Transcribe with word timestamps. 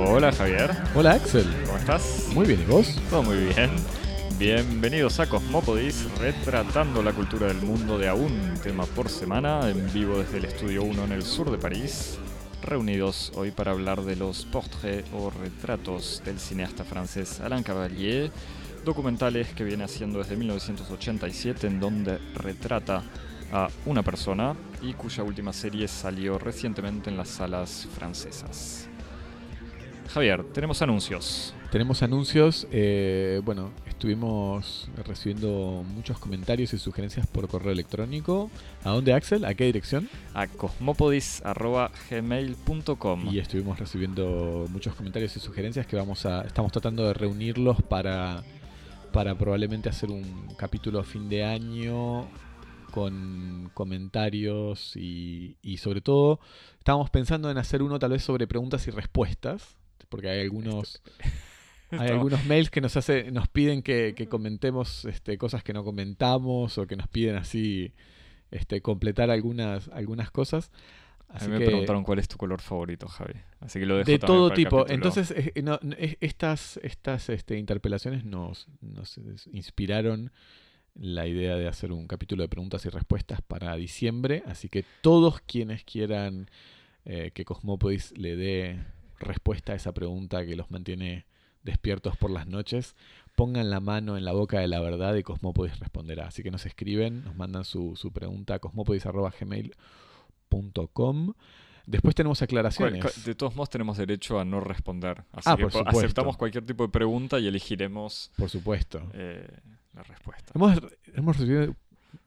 Hola 0.00 0.30
Javier, 0.30 0.70
Hola 0.94 1.14
Axel, 1.14 1.44
¿cómo 1.66 1.76
estás? 1.76 2.28
muy 2.32 2.46
bien, 2.46 2.60
¿y 2.62 2.64
vos? 2.66 2.94
Todo 3.10 3.24
muy 3.24 3.36
bien. 3.36 3.68
Bienvenidos 4.38 5.18
a 5.18 5.28
Cosmópodis, 5.28 6.06
retratando 6.20 7.02
la 7.02 7.12
cultura 7.12 7.48
del 7.48 7.56
mundo 7.56 7.98
de 7.98 8.06
a 8.06 8.14
un 8.14 8.54
tema 8.62 8.86
por 8.86 9.08
semana, 9.08 9.68
en 9.68 9.92
vivo 9.92 10.18
desde 10.18 10.38
el 10.38 10.44
Estudio 10.44 10.84
1 10.84 11.04
en 11.04 11.12
el 11.12 11.24
sur 11.24 11.50
de 11.50 11.58
París. 11.58 12.16
Reunidos 12.62 13.32
hoy 13.34 13.50
para 13.50 13.72
hablar 13.72 14.02
de 14.02 14.14
los 14.14 14.44
portraits 14.46 15.08
o 15.12 15.30
retratos 15.30 16.22
del 16.24 16.38
cineasta 16.38 16.84
francés 16.84 17.40
Alain 17.40 17.64
Cavalier, 17.64 18.30
documentales 18.84 19.48
que 19.48 19.64
viene 19.64 19.82
haciendo 19.82 20.20
desde 20.20 20.36
1987 20.36 21.66
en 21.66 21.80
donde 21.80 22.18
retrata 22.36 23.02
a 23.52 23.68
una 23.84 24.04
persona 24.04 24.54
y 24.80 24.92
cuya 24.92 25.24
última 25.24 25.52
serie 25.52 25.88
salió 25.88 26.38
recientemente 26.38 27.10
en 27.10 27.16
las 27.16 27.30
salas 27.30 27.88
francesas. 27.96 28.88
Javier, 30.08 30.44
tenemos 30.52 30.82
anuncios. 30.82 31.54
Tenemos 31.70 32.02
anuncios, 32.02 32.66
eh, 32.72 33.40
bueno, 33.44 33.70
estuvimos 33.86 34.88
recibiendo 35.06 35.84
muchos 35.94 36.18
comentarios 36.18 36.72
y 36.72 36.78
sugerencias 36.78 37.26
por 37.26 37.46
correo 37.46 37.72
electrónico. 37.72 38.50
¿A 38.84 38.90
dónde 38.90 39.12
Axel? 39.12 39.44
¿A 39.44 39.52
qué 39.52 39.64
dirección? 39.64 40.08
a 40.32 40.46
cosmopodis.gmail.com. 40.46 43.28
Y 43.30 43.38
estuvimos 43.38 43.78
recibiendo 43.78 44.64
muchos 44.70 44.94
comentarios 44.94 45.36
y 45.36 45.40
sugerencias 45.40 45.86
que 45.86 45.96
vamos 45.96 46.24
a, 46.24 46.40
estamos 46.42 46.72
tratando 46.72 47.06
de 47.06 47.12
reunirlos 47.12 47.82
para, 47.82 48.44
para 49.12 49.34
probablemente 49.34 49.90
hacer 49.90 50.10
un 50.10 50.48
capítulo 50.56 51.00
a 51.00 51.04
fin 51.04 51.28
de 51.28 51.44
año 51.44 52.26
con 52.92 53.70
comentarios 53.74 54.96
y, 54.96 55.58
y 55.60 55.76
sobre 55.76 56.00
todo 56.00 56.40
estábamos 56.78 57.10
pensando 57.10 57.50
en 57.50 57.58
hacer 57.58 57.82
uno 57.82 57.98
tal 57.98 58.12
vez 58.12 58.22
sobre 58.22 58.46
preguntas 58.46 58.88
y 58.88 58.90
respuestas, 58.90 59.76
porque 60.08 60.28
hay 60.28 60.40
algunos... 60.40 61.02
Hay 61.90 62.10
algunos 62.10 62.44
mails 62.44 62.68
que 62.68 62.82
nos 62.82 62.98
hace, 62.98 63.30
nos 63.32 63.48
piden 63.48 63.80
que, 63.82 64.12
que 64.14 64.28
comentemos 64.28 65.06
este, 65.06 65.38
cosas 65.38 65.62
que 65.64 65.72
no 65.72 65.84
comentamos 65.84 66.76
o 66.76 66.86
que 66.86 66.96
nos 66.96 67.08
piden 67.08 67.36
así 67.36 67.94
este, 68.50 68.82
completar 68.82 69.30
algunas, 69.30 69.88
algunas 69.88 70.30
cosas. 70.30 70.70
A 71.30 71.36
Así 71.38 71.46
mí 71.46 71.52
me 71.54 71.60
que- 71.60 71.64
preguntaron 71.64 72.04
cuál 72.04 72.18
es 72.18 72.28
tu 72.28 72.36
color 72.36 72.60
favorito, 72.60 73.08
Javi. 73.08 73.40
Así 73.60 73.78
que 73.80 73.86
lo 73.86 73.96
dejo 73.96 74.10
de 74.10 74.18
todo 74.18 74.50
tipo. 74.52 74.86
Entonces, 74.86 75.30
eh, 75.30 75.62
no- 75.62 75.80
es- 75.96 76.18
estas, 76.20 76.78
estas 76.82 77.30
este, 77.30 77.56
interpelaciones 77.56 78.22
nos, 78.22 78.68
nos 78.82 79.18
inspiraron 79.50 80.30
la 80.94 81.26
idea 81.26 81.56
de 81.56 81.68
hacer 81.68 81.90
un 81.92 82.06
capítulo 82.06 82.42
de 82.42 82.50
preguntas 82.50 82.84
y 82.84 82.90
respuestas 82.90 83.40
para 83.40 83.74
diciembre. 83.76 84.42
Así 84.44 84.68
que 84.68 84.84
todos 85.00 85.40
quienes 85.40 85.84
quieran 85.84 86.50
eh, 87.06 87.30
que 87.32 87.46
Cosmópodis 87.46 88.12
le 88.18 88.36
dé 88.36 88.78
respuesta 89.20 89.72
a 89.72 89.76
esa 89.76 89.92
pregunta 89.92 90.44
que 90.46 90.56
los 90.56 90.70
mantiene 90.70 91.26
despiertos 91.62 92.16
por 92.16 92.30
las 92.30 92.46
noches, 92.46 92.94
pongan 93.36 93.68
la 93.70 93.80
mano 93.80 94.16
en 94.16 94.24
la 94.24 94.32
boca 94.32 94.60
de 94.60 94.68
la 94.68 94.80
verdad 94.80 95.14
y 95.16 95.22
Cosmópodis 95.22 95.78
responderá. 95.80 96.28
Así 96.28 96.42
que 96.42 96.50
nos 96.50 96.64
escriben, 96.66 97.24
nos 97.24 97.36
mandan 97.36 97.64
su, 97.64 97.94
su 97.96 98.12
pregunta 98.12 98.54
a 98.54 98.58
cosmopodis.gmail.com. 98.58 101.32
Después 101.86 102.14
tenemos 102.14 102.42
aclaraciones. 102.42 103.24
De 103.24 103.34
todos 103.34 103.56
modos 103.56 103.70
tenemos 103.70 103.96
derecho 103.96 104.38
a 104.38 104.44
no 104.44 104.60
responder. 104.60 105.24
Así 105.32 105.48
Ah, 105.50 105.56
que 105.56 105.66
por 105.68 105.88
aceptamos 105.88 106.36
cualquier 106.36 106.66
tipo 106.66 106.82
de 106.84 106.90
pregunta 106.90 107.38
y 107.38 107.46
elegiremos 107.46 108.30
Por 108.36 108.50
supuesto. 108.50 109.00
eh, 109.14 109.48
la 109.94 110.02
respuesta. 110.02 110.52
Hemos, 110.54 110.78
hemos 111.14 111.38
recibido 111.38 111.74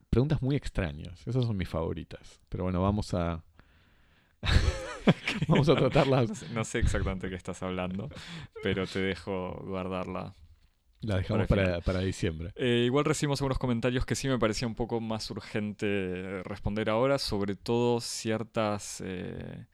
preguntas 0.09 0.41
muy 0.41 0.55
extrañas. 0.55 1.25
Esas 1.27 1.45
son 1.45 1.55
mis 1.57 1.69
favoritas. 1.69 2.39
Pero 2.49 2.63
bueno, 2.63 2.81
vamos 2.81 3.13
a. 3.13 3.43
vamos 5.47 5.69
a 5.69 5.75
tratarlas. 5.75 6.29
No 6.29 6.35
sé, 6.35 6.49
no 6.49 6.63
sé 6.63 6.79
exactamente 6.79 7.29
qué 7.29 7.35
estás 7.35 7.61
hablando, 7.63 8.09
pero 8.63 8.87
te 8.87 8.99
dejo 8.99 9.61
guardarla. 9.65 10.35
La 11.01 11.17
dejamos 11.17 11.47
Para 11.47 11.63
para, 11.63 11.81
para 11.81 11.99
diciembre. 12.01 12.51
Eh, 12.55 12.83
igual 12.85 13.05
recibimos 13.05 13.41
algunos 13.41 13.57
comentarios 13.57 14.05
que 14.05 14.13
sí 14.15 14.27
me 14.27 14.37
parecía 14.37 14.67
un 14.67 14.75
poco 14.75 15.01
más 15.01 15.29
urgente 15.31 15.87
eh, 15.87 16.43
responder 16.43 16.91
ahora, 16.91 17.17
sobre 17.17 17.55
todo 17.55 17.99
ciertas 18.01 19.01
eh, 19.03 19.65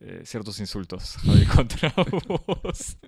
eh, 0.00 0.22
ciertos 0.24 0.58
insultos 0.58 1.16
contra 1.54 1.92
vos 2.26 2.98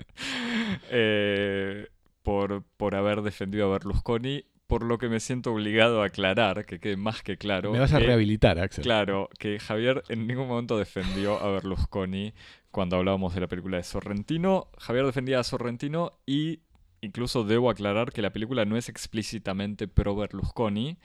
por, 2.22 2.62
por 2.76 2.94
haber 2.94 3.22
defendido 3.22 3.66
a 3.66 3.72
Berlusconi, 3.72 4.44
por 4.70 4.84
lo 4.84 4.97
que 4.97 5.08
me 5.10 5.20
siento 5.20 5.53
obligado 5.53 6.00
a 6.03 6.06
aclarar, 6.06 6.64
que 6.64 6.78
quede 6.81 6.97
más 6.97 7.22
que 7.22 7.36
claro. 7.36 7.72
Me 7.72 7.81
vas 7.81 7.92
a 7.92 7.98
que- 7.98 8.06
rehabilitar, 8.06 8.58
Axel. 8.58 8.82
Claro, 8.84 9.28
que 9.38 9.58
Javier 9.58 10.03
en 10.08 10.26
ningún 10.26 10.48
momento 10.48 10.78
defendió 10.78 11.38
a 11.38 11.50
Berlusconi 11.50 12.32
cuando 12.70 12.97
hablábamos 12.97 13.34
de 13.34 13.41
la 13.41 13.48
película 13.48 13.76
de 13.76 13.82
Sorrentino. 13.82 14.69
Javier 14.78 15.04
defendía 15.04 15.41
a 15.41 15.44
Sorrentino 15.44 16.12
y 16.25 16.60
incluso 17.03 17.44
debo 17.44 17.69
aclarar 17.69 18.12
que 18.12 18.22
la 18.22 18.31
película 18.32 18.64
no 18.64 18.76
es 18.76 18.88
explícitamente 18.88 19.88
pro 19.88 20.14
Berlusconi. 20.16 20.97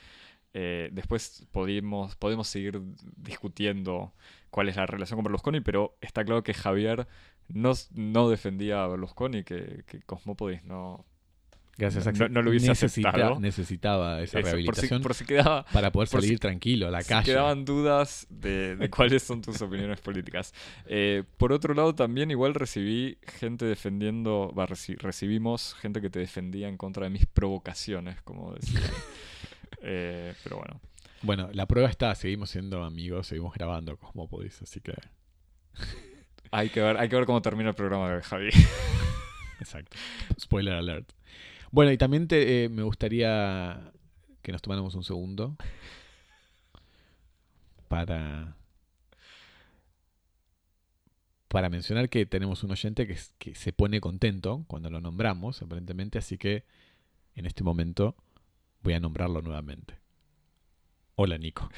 Eh, 0.54 0.90
después 0.94 1.46
podemos, 1.52 2.16
podemos 2.16 2.48
seguir 2.48 2.80
discutiendo 3.18 4.14
cuál 4.52 4.70
es 4.70 4.76
la 4.78 4.86
relación 4.86 5.18
con 5.18 5.26
Berlusconi, 5.26 5.60
pero 5.60 5.98
está 6.02 6.24
claro 6.24 6.44
que 6.44 6.54
Javier 6.54 7.08
no, 7.50 7.74
no 7.94 8.30
defendía 8.30 8.84
a 8.84 8.88
Berlusconi, 8.88 9.44
que, 9.44 9.84
que 9.88 10.02
Cosmópodis 10.02 10.64
no... 10.64 11.06
Gracias, 11.78 12.06
no- 12.06 12.10
Axel. 12.12 12.32
no 12.34 12.42
lo 12.42 12.50
hubiese 12.52 12.68
Necesita- 12.70 13.10
aceptado. 13.10 13.40
Necesitaba 13.40 14.22
esa 14.22 14.24
eso, 14.24 14.32
por, 14.32 14.40
si, 14.40 14.44
rehabilitación 14.46 15.02
por 15.02 15.14
si 15.14 15.26
quedaba 15.26 15.66
para 15.74 15.92
poder 15.92 16.08
si- 16.08 16.16
salir 16.16 16.40
tranquilo 16.40 16.88
a 16.88 16.92
la 16.92 17.02
si 17.02 17.10
calle. 17.10 17.26
quedaban 17.26 17.66
dudas 17.66 18.28
de, 18.30 18.76
de 18.78 18.90
cuáles 18.90 19.24
son 19.24 19.42
tus 19.42 19.62
opiniones 19.62 20.00
políticas. 20.00 20.54
Eh, 20.86 21.24
por 21.38 21.52
otro 21.52 21.74
lado, 21.74 21.94
también 21.94 22.32
igual 22.32 22.54
recibí 22.54 23.18
gente 23.40 23.66
defendiendo, 23.66 24.52
reci- 24.56 24.98
recibimos 24.98 25.74
gente 25.76 26.00
que 26.02 26.10
te 26.10 26.20
defendía 26.20 26.70
en 26.70 26.78
contra 26.78 27.04
de 27.04 27.10
mis 27.10 27.26
provocaciones, 27.26 28.22
como 28.22 28.54
decían. 28.54 28.84
Eh, 29.88 30.34
pero 30.44 30.58
bueno, 30.58 30.80
Bueno, 31.22 31.50
la 31.54 31.68
prueba 31.68 31.90
está. 31.90 32.16
Seguimos 32.16 32.50
siendo 32.50 32.84
amigos, 32.84 33.28
seguimos 33.28 33.54
grabando 33.54 33.98
Cosmopodis. 33.98 34.60
Así 34.64 34.80
que. 34.82 34.94
hay 36.52 36.70
que 36.70 36.82
ver, 36.82 36.98
hay 36.98 37.08
que 37.10 37.16
ver 37.16 37.26
cómo 37.26 37.42
termina 37.42 37.70
el 37.70 37.76
programa 37.76 38.10
de 38.16 38.22
Javi. 38.24 38.50
Exacto. 39.60 39.96
Spoiler 40.40 40.74
alert. 40.74 41.12
Bueno, 41.76 41.92
y 41.92 41.98
también 41.98 42.30
te, 42.30 42.64
eh, 42.64 42.70
me 42.70 42.84
gustaría 42.84 43.92
que 44.42 44.54
nos 44.54 44.62
tomáramos 44.62 44.96
un 44.96 45.04
segundo 45.04 45.58
para 47.90 48.56
para 51.50 51.70
mencionar 51.70 52.08
que 52.08 52.26
tenemos 52.26 52.64
un 52.64 52.72
oyente 52.72 53.06
que, 53.06 53.56
se 53.56 53.74
pone 53.74 54.00
contento 54.00 54.64
cuando 54.68 54.90
lo 54.90 55.02
nombramos, 55.02 55.62
aparentemente, 55.62 56.18
así 56.18 56.38
que 56.38 56.64
en 57.36 57.46
este 57.46 57.66
momento 57.66 58.16
voy 58.82 58.94
a 58.94 59.02
nombrarlo 59.02 59.42
nuevamente. 59.42 60.00
Hola, 61.16 61.38
Nico. 61.38 61.70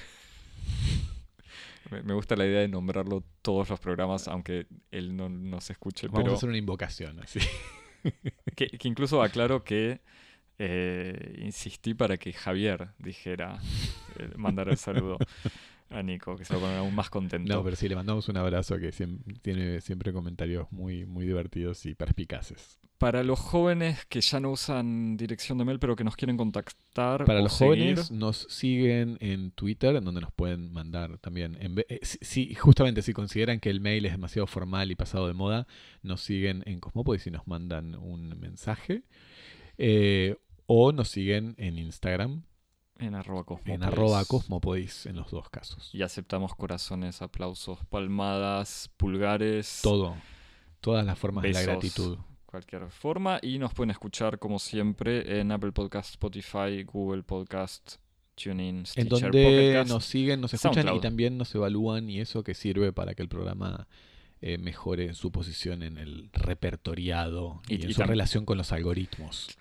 Me, 1.89 2.03
me 2.03 2.13
gusta 2.13 2.35
la 2.35 2.45
idea 2.45 2.59
de 2.59 2.67
nombrarlo 2.67 3.23
todos 3.41 3.67
los 3.71 3.79
programas, 3.79 4.27
aunque 4.27 4.67
él 4.91 5.17
no 5.17 5.27
nos 5.27 5.71
escuche, 5.71 6.05
Vamos 6.07 6.21
pero 6.21 6.33
a 6.33 6.37
hacer 6.37 6.49
una 6.49 6.59
invocación, 6.59 7.19
así. 7.19 7.39
Que, 8.55 8.69
incluso 8.83 9.21
aclaro 9.21 9.63
que 9.63 10.01
eh, 10.59 11.39
insistí 11.43 11.93
para 11.93 12.17
que 12.17 12.33
Javier 12.33 12.89
dijera, 12.97 13.59
eh, 14.19 14.31
mandara 14.35 14.71
el 14.71 14.77
saludo 14.77 15.17
a 15.89 16.01
Nico, 16.01 16.35
que 16.35 16.45
se 16.45 16.53
va 16.53 16.59
a 16.59 16.61
poner 16.63 16.77
aún 16.77 16.95
más 16.95 17.09
contento. 17.09 17.53
No, 17.53 17.63
pero 17.63 17.75
sí, 17.75 17.87
le 17.87 17.95
mandamos 17.95 18.27
un 18.29 18.37
abrazo 18.37 18.77
que 18.77 18.91
tiene 19.41 19.81
siempre 19.81 20.11
comentarios 20.11 20.71
muy, 20.71 21.05
muy 21.05 21.25
divertidos 21.25 21.85
y 21.85 21.95
perspicaces. 21.95 22.79
Para 22.97 23.23
los 23.23 23.39
jóvenes 23.39 24.05
que 24.05 24.21
ya 24.21 24.39
no 24.39 24.51
usan 24.51 25.17
dirección 25.17 25.57
de 25.57 25.65
mail, 25.65 25.77
pero 25.79 25.95
que 25.95 26.03
nos 26.03 26.15
quieren 26.15 26.35
contactar 26.35 27.25
Para 27.25 27.39
o 27.39 27.43
los 27.43 27.53
seguir, 27.53 27.95
jóvenes 27.95 28.11
nos 28.11 28.47
siguen 28.49 29.17
en 29.19 29.51
Twitter, 29.51 29.95
en 29.95 30.03
donde 30.03 30.21
nos 30.21 30.31
pueden 30.31 30.73
mandar 30.73 31.19
también. 31.19 31.57
En 31.59 31.75
eh, 31.89 31.99
si, 32.01 32.55
justamente 32.55 33.01
si 33.03 33.13
consideran 33.13 33.59
que 33.59 33.69
el 33.69 33.81
mail 33.81 34.05
es 34.05 34.13
demasiado 34.13 34.47
formal 34.47 34.89
y 34.89 34.95
pasado 34.95 35.27
de 35.27 35.33
moda, 35.33 35.67
nos 36.01 36.21
siguen 36.21 36.63
en 36.65 36.79
Cosmopodis 36.79 37.27
y 37.27 37.31
nos 37.31 37.45
mandan 37.47 37.95
un 37.95 38.39
mensaje. 38.39 39.03
Eh, 39.77 40.35
o 40.65 40.91
nos 40.91 41.09
siguen 41.09 41.55
en 41.57 41.77
Instagram, 41.77 42.43
en 42.99 43.15
arroba 43.15 43.43
Cosmópolis. 43.43 43.75
en 43.75 43.83
arroba 43.83 44.25
Cosmopodis, 44.25 45.05
en 45.05 45.15
los 45.15 45.31
dos 45.31 45.49
casos. 45.49 45.89
Y 45.93 46.01
aceptamos 46.01 46.55
corazones, 46.55 47.21
aplausos, 47.21 47.79
palmadas, 47.85 48.89
pulgares, 48.97 49.81
Todo, 49.83 50.15
todas 50.81 51.05
las 51.05 51.17
formas 51.17 51.43
de 51.43 51.51
la 51.51 51.61
gratitud. 51.61 52.17
Cualquier 52.47 52.89
forma. 52.89 53.37
Y 53.43 53.59
nos 53.59 53.73
pueden 53.75 53.91
escuchar, 53.91 54.39
como 54.39 54.57
siempre, 54.57 55.39
en 55.39 55.51
Apple 55.51 55.71
Podcast, 55.73 56.09
Spotify, 56.11 56.81
Google 56.83 57.21
Podcast, 57.21 57.97
TuneIn, 58.35 58.77
En 58.79 58.85
Stitcher, 58.85 59.09
donde 59.09 59.43
Pocket 59.43 59.73
Cast. 59.73 59.89
nos 59.89 60.05
siguen, 60.05 60.41
nos 60.41 60.53
escuchan 60.53 60.73
SoundCloud. 60.75 60.97
y 60.97 61.01
también 61.01 61.37
nos 61.37 61.53
evalúan 61.53 62.09
y 62.09 62.19
eso 62.19 62.43
que 62.43 62.53
sirve 62.55 62.91
para 62.93 63.13
que 63.13 63.21
el 63.21 63.29
programa 63.29 63.87
eh, 64.41 64.57
mejore 64.59 65.13
su 65.15 65.31
posición 65.31 65.81
en 65.83 65.97
el 65.97 66.29
repertoriado 66.33 67.61
y, 67.67 67.75
Y- 67.75 67.83
en 67.83 67.89
y 67.89 67.93
su 67.93 68.03
relación 68.03 68.45
con 68.45 68.57
los 68.57 68.71
algoritmos. 68.71 69.57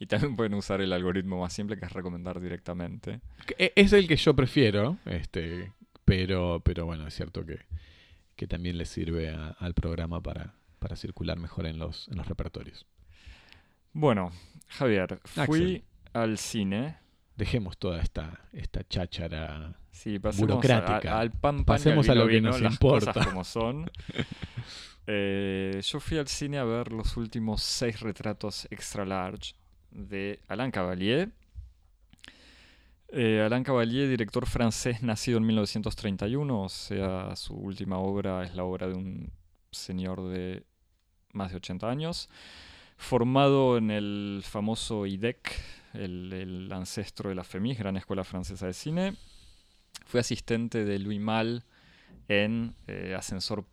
Y 0.00 0.06
también 0.06 0.34
pueden 0.34 0.54
usar 0.54 0.80
el 0.80 0.92
algoritmo 0.92 1.40
más 1.40 1.52
simple, 1.52 1.78
que 1.78 1.84
es 1.86 1.92
recomendar 1.92 2.40
directamente. 2.40 3.20
Que 3.46 3.54
e- 3.66 3.72
Es 3.76 3.92
el 3.92 4.08
que 4.08 4.16
yo 4.16 4.34
prefiero, 4.34 4.96
este, 5.04 5.72
pero, 6.04 6.60
pero 6.64 6.86
bueno, 6.86 7.06
es 7.06 7.14
cierto 7.14 7.44
que, 7.46 7.60
que 8.34 8.46
también 8.48 8.76
le 8.78 8.86
sirve 8.86 9.28
a- 9.30 9.50
al 9.50 9.74
programa 9.74 10.20
para, 10.22 10.54
para 10.78 10.96
circular 10.96 11.38
mejor 11.38 11.66
en 11.66 11.78
los, 11.78 12.08
en 12.08 12.16
los 12.16 12.26
repertorios. 12.26 12.86
Bueno, 13.92 14.32
Javier, 14.68 15.20
fui 15.24 15.84
al 16.12 16.38
cine. 16.38 16.96
Dejemos 17.36 17.78
toda 17.78 18.00
esta, 18.00 18.40
esta 18.52 18.86
cháchara 18.86 19.76
sí, 19.92 20.18
pasemos 20.18 20.48
burocrática. 20.48 21.18
al 21.18 21.30
pan, 21.30 21.58
pan 21.58 21.64
pasemos 21.64 22.08
a 22.08 22.14
lo 22.14 22.26
que 22.26 22.40
nos 22.40 22.60
las 22.60 22.72
importa. 22.72 23.12
Cosas 23.12 23.26
como 23.26 23.44
son. 23.44 23.90
Eh, 25.10 25.80
yo 25.82 26.00
fui 26.00 26.18
al 26.18 26.28
cine 26.28 26.58
a 26.58 26.64
ver 26.64 26.92
los 26.92 27.16
últimos 27.16 27.62
seis 27.62 28.00
retratos 28.00 28.68
extra 28.70 29.06
large 29.06 29.54
de 29.90 30.38
Alain 30.48 30.70
Cavalier. 30.70 31.30
Eh, 33.08 33.40
Alain 33.40 33.64
Cavalier, 33.64 34.06
director 34.06 34.46
francés 34.46 35.02
nacido 35.02 35.38
en 35.38 35.46
1931, 35.46 36.62
o 36.62 36.68
sea, 36.68 37.34
su 37.36 37.54
última 37.54 37.96
obra 37.96 38.44
es 38.44 38.54
la 38.54 38.64
obra 38.64 38.86
de 38.86 38.94
un 38.94 39.32
señor 39.70 40.28
de 40.28 40.64
más 41.32 41.50
de 41.50 41.56
80 41.56 41.88
años, 41.88 42.28
formado 42.96 43.78
en 43.78 43.90
el 43.90 44.42
famoso 44.44 45.06
IDEC, 45.06 45.54
el, 45.94 46.70
ancestro 46.72 47.28
de 47.28 47.34
la 47.34 47.44
FEMIS, 47.44 47.78
Gran 47.78 47.96
Escuela 47.96 48.24
Francesa 48.24 48.66
de 48.66 48.74
Cine. 48.74 49.14
Fue 50.06 50.20
asistente 50.20 50.84
de 50.84 50.98
Louis 50.98 51.20
Malle 51.20 51.60
en 52.28 52.74
eh, 52.86 53.14
Ascensor 53.16 53.64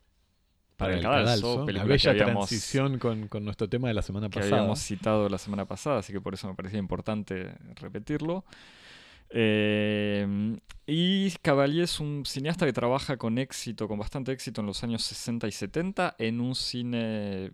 para, 0.78 0.96
el 0.96 1.02
cadalso, 1.02 1.66
la 1.68 1.84
bella 1.86 2.16
transición 2.16 3.00
con, 3.00 3.30
nuestro 3.46 3.70
tema 3.70 3.88
de 3.88 3.94
la 3.94 4.02
semana 4.02 4.30
pasada. 4.30 4.50
Que 4.50 4.56
habíamos 4.56 4.80
citado 4.80 5.30
la 5.30 5.38
semana 5.38 5.66
pasada, 5.66 6.00
así 6.00 6.12
que 6.12 6.20
por 6.20 6.34
eso 6.34 6.48
me 6.48 6.54
parecía 6.56 6.80
importante 6.80 7.54
repetirlo. 7.76 8.44
Eh, 9.30 10.58
y 10.88 11.32
Cavalier 11.42 11.86
es 11.86 12.00
un 12.00 12.26
cineasta 12.26 12.66
que 12.66 12.74
trabaja 12.74 13.18
con 13.18 13.38
éxito, 13.38 13.88
con 13.88 13.98
bastante 13.98 14.32
éxito 14.32 14.62
en 14.62 14.68
los 14.68 14.84
años 14.84 15.04
60 15.04 15.48
y 15.48 15.52
70 15.52 16.16
en 16.20 16.40
un 16.42 16.56
cine 16.56 17.52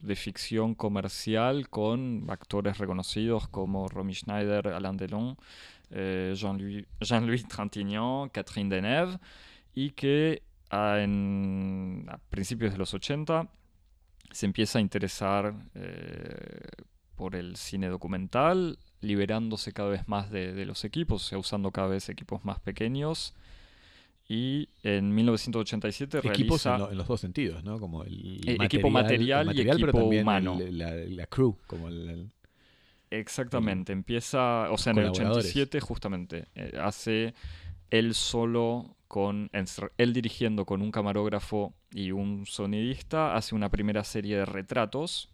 de 0.00 0.16
ficción 0.16 0.74
comercial 0.74 1.68
con 1.68 2.26
actores 2.28 2.78
reconocidos 2.78 3.48
como 3.48 3.88
Romy 3.88 4.14
Schneider, 4.14 4.68
Alain 4.68 4.96
Delon, 4.96 5.36
eh, 5.90 6.34
Jean-Louis 6.34 6.86
Jean 7.00 7.26
Trintignant, 7.48 8.32
Catherine 8.32 8.74
Deneuve, 8.74 9.18
y 9.74 9.90
que 9.90 10.42
a, 10.70 10.96
principios 12.30 12.72
de 12.72 12.78
los 12.78 12.92
80 12.94 13.48
se 14.32 14.46
empieza 14.46 14.78
a 14.78 14.82
interesar 14.82 15.54
eh, 15.74 16.66
por 17.14 17.36
el 17.36 17.56
cine 17.56 17.88
documental, 17.88 18.78
liberándose 19.02 19.72
cada 19.72 19.90
vez 19.90 20.08
más 20.08 20.30
de, 20.30 20.64
los 20.64 20.84
equipos, 20.84 21.24
o 21.24 21.28
sea, 21.28 21.38
usando 21.38 21.70
cada 21.70 21.88
vez 21.88 22.08
equipos 22.08 22.44
más 22.44 22.60
pequeños. 22.60 23.34
Y 24.28 24.68
en 24.82 25.14
1987 25.14 26.18
equipos 26.18 26.64
realiza... 26.64 26.90
en, 26.90 26.96
los 26.96 27.06
dos 27.06 27.20
sentidos, 27.20 27.62
¿no? 27.64 27.78
Como 27.78 28.04
el, 28.04 28.40
eh, 28.46 28.56
equipo 28.62 28.88
material, 28.88 29.54
y 29.54 29.60
equipo 29.60 29.98
humano. 29.98 30.58
la, 30.70 31.26
crew, 31.26 31.58
como 31.66 31.88
el... 31.88 32.30
Exactamente, 33.10 33.92
empieza, 33.92 34.70
o 34.70 34.78
sea, 34.78 34.92
en 34.92 35.00
el 35.00 35.08
87 35.08 35.80
justamente, 35.80 36.46
eh, 36.54 36.78
hace 36.80 37.34
él 37.90 38.14
solo 38.14 38.96
con 39.06 39.50
él 39.98 40.12
dirigiendo 40.14 40.64
con 40.64 40.80
un 40.80 40.90
camarógrafo 40.90 41.74
y 41.90 42.12
un 42.12 42.46
sonidista, 42.46 43.36
hace 43.36 43.54
una 43.54 43.68
primera 43.68 44.02
serie 44.04 44.38
de 44.38 44.46
retratos 44.46 45.28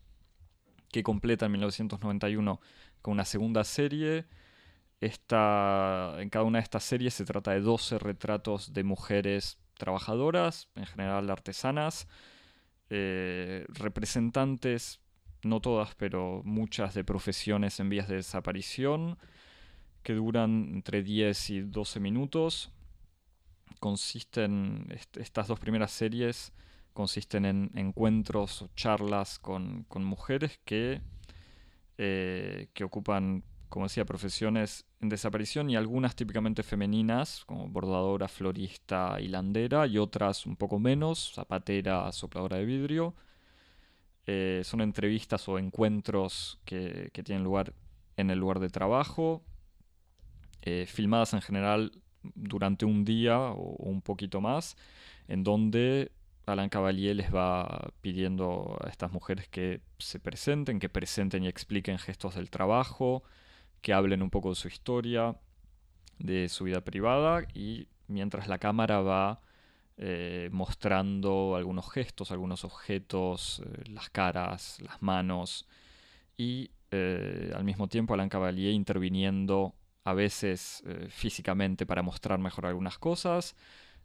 que 0.90 1.04
completa 1.04 1.46
en 1.46 1.52
1991 1.52 2.60
con 3.08 3.12
una 3.14 3.24
segunda 3.24 3.64
serie. 3.64 4.26
Esta, 5.00 6.16
en 6.18 6.28
cada 6.28 6.44
una 6.44 6.58
de 6.58 6.64
estas 6.64 6.84
series 6.84 7.14
se 7.14 7.24
trata 7.24 7.52
de 7.52 7.62
12 7.62 7.98
retratos 7.98 8.74
de 8.74 8.84
mujeres 8.84 9.56
trabajadoras, 9.78 10.68
en 10.74 10.84
general 10.84 11.30
artesanas, 11.30 12.06
eh, 12.90 13.64
representantes, 13.68 15.00
no 15.42 15.60
todas, 15.62 15.94
pero 15.94 16.42
muchas 16.44 16.92
de 16.92 17.02
profesiones 17.02 17.80
en 17.80 17.88
vías 17.88 18.08
de 18.08 18.16
desaparición, 18.16 19.16
que 20.02 20.12
duran 20.12 20.68
entre 20.74 21.02
10 21.02 21.48
y 21.48 21.60
12 21.62 22.00
minutos 22.00 22.72
consisten, 23.80 24.86
estas 25.14 25.48
dos 25.48 25.58
primeras 25.58 25.92
series 25.92 26.52
consisten 26.92 27.46
en 27.46 27.70
encuentros 27.74 28.60
o 28.60 28.68
charlas 28.76 29.38
con, 29.38 29.86
mujeres 29.94 30.60
que, 30.66 31.00
eh, 31.98 32.68
que 32.74 32.84
ocupan, 32.84 33.42
como 33.68 33.86
decía, 33.86 34.04
profesiones 34.04 34.86
en 35.00 35.08
desaparición 35.08 35.68
y 35.68 35.76
algunas 35.76 36.14
típicamente 36.14 36.62
femeninas, 36.62 37.44
como 37.44 37.68
bordadora, 37.68 38.28
florista, 38.28 39.20
hilandera, 39.20 39.86
y 39.88 39.98
otras 39.98 40.46
un 40.46 40.56
poco 40.56 40.78
menos, 40.78 41.32
zapatera, 41.34 42.10
sopladora 42.12 42.56
de 42.58 42.64
vidrio. 42.64 43.14
Eh, 44.26 44.62
son 44.64 44.80
entrevistas 44.80 45.48
o 45.48 45.58
encuentros 45.58 46.60
que, 46.64 47.10
tienen 47.24 47.42
lugar 47.42 47.74
en 48.16 48.30
el 48.30 48.38
lugar 48.38 48.60
de 48.60 48.68
trabajo, 48.68 49.42
eh, 50.62 50.86
filmadas 50.86 51.34
en 51.34 51.40
general 51.40 51.92
durante 52.34 52.84
un 52.84 53.04
día 53.04 53.40
o, 53.40 53.74
un 53.78 54.02
poquito 54.02 54.40
más, 54.40 54.76
en 55.26 55.42
donde 55.44 56.12
Alan 56.48 56.68
Cavalier 56.68 57.14
les 57.14 57.34
va 57.34 57.92
pidiendo 58.00 58.78
a 58.82 58.88
estas 58.88 59.12
mujeres 59.12 59.48
que 59.48 59.80
se 59.98 60.18
presenten, 60.18 60.78
que 60.78 60.88
presenten 60.88 61.44
y 61.44 61.48
expliquen 61.48 61.98
gestos 61.98 62.34
del 62.34 62.50
trabajo, 62.50 63.22
que 63.82 63.92
hablen 63.92 64.22
un 64.22 64.30
poco 64.30 64.50
de 64.50 64.54
su 64.54 64.68
historia, 64.68 65.36
de 66.18 66.48
su 66.48 66.64
vida 66.64 66.80
privada 66.80 67.42
y 67.54 67.88
mientras 68.08 68.48
la 68.48 68.58
cámara 68.58 69.00
va 69.00 69.40
eh, 69.96 70.48
mostrando 70.52 71.56
algunos 71.56 71.90
gestos, 71.90 72.30
algunos 72.30 72.64
objetos, 72.64 73.62
eh, 73.64 73.90
las 73.90 74.10
caras, 74.10 74.80
las 74.80 75.02
manos 75.02 75.66
y 76.36 76.70
eh, 76.90 77.52
al 77.54 77.64
mismo 77.64 77.88
tiempo 77.88 78.14
Alan 78.14 78.28
Cavalier 78.28 78.72
interviniendo 78.72 79.74
a 80.04 80.14
veces 80.14 80.82
físicamente 81.10 81.84
para 81.84 82.00
mostrar 82.02 82.38
mejor 82.38 82.64
algunas 82.64 82.98
cosas, 82.98 83.56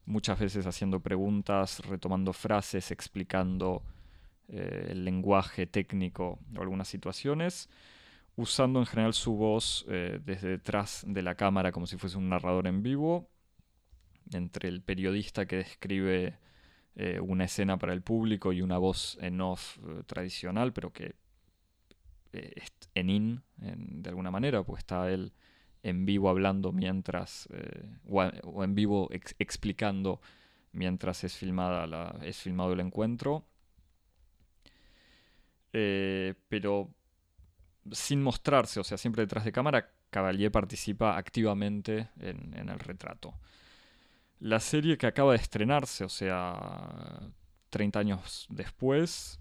muchas 0.06 0.40
veces 0.40 0.66
haciendo 0.66 1.00
preguntas, 1.00 1.80
retomando 1.86 2.34
frases, 2.34 2.92
explicando 2.92 3.84
eh, 4.48 4.88
el 4.90 5.06
lenguaje 5.06 5.66
técnico 5.68 6.40
o 6.56 6.62
algunas 6.62 6.88
situaciones, 6.88 7.70
usando 8.36 8.80
en 8.80 8.86
general 8.86 9.14
su 9.14 9.36
voz 9.36 9.86
eh, 9.90 10.20
desde 10.24 10.50
detrás 10.50 11.04
de 11.08 11.22
la 11.22 11.36
cámara 11.36 11.72
como 11.72 11.88
si 11.88 11.98
fuese 11.98 12.18
un 12.18 12.30
narrador 12.30 12.68
en 12.68 12.84
vivo, 12.84 13.30
entre 14.32 14.70
el 14.70 14.82
periodista 14.82 15.46
que 15.46 15.58
describe 15.58 16.40
una 17.22 17.46
escena 17.46 17.80
para 17.80 17.92
el 17.92 18.04
público 18.04 18.54
y 18.54 18.62
una 18.62 18.78
voz 18.78 19.18
en 19.20 19.42
off 19.42 19.80
tradicional, 20.06 20.74
pero 20.74 20.94
que 20.94 21.16
en 22.94 23.10
in, 23.10 23.44
de 23.58 24.10
alguna 24.10 24.30
manera, 24.30 24.64
pues 24.64 24.82
está 24.82 25.10
él 25.10 25.34
en 25.84 26.06
vivo 26.06 26.30
hablando 26.30 26.72
mientras, 26.72 27.48
eh, 27.52 27.86
o, 28.08 28.64
en 28.64 28.74
vivo 28.74 29.10
explicando 29.12 30.22
mientras 30.72 31.24
es, 31.24 31.36
filmada 31.36 32.16
es 32.24 32.38
filmado 32.38 32.74
el 32.74 32.80
encuentro. 32.80 33.46
Eh, 35.74 36.36
pero 36.50 36.90
sin 37.92 38.24
mostrarse, 38.24 38.80
o 38.80 38.84
sea, 38.84 38.98
siempre 38.98 39.24
detrás 39.24 39.44
de 39.44 39.52
cámara, 39.52 39.92
Cavalier 40.10 40.52
participa 40.52 41.18
activamente 41.18 42.10
en, 42.20 42.54
en 42.58 42.70
el 42.70 42.80
retrato. 42.80 43.34
La 44.40 44.60
serie 44.60 44.98
que 44.98 45.08
acaba 45.08 45.32
de 45.32 45.40
estrenarse, 45.40 46.04
o 46.04 46.10
sea, 46.10 47.20
30 47.70 48.00
años 48.00 48.48
después, 48.50 49.40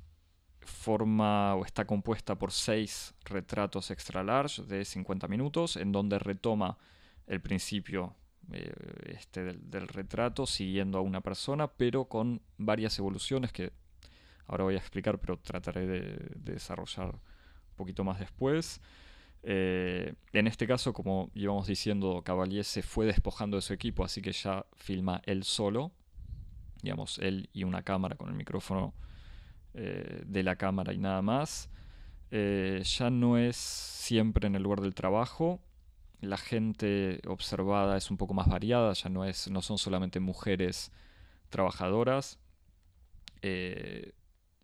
forma 0.65 1.55
o 1.55 1.65
está 1.65 1.85
compuesta 1.85 2.37
por 2.37 2.53
seis 2.53 3.15
retratos 3.25 3.91
extra 3.91 4.23
large 4.23 4.63
de 4.63 4.85
50 4.85 5.29
minutos, 5.29 5.77
en 5.77 5.93
donde 5.93 6.19
retoma 6.19 6.79
el 7.27 7.41
principio 7.41 8.15
eh, 8.53 8.73
este 9.07 9.45
del, 9.55 9.89
retrato 9.89 10.47
siguiendo 10.47 10.99
a 10.99 11.01
una 11.01 11.21
persona, 11.21 11.69
pero 11.69 12.07
con 12.07 12.43
varias 12.59 12.99
evoluciones 12.99 13.53
que 13.53 13.73
ahora 14.47 14.65
voy 14.65 14.75
a 14.75 14.79
explicar, 14.79 15.19
pero 15.19 15.39
trataré 15.39 15.87
de, 15.87 16.31
desarrollar 16.37 17.15
un 17.15 17.77
poquito 17.77 18.05
más 18.05 18.19
después. 18.19 18.81
Eh, 19.45 20.15
en 20.33 20.47
este 20.47 20.67
caso, 20.67 20.93
como 20.93 21.31
íbamos 21.35 21.67
diciendo, 21.67 22.23
Cavalier 22.25 22.65
se 22.65 22.83
fue 22.83 23.07
despojando 23.07 23.57
de 23.57 23.63
su 23.63 23.73
equipo, 23.73 24.05
así 24.05 24.21
que 24.21 24.33
ya 24.33 24.67
filma 24.77 25.23
él 25.25 25.45
solo, 25.45 25.93
digamos, 26.83 27.19
él 27.19 27.49
y 27.53 27.65
una 27.65 27.83
cámara 27.83 28.17
con 28.17 28.29
el 28.29 28.35
micrófono 28.35 28.95
eh, 29.75 30.23
de 30.27 30.43
la 30.43 30.57
cámara 30.57 30.93
y 30.93 30.99
nada 30.99 31.23
más. 31.23 31.71
Eh, 32.31 32.83
ya 32.85 33.11
no 33.11 33.37
es 33.37 33.57
siempre 33.57 34.47
en 34.47 34.55
el 34.55 34.63
lugar 34.63 34.81
del 34.81 34.95
trabajo. 34.95 35.61
La 36.21 36.37
gente 36.37 37.21
observada 37.27 37.97
es 37.97 38.11
un 38.11 38.17
poco 38.17 38.33
más 38.33 38.49
variada, 38.49 38.93
ya 38.93 39.09
no, 39.09 39.25
es, 39.25 39.51
no 39.51 39.61
son 39.61 39.79
solamente 39.79 40.21
mujeres 40.21 40.93
trabajadoras. 41.51 42.39
Eh, 43.43 44.13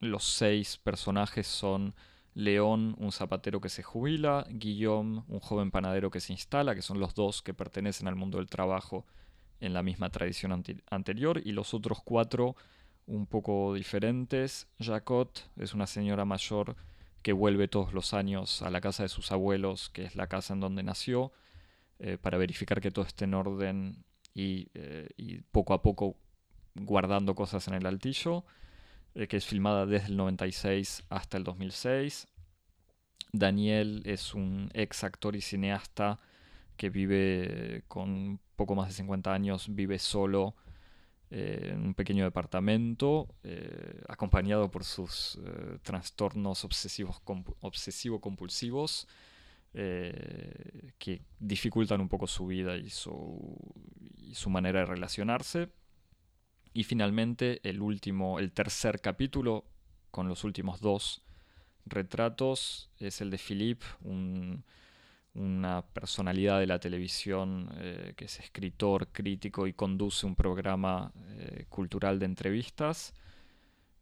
los 0.00 0.24
seis 0.24 0.78
personajes 0.78 1.46
son 1.46 1.94
León, 2.34 2.94
un 2.98 3.10
zapatero 3.10 3.60
que 3.60 3.68
se 3.68 3.82
jubila, 3.82 4.46
Guillaume, 4.48 5.24
un 5.26 5.40
joven 5.40 5.70
panadero 5.70 6.10
que 6.10 6.20
se 6.20 6.32
instala, 6.32 6.74
que 6.74 6.82
son 6.82 7.00
los 7.00 7.14
dos 7.14 7.42
que 7.42 7.52
pertenecen 7.52 8.06
al 8.06 8.14
mundo 8.14 8.38
del 8.38 8.48
trabajo 8.48 9.04
en 9.60 9.74
la 9.74 9.82
misma 9.82 10.10
tradición 10.10 10.52
anterior, 10.90 11.42
y 11.44 11.50
los 11.50 11.74
otros 11.74 11.98
cuatro 12.04 12.54
un 13.08 13.26
poco 13.26 13.74
diferentes. 13.74 14.68
Jacot 14.78 15.50
es 15.56 15.74
una 15.74 15.86
señora 15.86 16.24
mayor 16.24 16.76
que 17.22 17.32
vuelve 17.32 17.66
todos 17.66 17.92
los 17.92 18.14
años 18.14 18.62
a 18.62 18.70
la 18.70 18.80
casa 18.80 19.02
de 19.02 19.08
sus 19.08 19.32
abuelos, 19.32 19.90
que 19.90 20.04
es 20.04 20.14
la 20.14 20.28
casa 20.28 20.54
en 20.54 20.60
donde 20.60 20.82
nació, 20.82 21.32
eh, 21.98 22.18
para 22.18 22.38
verificar 22.38 22.80
que 22.80 22.90
todo 22.90 23.04
esté 23.04 23.24
en 23.24 23.34
orden 23.34 24.04
y, 24.34 24.68
eh, 24.74 25.08
y, 25.16 25.40
poco 25.40 25.74
a 25.74 25.82
poco 25.82 26.16
guardando 26.74 27.34
cosas 27.34 27.66
en 27.66 27.74
el 27.74 27.86
altillo, 27.86 28.44
eh, 29.14 29.26
que 29.26 29.38
es 29.38 29.46
filmada 29.46 29.84
desde 29.84 30.08
el 30.08 30.16
96 30.16 31.04
hasta 31.08 31.38
el 31.38 31.44
2006. 31.44 32.28
Daniel 33.32 34.02
es 34.04 34.34
un 34.34 34.70
ex 34.74 35.02
actor 35.02 35.34
y 35.34 35.40
cineasta 35.40 36.20
que 36.76 36.90
vive 36.90 37.82
con 37.88 38.38
poco 38.54 38.74
más 38.74 38.88
de 38.88 38.94
50 38.94 39.32
años, 39.32 39.66
vive 39.74 39.98
solo 39.98 40.54
eh, 41.30 41.72
en 41.72 41.84
un 41.84 41.94
pequeño 41.94 42.24
departamento, 42.24 43.28
eh, 43.42 44.00
acompañado 44.08 44.70
por 44.70 44.82
sus 44.82 45.38
eh, 45.44 45.78
trastornos 45.82 46.64
obsesivos 46.64 47.20
obsesivo-compulsivos, 47.60 49.06
que 49.72 51.22
dificultan 51.38 52.00
un 52.00 52.08
poco 52.08 52.26
su 52.26 52.46
vida 52.46 52.78
y 52.78 52.88
su, 52.88 53.60
manera 54.48 54.80
de 54.80 54.86
relacionarse. 54.86 55.68
Y 56.72 56.84
finalmente 56.84 57.60
el 57.62 57.82
último, 57.82 58.38
el 58.38 58.50
tercer 58.50 59.00
capítulo, 59.00 59.66
con 60.10 60.28
los 60.28 60.42
últimos 60.44 60.80
dos 60.80 61.22
retratos, 61.84 62.90
es 62.98 63.20
el 63.20 63.30
de 63.30 63.38
Philippe, 63.38 63.84
un 64.00 64.64
una 65.34 65.82
personalidad 65.82 66.60
de 66.60 66.66
la 66.66 66.78
televisión 66.78 67.70
eh, 67.76 68.14
que 68.16 68.24
es 68.24 68.40
escritor, 68.40 69.08
crítico 69.08 69.66
y 69.66 69.72
conduce 69.72 70.26
un 70.26 70.34
programa 70.34 71.12
eh, 71.16 71.66
cultural 71.68 72.18
de 72.18 72.26
entrevistas, 72.26 73.14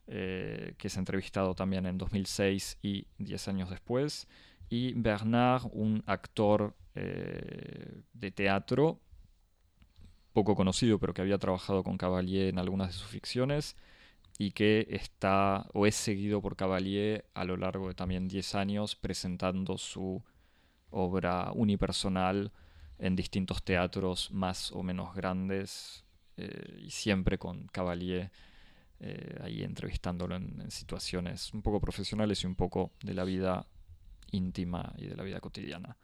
eh, 0.07 0.75
que 0.79 0.89
es 0.89 0.97
entrevistado 0.97 1.55
también 1.55 1.87
en 1.87 1.99
2006 1.99 2.79
y 2.83 3.07
10 3.19 3.49
años 3.49 3.71
después. 3.71 4.29
Y 4.69 4.95
Bernard, 4.95 5.65
un 5.73 6.03
actor 6.07 6.75
de 6.95 8.31
teatro, 8.31 8.99
poco 10.33 10.57
conocido, 10.57 10.99
pero 10.99 11.13
que 11.13 11.21
había 11.21 11.37
trabajado 11.37 11.85
con 11.85 11.99
Cavalier 11.99 12.49
en 12.49 12.59
algunas 12.59 12.89
de 12.89 12.93
sus 12.95 13.09
ficciones 13.09 13.77
y 14.39 14.53
que 14.53 14.87
está 14.91 15.67
o 15.73 15.87
es 15.87 15.95
seguido 15.95 16.41
por 16.41 16.57
Cavalier 16.57 17.27
a 17.35 17.45
lo 17.45 17.57
largo 17.57 17.89
de 17.89 17.95
también 17.95 18.29
10 18.29 18.55
años 18.55 18.97
presentando 18.97 19.79
su 19.79 20.23
obra 20.91 21.53
unipersonal 21.53 22.53
en 22.99 23.17
distintos 23.17 23.63
teatros 23.63 24.31
más 24.31 24.73
o 24.73 24.83
menos 24.83 25.15
grandes 25.15 26.05
eh, 26.37 26.81
y 26.83 26.91
siempre 26.91 27.39
con 27.39 27.67
Cavalier 27.69 28.31
eh, 28.99 29.39
ahí 29.43 29.63
entrevistándolo 29.63 30.37
en, 30.37 30.71
situaciones 30.71 31.53
un 31.53 31.61
poco 31.61 31.81
profesionales 31.81 32.43
y 32.43 32.47
un 32.47 32.55
poco 32.55 32.93
de 33.03 33.13
la 33.13 33.25
vida 33.25 33.67
íntima 34.31 34.93
y 34.97 35.07
de 35.07 35.17
la 35.17 35.23
vida 35.23 35.41
cotidiana. 35.41 35.97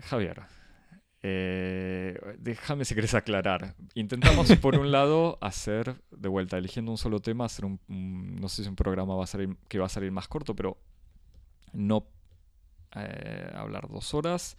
Javier, 0.00 0.42
eh, 1.22 2.18
déjame 2.38 2.84
si 2.84 2.94
querés 2.94 3.14
aclarar. 3.14 3.74
Intentamos 3.94 4.54
por 4.56 4.76
un 4.76 4.90
lado 4.92 5.38
hacer, 5.40 6.02
de 6.10 6.28
vuelta, 6.28 6.58
eligiendo 6.58 6.90
un 6.90 6.98
solo 6.98 7.20
tema, 7.20 7.44
hacer 7.44 7.64
un, 7.64 7.80
no 7.88 8.48
sé 8.48 8.64
si 8.64 8.68
un 8.68 8.76
programa 8.76 9.14
va 9.14 9.24
a 9.24 9.28
salir, 9.28 9.56
que 9.68 9.78
va 9.78 9.86
a 9.86 9.88
salir 9.88 10.10
más 10.10 10.28
corto, 10.28 10.54
pero 10.56 10.78
no 11.72 12.08
eh, 12.94 13.50
hablar 13.54 13.88
dos 13.88 14.14
horas. 14.14 14.56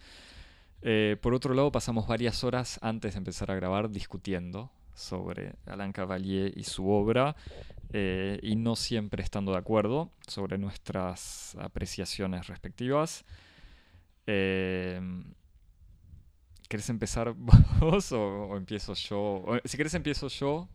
Eh, 0.82 1.16
por 1.20 1.34
otro 1.34 1.54
lado, 1.54 1.72
pasamos 1.72 2.06
varias 2.06 2.44
horas 2.44 2.78
antes 2.82 3.14
de 3.14 3.18
empezar 3.18 3.50
a 3.50 3.54
grabar 3.54 3.90
discutiendo 3.90 4.70
sobre 4.94 5.54
Alain 5.66 5.92
Cavalier 5.92 6.56
y 6.56 6.64
su 6.64 6.88
obra 6.88 7.36
eh, 7.92 8.38
y 8.42 8.56
no 8.56 8.76
siempre 8.76 9.22
estando 9.22 9.52
de 9.52 9.58
acuerdo 9.58 10.10
sobre 10.26 10.58
nuestras 10.58 11.56
apreciaciones 11.60 12.48
respectivas. 12.48 13.24
¿Querés 14.24 14.90
empezar 16.90 17.34
vos 17.80 18.12
o, 18.12 18.56
empiezo 18.56 18.94
yo? 18.94 19.44
si 19.64 19.76
querés 19.76 19.94
empiezo 19.94 20.28
yo. 20.28 20.68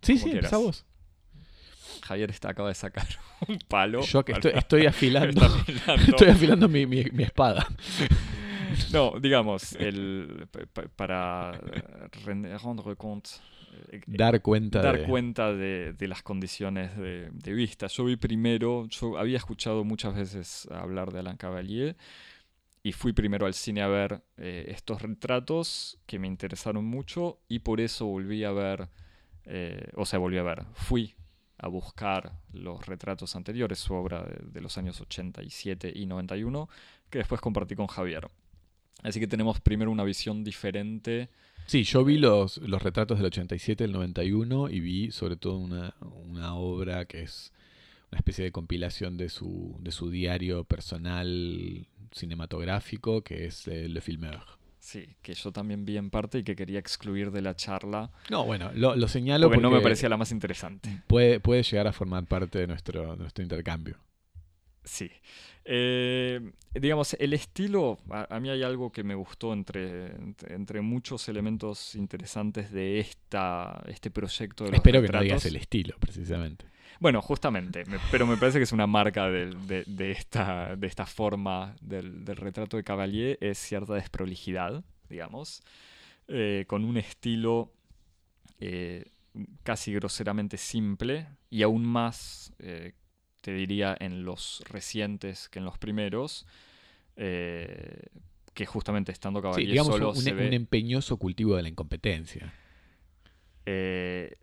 Sí, 0.00 0.18
sí, 0.18 0.30
empieza 0.30 0.56
vos. 0.56 0.84
Javier 2.02 2.30
está, 2.30 2.50
acaba 2.50 2.68
de 2.68 2.74
sacar 2.74 3.06
un 3.48 3.58
palo. 3.68 4.00
Yo 4.02 4.24
que 4.24 4.32
estoy, 4.32 4.86
afilando. 4.86 5.46
estoy 6.08 6.28
afilando 6.28 6.68
mi, 6.68 6.82
espada. 7.18 7.66
No, 8.92 9.14
digamos, 9.20 9.74
el, 9.74 10.48
para 10.96 11.52
rendre 12.24 12.56
compte. 12.96 13.30
Eh, 13.90 14.00
dar 14.06 14.40
cuenta, 14.40 14.80
dar 14.80 14.98
de... 14.98 15.04
cuenta 15.04 15.52
de, 15.52 15.96
las 16.00 16.22
condiciones 16.22 16.96
de, 16.96 17.52
vista. 17.52 17.86
Yo 17.88 18.04
vi 18.04 18.16
primero, 18.16 18.86
yo 18.88 19.18
había 19.18 19.36
escuchado 19.36 19.84
muchas 19.84 20.14
veces 20.14 20.68
hablar 20.70 21.12
de 21.12 21.20
Alain 21.20 21.36
Cavalier 21.36 21.96
y 22.82 22.92
fui 22.92 23.12
primero 23.12 23.46
al 23.46 23.54
cine 23.54 23.82
a 23.82 23.88
ver 23.88 24.22
eh, 24.36 24.66
estos 24.68 25.02
retratos 25.02 25.98
que 26.06 26.18
me 26.18 26.26
interesaron 26.26 26.84
mucho 26.84 27.40
y 27.48 27.60
por 27.60 27.80
eso 27.80 28.06
volví 28.06 28.44
a 28.44 28.52
ver, 28.52 28.88
eh, 29.46 29.88
o 29.94 30.04
sea, 30.04 30.18
volví 30.18 30.38
a 30.38 30.42
ver, 30.42 30.64
fui 30.74 31.14
a 31.64 31.68
buscar 31.68 32.32
los 32.52 32.84
retratos 32.84 33.34
anteriores, 33.36 33.78
su 33.78 33.94
obra 33.94 34.22
de, 34.22 34.60
los 34.60 34.76
años 34.76 35.00
87 35.00 35.90
y 35.94 36.04
91, 36.04 36.68
que 37.08 37.18
después 37.18 37.40
compartí 37.40 37.74
con 37.74 37.86
Javier. 37.86 38.28
Así 39.02 39.18
que 39.18 39.26
tenemos 39.26 39.60
primero 39.60 39.90
una 39.90 40.04
visión 40.04 40.44
diferente. 40.44 41.30
Sí, 41.66 41.84
yo 41.84 42.04
vi 42.04 42.18
los, 42.18 42.58
los 42.58 42.82
retratos 42.82 43.18
del 43.18 43.26
87 43.26 43.82
y 43.82 43.86
del 43.86 43.92
91 43.92 44.68
y 44.68 44.80
vi 44.80 45.10
sobre 45.10 45.36
todo 45.36 45.56
una, 45.56 45.94
obra 46.54 47.06
que 47.06 47.22
es 47.22 47.50
una 48.10 48.18
especie 48.18 48.44
de 48.44 48.52
compilación 48.52 49.16
de 49.16 49.30
su, 49.30 49.74
de 49.80 49.90
su 49.90 50.10
diario 50.10 50.64
personal 50.64 51.86
cinematográfico, 52.12 53.22
que 53.22 53.46
es 53.46 53.66
eh, 53.68 53.88
Le 53.88 54.02
Filmeur. 54.02 54.63
Sí, 54.84 55.16
que 55.22 55.32
yo 55.32 55.50
también 55.50 55.86
vi 55.86 55.96
en 55.96 56.10
parte 56.10 56.40
y 56.40 56.44
que 56.44 56.54
quería 56.54 56.78
excluir 56.78 57.30
de 57.30 57.40
la 57.40 57.56
charla. 57.56 58.10
No, 58.28 58.44
bueno, 58.44 58.70
lo, 58.74 59.08
señalo 59.08 59.46
porque, 59.46 59.62
no 59.62 59.70
me 59.70 59.80
parecía 59.80 60.10
la 60.10 60.18
más 60.18 60.30
interesante. 60.30 61.00
Puede, 61.06 61.40
puede 61.40 61.62
llegar 61.62 61.86
a 61.86 61.92
formar 61.92 62.26
parte 62.26 62.58
de 62.58 62.66
nuestro, 62.66 63.16
nuestro 63.16 63.42
intercambio. 63.42 63.96
Sí. 64.84 65.10
Eh, 65.64 66.38
digamos, 66.74 67.14
el 67.18 67.32
estilo, 67.32 67.96
a, 68.10 68.38
mí 68.38 68.50
hay 68.50 68.62
algo 68.62 68.92
que 68.92 69.04
me 69.04 69.14
gustó 69.14 69.54
entre, 69.54 70.16
entre, 70.48 70.82
muchos 70.82 71.30
elementos 71.30 71.94
interesantes 71.94 72.70
de 72.70 73.00
esta, 73.00 73.82
este 73.88 74.10
proyecto. 74.10 74.64
De 74.64 74.76
Espero 74.76 75.00
que 75.00 75.08
no 75.08 75.22
digas 75.22 75.46
el 75.46 75.56
estilo, 75.56 75.96
precisamente. 75.98 76.66
Bueno, 77.00 77.20
justamente, 77.22 77.84
pero 78.10 78.26
me 78.26 78.36
parece 78.36 78.58
que 78.58 78.64
es 78.64 78.72
una 78.72 78.86
marca 78.86 79.28
de, 79.28 79.86
esta, 80.10 80.76
de 80.76 80.86
esta 80.86 81.06
forma 81.06 81.74
del, 81.80 82.24
retrato 82.26 82.76
de 82.76 82.84
Cavalier, 82.84 83.38
es 83.40 83.58
cierta 83.58 83.94
desprolijidad, 83.94 84.84
digamos, 85.08 85.62
eh, 86.28 86.64
con 86.66 86.84
un 86.84 86.96
estilo 86.96 87.72
eh, 88.60 89.04
casi 89.62 89.92
groseramente 89.92 90.56
simple 90.56 91.26
y 91.50 91.62
aún 91.62 91.84
más, 91.84 92.52
eh, 92.58 92.92
te 93.40 93.52
diría, 93.52 93.96
en 93.98 94.24
los 94.24 94.62
recientes 94.68 95.48
que 95.48 95.58
en 95.58 95.64
los 95.64 95.78
primeros, 95.78 96.46
que 97.16 98.66
justamente 98.66 99.12
estando 99.12 99.40
Cavalier 99.40 99.84
solo 99.84 100.10
un, 100.10 100.16
se 100.16 100.32
un 100.32 100.52
empeñoso 100.52 101.16
cultivo 101.16 101.56
de 101.56 101.62
la 101.62 101.68
incompetencia. 101.68 102.52
Eh, 103.66 104.36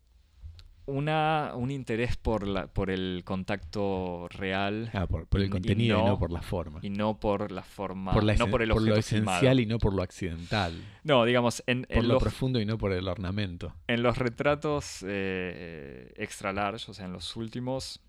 una, 0.92 1.54
un 1.56 1.72
interés 1.72 2.18
por, 2.18 2.48
la, 2.48 2.68
por 2.68 2.92
el 2.92 3.24
contacto 3.26 4.28
real. 4.30 4.90
Ah, 4.94 5.08
por, 5.08 5.28
el 5.42 5.50
contenido 5.50 6.00
y 6.00 6.04
no, 6.04 6.20
por 6.20 6.32
la 6.32 6.42
forma. 6.42 6.80
Y 6.82 6.90
no 6.90 7.20
por 7.20 7.52
la 7.52 7.64
forma. 7.64 8.14
Por, 8.14 8.24
no 8.24 8.48
por, 8.50 8.62
el 8.62 8.70
lo 8.70 8.96
esencial 8.96 9.60
y 9.60 9.66
no 9.66 9.80
por 9.80 9.94
lo 9.94 10.04
accidental. 10.04 10.74
No, 11.04 11.26
digamos. 11.26 11.64
En, 11.68 11.88
por 11.92 12.04
lo 12.04 12.20
profundo 12.20 12.60
y 12.60 12.66
no 12.66 12.78
por 12.78 12.92
el 12.92 13.08
ornamento. 13.08 13.74
En 13.88 14.04
los 14.04 14.18
retratos 14.18 15.04
eh, 15.08 16.12
extra 16.18 16.54
large, 16.54 16.92
o 16.92 16.94
sea, 16.94 17.06
en 17.06 17.14
los 17.14 17.36
últimos, 17.36 18.02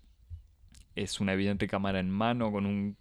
es 0.95 1.19
una 1.19 1.33
evidente 1.33 1.67
cámara 1.67 1.99
en 1.99 2.09
mano 2.09 2.51
con 2.51 2.65
un 2.65 2.97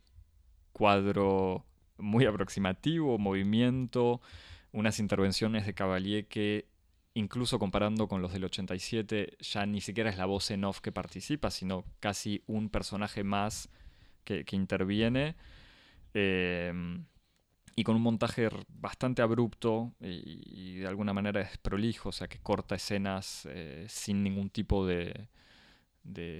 cuadro 0.72 1.66
muy 1.98 2.24
aproximativo, 2.24 3.18
movimiento, 3.18 4.20
unas 4.72 4.98
intervenciones 4.98 5.66
de 5.66 5.74
Cavalier 5.74 6.26
que 6.26 6.71
incluso 7.14 7.58
comparando 7.58 8.08
con 8.08 8.22
los 8.22 8.32
del 8.32 8.44
87, 8.44 9.36
ya 9.40 9.66
ni 9.66 9.80
siquiera 9.80 10.10
es 10.10 10.16
la 10.16 10.26
voz 10.26 10.50
en 10.50 10.64
off 10.64 10.80
que 10.80 10.92
participa, 10.92 11.50
sino 11.50 11.84
casi 12.00 12.42
un 12.46 12.68
personaje 12.68 13.24
más 13.24 13.68
que, 14.24 14.44
interviene. 14.52 15.36
Em, 16.14 17.04
y 17.74 17.84
con 17.84 17.96
un 17.96 18.02
montaje 18.02 18.48
bastante 18.68 19.22
abrupto 19.22 19.92
y, 20.00 20.76
de 20.78 20.86
alguna 20.86 21.12
manera 21.12 21.40
desprolijo, 21.40 22.10
o 22.10 22.12
sea, 22.12 22.28
que 22.28 22.38
corta 22.38 22.74
escenas 22.74 23.48
eh, 23.50 23.86
sin 23.88 24.22
ningún 24.22 24.50
tipo 24.50 24.86
de... 24.86 25.28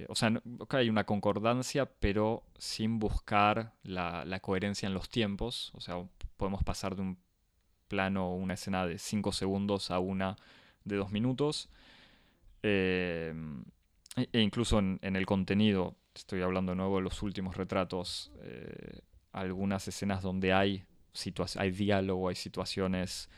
o 0.07 0.15
sea, 0.15 0.31
hay 0.69 0.89
una 0.89 1.05
concordancia, 1.05 1.85
pero 1.85 2.43
sin 2.57 2.99
buscar 2.99 3.73
la, 3.83 4.25
la, 4.25 4.39
coherencia 4.41 4.87
en 4.87 4.93
los 4.93 5.09
tiempos. 5.09 5.71
O 5.75 5.81
sea, 5.81 5.95
podemos 6.37 6.63
pasar 6.63 6.95
de 6.95 7.01
un 7.01 7.17
plano 7.87 8.33
una 8.33 8.55
escena 8.55 8.85
de 8.87 8.97
5 8.97 9.31
segundos 9.31 9.91
a 9.91 9.99
una 9.99 10.35
de 10.85 10.95
dos 10.95 11.11
minutos. 11.11 11.69
Eh, 12.61 13.33
e, 14.15 14.29
e 14.31 14.41
incluso 14.41 14.79
en, 14.79 14.99
el 15.01 15.25
contenido, 15.25 15.95
estoy 16.13 16.41
hablando 16.41 16.71
de 16.71 16.77
nuevo 16.77 16.97
de 16.97 17.03
los 17.03 17.21
últimos 17.21 17.57
retratos, 17.57 18.31
eh, 18.41 19.01
algunas 19.31 19.87
escenas 19.87 20.21
donde 20.21 20.53
hay, 20.53 20.85
hay 21.57 21.71
diálogo, 21.71 22.29
hay 22.29 22.35
situaciones 22.35 23.29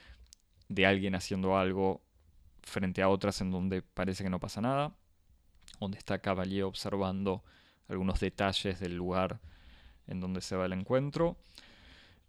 de 0.67 0.85
alguien 0.85 1.15
haciendo 1.15 1.57
algo 1.57 2.01
frente 2.63 3.01
a 3.01 3.09
otras 3.09 3.41
en 3.41 3.51
donde 3.51 3.81
parece 3.81 4.23
que 4.23 4.29
no 4.29 4.39
pasa 4.39 4.61
nada, 4.61 4.95
donde 5.79 5.97
está 5.97 6.19
Cavalier 6.19 6.63
observando 6.63 7.43
algunos 7.87 8.19
detalles 8.19 8.79
del 8.79 8.95
lugar 8.95 9.39
en 10.07 10.19
donde 10.19 10.41
se 10.41 10.55
va 10.55 10.65
el 10.65 10.73
encuentro. 10.73 11.37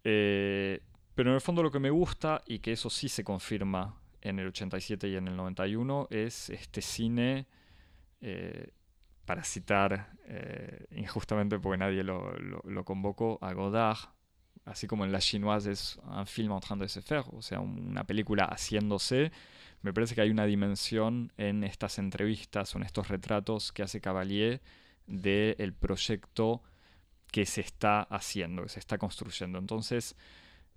Eh, 0.03 0.81
pero 1.15 1.31
en 1.31 1.35
el 1.35 1.41
fondo 1.41 1.63
lo 1.63 1.71
que 1.71 1.79
me 1.79 1.89
gusta, 1.89 2.43
y 2.45 2.59
que 2.59 2.71
eso 2.71 2.89
sí 2.89 3.09
se 3.09 3.23
confirma 3.23 3.99
en 4.27 4.39
el 4.39 4.47
87 4.47 5.07
y 5.09 5.15
en 5.15 5.27
el 5.27 5.35
91, 5.35 6.07
es 6.09 6.49
este 6.49 6.81
cine, 6.81 7.47
eh, 8.21 8.71
para 9.25 9.43
citar 9.43 10.13
eh, 10.25 10.85
injustamente 10.91 11.59
porque 11.59 11.77
nadie 11.77 12.03
lo, 12.03 12.85
convocó, 12.85 13.37
a 13.41 13.53
Godard, 13.53 13.97
así 14.65 14.87
como 14.87 15.03
en 15.03 15.11
La 15.11 15.19
Chinoise 15.19 15.71
es 15.71 15.99
un 16.03 16.25
film 16.25 16.53
en 16.53 16.59
train 16.61 16.79
de 16.79 16.87
se 16.87 17.01
faire, 17.01 17.25
o 17.33 17.41
sea, 17.41 17.59
una 17.59 18.05
película 18.05 18.45
haciéndose, 18.45 19.31
me 19.81 19.93
parece 19.93 20.15
que 20.15 20.21
hay 20.21 20.29
una 20.29 20.45
dimensión 20.45 21.33
en 21.37 21.63
estas 21.63 21.99
entrevistas 21.99 22.73
o 22.73 22.77
en 22.77 22.85
estos 22.85 23.09
retratos 23.09 23.71
que 23.71 23.83
hace 23.83 24.01
Cavalier 24.01 24.61
del 25.07 25.73
proyecto 25.73 26.63
que 27.31 27.45
se 27.45 27.61
está 27.61 28.01
haciendo, 28.03 28.63
que 28.63 28.69
se 28.69 28.79
está 28.79 28.97
construyendo. 28.97 29.59
Entonces, 29.59 30.15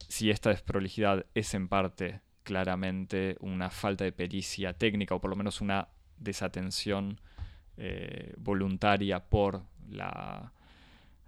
si 0.08 0.30
esta 0.30 0.50
desprolijidad 0.50 1.26
es 1.34 1.54
en 1.54 1.68
parte 1.68 2.20
claramente 2.42 3.36
una 3.40 3.70
falta 3.70 4.04
de 4.04 4.12
pericia 4.12 4.72
técnica 4.72 5.14
o 5.14 5.20
por 5.20 5.30
lo 5.30 5.36
menos 5.36 5.60
una 5.60 5.88
desatención 6.18 7.20
eh, 7.76 8.34
voluntaria 8.38 9.20
por 9.20 9.62
la, 9.90 10.52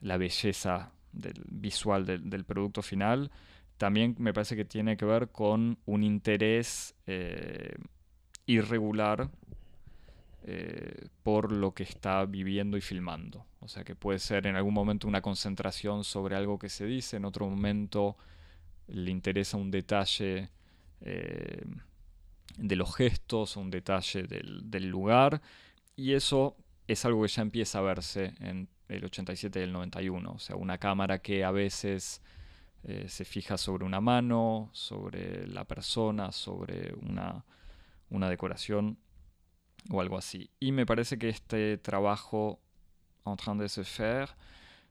belleza 0.00 0.92
del, 1.12 1.42
visual 1.48 2.04
del, 2.04 2.44
producto 2.44 2.82
final, 2.82 3.30
también 3.78 4.14
me 4.18 4.32
parece 4.32 4.56
que 4.56 4.64
tiene 4.64 4.96
que 4.96 5.04
ver 5.04 5.28
con 5.28 5.78
un 5.86 6.02
interés 6.02 6.94
eh, 7.06 7.74
irregular 8.46 9.30
eh, 10.44 11.06
por 11.22 11.52
lo 11.52 11.72
que 11.72 11.84
está 11.84 12.24
viviendo 12.26 12.76
y 12.76 12.80
filmando. 12.80 13.46
O 13.60 13.68
sea 13.68 13.84
que 13.84 13.94
puede 13.94 14.18
ser 14.18 14.46
en 14.46 14.56
algún 14.56 14.74
momento 14.74 15.06
una 15.06 15.22
concentración 15.22 16.02
sobre 16.04 16.34
algo 16.34 16.58
que 16.58 16.68
se 16.68 16.84
dice, 16.84 17.16
en 17.16 17.24
otro 17.24 17.48
momento 17.48 18.16
le 18.88 19.10
interesa 19.10 19.56
un 19.56 19.70
detalle 19.70 20.50
eh, 21.04 21.64
de 22.56 22.76
los 22.76 22.94
gestos, 22.94 23.56
un 23.56 23.70
detalle 23.70 24.24
del, 24.24 24.88
lugar, 24.88 25.40
y 25.96 26.12
eso 26.12 26.56
es 26.86 27.04
algo 27.04 27.22
que 27.22 27.28
ya 27.28 27.42
empieza 27.42 27.78
a 27.78 27.82
verse 27.82 28.34
en 28.40 28.68
el 28.88 29.04
87 29.04 29.60
y 29.60 29.62
el 29.62 29.72
91, 29.72 30.32
o 30.32 30.38
sea, 30.38 30.56
una 30.56 30.78
cámara 30.78 31.20
que 31.20 31.44
a 31.44 31.50
veces 31.50 32.22
eh, 32.84 33.06
se 33.08 33.24
fija 33.24 33.56
sobre 33.56 33.84
una 33.84 34.00
mano, 34.00 34.70
sobre 34.72 35.46
la 35.46 35.64
persona, 35.64 36.32
sobre 36.32 36.92
una, 36.94 37.44
una 38.10 38.28
decoración 38.28 38.98
o 39.90 40.00
algo 40.00 40.18
así. 40.18 40.50
Y 40.60 40.72
me 40.72 40.86
parece 40.86 41.18
que 41.18 41.28
este 41.28 41.78
trabajo 41.78 42.60
en 43.24 43.36
train 43.36 43.58
de 43.58 43.68
se 43.68 43.84
faire 43.84 44.28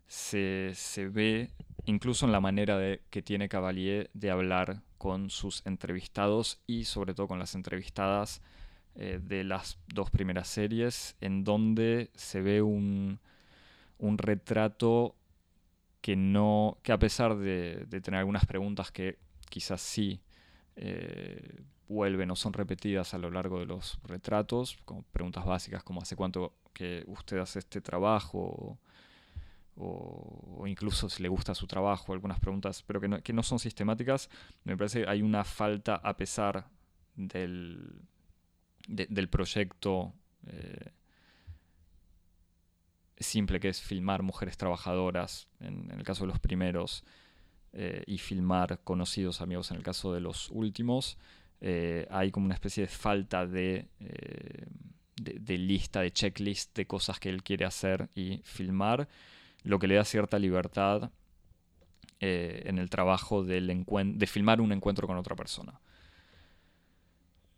se, 0.08 0.72
se 0.74 1.08
ve 1.08 1.52
incluso 1.86 2.26
en 2.26 2.32
la 2.32 2.40
manera 2.40 2.78
de, 2.78 3.02
que 3.10 3.22
tiene 3.22 3.50
Cavalier 3.50 4.10
de 4.14 4.32
hablar 4.32 4.82
con 5.02 5.32
sus 5.32 5.66
entrevistados 5.66 6.62
y 6.68 6.84
sobre 6.84 7.16
todo 7.16 7.28
con 7.28 7.40
las 7.40 7.56
entrevistadas 7.56 8.40
eh, 8.94 9.20
de 9.20 9.44
las 9.44 9.80
dos 9.88 10.12
primeras 10.12 10.48
series, 10.48 11.16
en 11.22 11.44
donde 11.44 12.12
se 12.14 12.40
ve 12.44 12.62
un, 12.62 13.20
un 13.98 14.20
retrato 14.20 15.16
que 16.02 16.16
no. 16.16 16.78
que 16.84 16.92
a 16.92 17.00
pesar 17.00 17.36
de, 17.36 17.88
tener 18.04 18.20
algunas 18.20 18.46
preguntas 18.46 18.92
que 18.92 19.18
quizás 19.50 19.82
sí 19.82 20.22
eh, 20.76 21.64
vuelven 21.88 22.30
o 22.30 22.36
son 22.36 22.54
repetidas 22.54 23.16
a 23.16 23.18
lo 23.18 23.32
largo 23.32 23.58
de 23.58 23.66
los 23.66 23.98
retratos, 24.04 24.78
como 24.86 25.02
preguntas 25.02 25.46
básicas 25.46 25.82
como 25.82 26.04
hace 26.04 26.16
cuánto 26.16 26.54
que 26.74 27.04
usted 27.08 27.40
hace 27.40 27.58
este 27.58 27.82
trabajo 27.82 28.78
o, 29.84 30.64
incluso 30.68 31.10
si 31.10 31.24
le 31.24 31.30
gusta 31.30 31.56
su 31.56 31.66
trabajo, 31.66 32.14
algunas 32.14 32.40
preguntas, 32.40 32.84
pero 32.86 33.02
que 33.02 33.34
no, 33.34 33.44
son 33.44 33.60
sistemáticas, 33.60 34.30
me 34.64 34.78
parece 34.78 35.02
que 35.02 35.10
hay 35.10 35.22
una 35.22 35.44
falta 35.44 35.96
a 35.96 36.16
pesar 36.16 36.68
del, 37.16 38.02
del 38.88 39.28
proyecto 39.28 40.14
eh, 40.46 40.92
simple 43.18 43.60
que 43.60 43.70
es 43.70 43.82
filmar 43.82 44.22
mujeres 44.22 44.56
trabajadoras, 44.58 45.48
en, 45.60 45.90
el 45.92 46.04
caso 46.04 46.26
de 46.26 46.32
los 46.32 46.40
primeros, 46.40 47.04
eh, 47.74 48.04
y 48.06 48.20
filmar 48.20 48.82
conocidos 48.84 49.42
amigos 49.42 49.72
en 49.72 49.78
el 49.78 49.84
caso 49.84 50.14
de 50.14 50.20
los 50.20 50.50
últimos, 50.52 51.18
eh, 51.60 52.08
hay 52.12 52.32
como 52.32 52.46
una 52.46 52.56
especie 52.56 52.84
de 52.84 52.88
falta 52.88 53.48
de, 53.48 53.88
de, 54.00 55.40
de, 55.40 55.58
lista, 55.58 56.02
de 56.02 56.12
checklist 56.12 56.76
de 56.76 56.86
cosas 56.86 57.20
que 57.20 57.30
él 57.30 57.44
quiere 57.44 57.66
hacer 57.66 58.10
y 58.16 58.42
filmar 58.44 59.08
lo 59.64 59.80
que 59.80 59.88
le 59.88 59.96
da 59.96 60.06
cierta 60.06 60.40
libertad 60.40 61.12
eh, 62.20 62.64
en 62.66 62.78
el 62.78 62.90
trabajo 62.90 63.44
del 63.44 63.86
de 64.16 64.28
filmar 64.28 64.62
un 64.62 64.72
encuentro 64.72 65.08
con 65.08 65.18
otra 65.18 65.36
persona. 65.36 65.80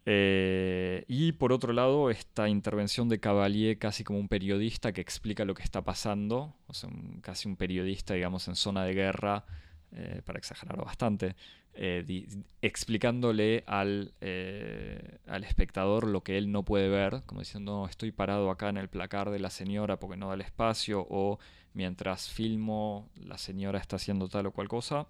Eh, 0.05 1.05
y 1.07 1.33
por 1.33 1.53
otro 1.53 1.71
lado, 1.71 2.09
esta 2.09 2.49
intervención 2.49 3.07
de 3.07 3.19
Cavalier 3.19 3.77
casi 3.77 4.03
como 4.03 4.19
un 4.19 4.27
periodista 4.27 4.91
que 4.91 5.01
explica 5.01 5.45
lo 5.45 5.53
que 5.53 5.63
está 5.63 5.81
pasando, 5.81 6.55
o 6.67 6.73
sea, 6.73 6.89
casi 7.21 7.47
un 7.47 7.55
periodista, 7.55 8.13
digamos, 8.13 8.47
en 8.47 8.55
zona 8.55 8.83
de 8.83 8.93
guerra, 8.93 9.45
eh, 9.95 10.23
para 10.25 10.39
exagerarlo 10.39 10.85
bastante, 10.85 11.35
eh, 11.75 12.25
explicándole 12.63 13.63
al, 13.67 14.11
eh, 14.21 15.19
al, 15.27 15.43
espectador 15.43 16.07
lo 16.07 16.23
que 16.23 16.39
él 16.39 16.51
no 16.51 16.63
puede 16.63 16.89
ver, 16.89 17.21
como 17.27 17.41
diciendo, 17.41 17.85
estoy 17.87 18.11
parado 18.11 18.49
acá 18.49 18.69
en 18.69 18.77
el 18.77 18.89
placar 18.89 19.29
de 19.29 19.37
la 19.37 19.51
señora 19.51 19.99
porque 19.99 20.17
no 20.17 20.29
da 20.29 20.33
el 20.33 20.41
espacio, 20.41 21.05
o 21.07 21.37
mientras 21.73 22.29
filmo, 22.29 23.07
la 23.15 23.37
señora 23.37 23.77
está 23.77 23.97
haciendo 23.97 24.27
tal 24.29 24.47
o 24.47 24.51
cual 24.51 24.67
cosa. 24.67 25.07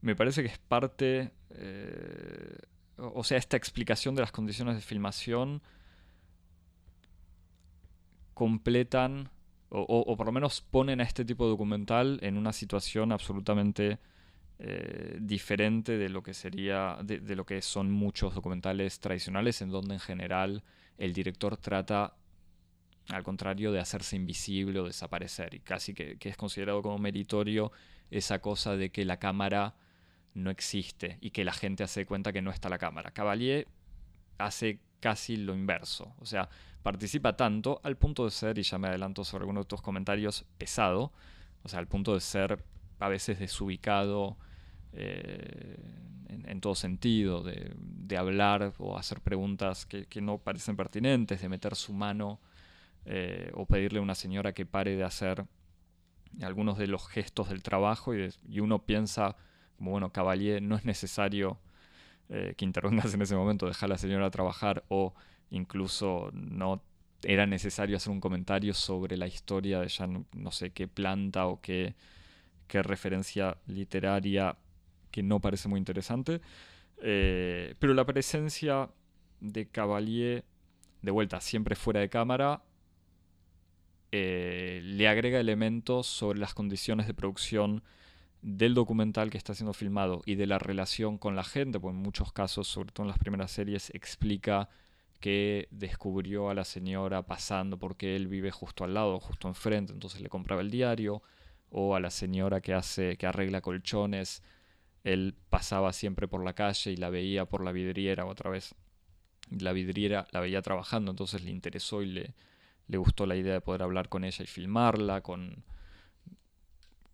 me 0.00 0.14
parece 0.14 0.42
que 0.42 0.48
es 0.48 0.58
parte, 0.58 1.32
o 2.98 3.24
sea, 3.24 3.36
esta 3.36 3.56
explicación 3.56 4.14
de 4.14 4.22
las 4.22 4.30
condiciones 4.30 4.76
de 4.76 4.82
filmación 4.82 5.60
completan 8.34 9.30
o, 9.70 10.16
por 10.16 10.26
lo 10.26 10.32
menos 10.32 10.60
ponen 10.60 11.00
a 11.00 11.04
este 11.04 11.24
tipo 11.24 11.44
de 11.44 11.50
documental 11.50 12.18
en 12.22 12.36
una 12.36 12.52
situación 12.52 13.12
absolutamente 13.12 13.98
eh, 14.58 15.16
diferente 15.20 15.96
de 15.96 16.08
lo 16.08 16.22
que 16.22 16.34
sería, 16.34 16.98
de, 17.04 17.36
lo 17.36 17.46
que 17.46 17.62
son 17.62 17.90
muchos 17.90 18.34
documentales 18.34 18.98
tradicionales, 18.98 19.62
en 19.62 19.70
donde 19.70 19.94
en 19.94 20.00
general 20.00 20.64
el 20.98 21.12
director 21.12 21.56
trata, 21.56 22.16
al 23.08 23.22
contrario, 23.22 23.70
de 23.70 23.78
hacerse 23.78 24.16
invisible 24.16 24.80
o 24.80 24.86
desaparecer, 24.86 25.54
y 25.54 25.60
casi 25.60 25.94
que, 25.94 26.18
es 26.20 26.36
considerado 26.36 26.82
como 26.82 26.98
meritorio 26.98 27.70
esa 28.10 28.40
cosa 28.40 28.76
de 28.76 28.90
que 28.90 29.04
la 29.04 29.18
cámara 29.18 29.76
no 30.34 30.50
existe 30.50 31.18
y 31.20 31.30
que 31.30 31.44
la 31.44 31.52
gente 31.52 31.84
hace 31.84 32.06
cuenta 32.06 32.32
que 32.32 32.42
no 32.42 32.50
está 32.50 32.68
la 32.68 32.78
cámara. 32.78 33.12
Cavalier 33.12 33.68
hace 34.38 34.80
casi 34.98 35.36
lo 35.36 35.54
inverso. 35.54 36.12
O 36.18 36.26
sea, 36.26 36.48
participa 36.82 37.36
tanto 37.36 37.80
al 37.84 37.96
punto 37.96 38.24
de 38.24 38.30
ser, 38.30 38.58
y 38.58 38.62
ya 38.62 38.78
me 38.78 38.88
adelanto 38.88 39.24
sobre 39.24 39.42
algunos 39.42 39.64
de 39.64 39.68
tus 39.68 39.82
comentarios, 39.82 40.44
pesado. 40.58 41.12
O 41.62 41.68
sea, 41.68 41.78
al 41.78 41.86
punto 41.86 42.14
de 42.14 42.20
ser 42.20 42.64
a 42.98 43.08
veces 43.08 43.38
desubicado 43.38 44.36
eh, 44.92 45.76
en, 46.28 46.60
todo 46.60 46.74
sentido, 46.74 47.42
de, 47.42 47.74
hablar 48.16 48.72
o 48.78 48.98
hacer 48.98 49.20
preguntas 49.20 49.86
que, 49.86 50.20
no 50.20 50.38
parecen 50.38 50.76
pertinentes, 50.76 51.40
de 51.40 51.48
meter 51.48 51.76
su 51.76 51.92
mano 51.92 52.40
eh, 53.04 53.50
o 53.54 53.66
pedirle 53.66 54.00
a 54.00 54.02
una 54.02 54.16
señora 54.16 54.52
que 54.52 54.66
pare 54.66 54.96
de 54.96 55.04
hacer 55.04 55.46
algunos 56.42 56.76
de 56.76 56.86
los 56.86 57.06
gestos 57.08 57.48
del 57.48 57.62
trabajo 57.62 58.14
y, 58.14 58.60
uno 58.60 58.84
piensa, 58.84 59.36
como 59.76 59.92
bueno, 59.92 60.12
Cavalier, 60.12 60.60
no 60.60 60.76
es 60.76 60.84
necesario 60.84 61.58
eh, 62.28 62.54
que 62.56 62.64
intervengas 62.64 63.14
en 63.14 63.22
ese 63.22 63.36
momento, 63.36 63.66
dejar 63.66 63.88
a 63.88 63.94
la 63.94 63.98
señora 63.98 64.30
trabajar 64.30 64.84
o 64.88 65.14
incluso 65.50 66.30
no 66.32 66.82
era 67.22 67.46
necesario 67.46 67.96
hacer 67.96 68.12
un 68.12 68.20
comentario 68.20 68.72
sobre 68.74 69.16
la 69.16 69.26
historia 69.26 69.80
de 69.80 69.88
ya 69.88 70.06
no, 70.06 70.52
sé 70.52 70.70
qué 70.70 70.88
planta 70.88 71.46
o 71.46 71.60
qué, 71.60 71.94
qué, 72.66 72.82
referencia 72.82 73.58
literaria 73.66 74.56
que 75.10 75.22
no 75.22 75.40
parece 75.40 75.68
muy 75.68 75.78
interesante. 75.78 76.40
Eh, 77.02 77.74
pero 77.78 77.94
la 77.94 78.06
presencia 78.06 78.90
de 79.40 79.68
Cavalier, 79.68 80.44
de 81.02 81.10
vuelta, 81.10 81.40
siempre 81.40 81.74
fuera 81.76 82.00
de 82.00 82.08
cámara, 82.08 82.62
eh, 84.12 84.80
le 84.82 85.08
agrega 85.08 85.38
elementos 85.38 86.06
sobre 86.06 86.38
las 86.38 86.54
condiciones 86.54 87.06
de 87.06 87.14
producción 87.14 87.82
del 88.42 88.74
documental 88.74 89.30
que 89.30 89.38
está 89.38 89.54
siendo 89.54 89.72
filmado 89.72 90.22
y 90.24 90.34
de 90.34 90.46
la 90.46 90.58
relación 90.58 91.18
con 91.18 91.36
la 91.36 91.44
gente, 91.44 91.78
porque 91.78 91.96
en 91.96 92.02
muchos 92.02 92.32
casos, 92.32 92.66
sobre 92.66 92.90
todo 92.92 93.04
en 93.04 93.10
las 93.10 93.18
primeras 93.18 93.50
series, 93.50 93.90
explica 93.94 94.68
que 95.20 95.68
descubrió 95.70 96.50
a 96.50 96.54
la 96.54 96.64
señora 96.64 97.22
pasando 97.26 97.78
porque 97.78 98.16
él 98.16 98.26
vive 98.26 98.50
justo 98.50 98.84
al 98.84 98.94
lado, 98.94 99.20
justo 99.20 99.48
enfrente, 99.48 99.92
entonces 99.92 100.20
le 100.20 100.28
compraba 100.28 100.62
el 100.62 100.70
diario, 100.70 101.22
o 101.70 101.94
a 101.94 102.00
la 102.00 102.10
señora 102.10 102.60
que 102.60 102.74
hace 102.74 103.16
que 103.16 103.26
arregla 103.26 103.60
colchones, 103.60 104.42
él 105.04 105.36
pasaba 105.50 105.92
siempre 105.92 106.26
por 106.26 106.44
la 106.44 106.54
calle 106.54 106.92
y 106.92 106.96
la 106.96 107.10
veía 107.10 107.44
por 107.44 107.62
la 107.62 107.72
vidriera 107.72 108.26
otra 108.26 108.50
vez. 108.50 108.74
La 109.50 109.72
vidriera 109.72 110.26
la 110.32 110.40
veía 110.40 110.62
trabajando, 110.62 111.10
entonces 111.10 111.44
le 111.44 111.50
interesó 111.50 112.02
y 112.02 112.06
le, 112.06 112.34
le 112.88 112.98
gustó 112.98 113.26
la 113.26 113.36
idea 113.36 113.54
de 113.54 113.60
poder 113.60 113.82
hablar 113.82 114.08
con 114.08 114.24
ella 114.24 114.42
y 114.42 114.46
filmarla, 114.46 115.22
con 115.22 115.64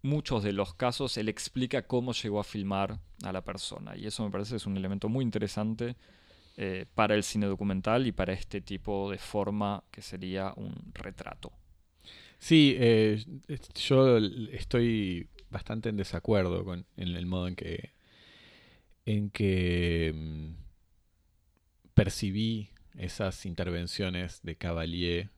muchos 0.03 0.43
de 0.43 0.53
los 0.53 0.75
casos 0.75 1.17
él 1.17 1.29
explica 1.29 1.83
cómo 1.87 2.13
llegó 2.13 2.39
a 2.39 2.45
filmar 2.45 3.01
a 3.25 3.33
la 3.33 3.43
persona 3.43 3.97
y 3.97 4.07
eso 4.07 4.23
me 4.25 4.31
parece 4.31 4.55
es 4.55 4.67
un 4.67 4.77
elemento 4.77 5.09
muy 5.09 5.25
interesante 5.25 5.97
eh, 6.57 6.87
para 6.95 7.15
el 7.15 7.23
cine 7.23 7.47
documental 7.47 8.07
y 8.07 8.13
para 8.13 8.33
este 8.33 8.61
tipo 8.61 9.11
de 9.11 9.19
forma 9.19 9.85
que 9.91 10.03
sería 10.03 10.53
un 10.57 10.75
retrato. 10.95 11.53
Sí, 12.39 12.75
eh, 12.79 13.25
yo 13.75 14.19
estoy 14.53 15.29
bastante 15.51 15.89
en 15.89 15.97
desacuerdo 15.97 16.65
con 16.65 16.87
el 16.97 17.27
modo 17.27 17.49
en 17.49 17.57
que 17.57 17.93
en 19.07 19.31
que 19.31 20.13
mm, 20.15 20.51
percibí 21.95 22.71
esas 22.99 23.47
intervenciones 23.47 24.43
de 24.43 24.57
Cavalier 24.57 25.31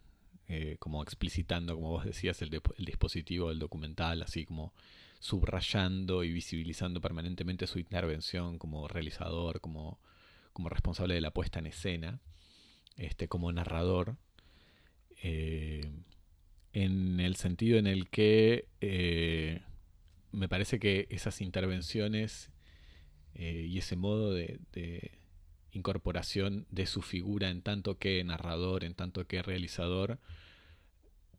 eh, 0.48 0.76
como 0.78 1.02
explicitando, 1.02 1.74
como 1.74 1.90
vos 1.90 2.04
decías, 2.06 2.40
el, 2.40 2.50
dispositivo 2.78 3.50
del 3.50 3.58
documental, 3.58 4.22
así 4.22 4.46
como 4.46 4.72
subrayando 5.20 6.24
y 6.24 6.32
visibilizando 6.32 7.02
permanentemente 7.02 7.66
su 7.66 7.78
intervención 7.78 8.58
como 8.58 8.88
realizador, 8.88 9.60
como 9.60 10.00
como 10.58 10.70
responsable 10.70 11.14
de 11.14 11.20
la 11.20 11.30
puesta 11.30 11.60
en 11.60 11.68
escena, 11.68 12.20
este, 12.96 13.28
como 13.28 13.52
narrador, 13.52 14.16
eh, 15.22 15.88
en 16.72 17.20
el 17.20 17.36
sentido 17.36 17.78
en 17.78 17.86
el 17.86 18.10
que 18.10 18.66
eh, 18.80 19.62
me 20.32 20.48
parece 20.48 20.80
que 20.80 21.06
esas 21.10 21.42
intervenciones 21.42 22.50
eh, 23.36 23.66
y 23.68 23.78
ese 23.78 23.94
modo 23.94 24.34
de, 24.34 24.58
incorporación 25.70 26.66
de 26.72 26.86
su 26.86 27.02
figura 27.02 27.50
en 27.50 27.62
tanto 27.62 27.96
que 27.96 28.24
narrador, 28.24 28.82
en 28.82 28.94
tanto 28.94 29.28
que 29.28 29.42
realizador, 29.42 30.18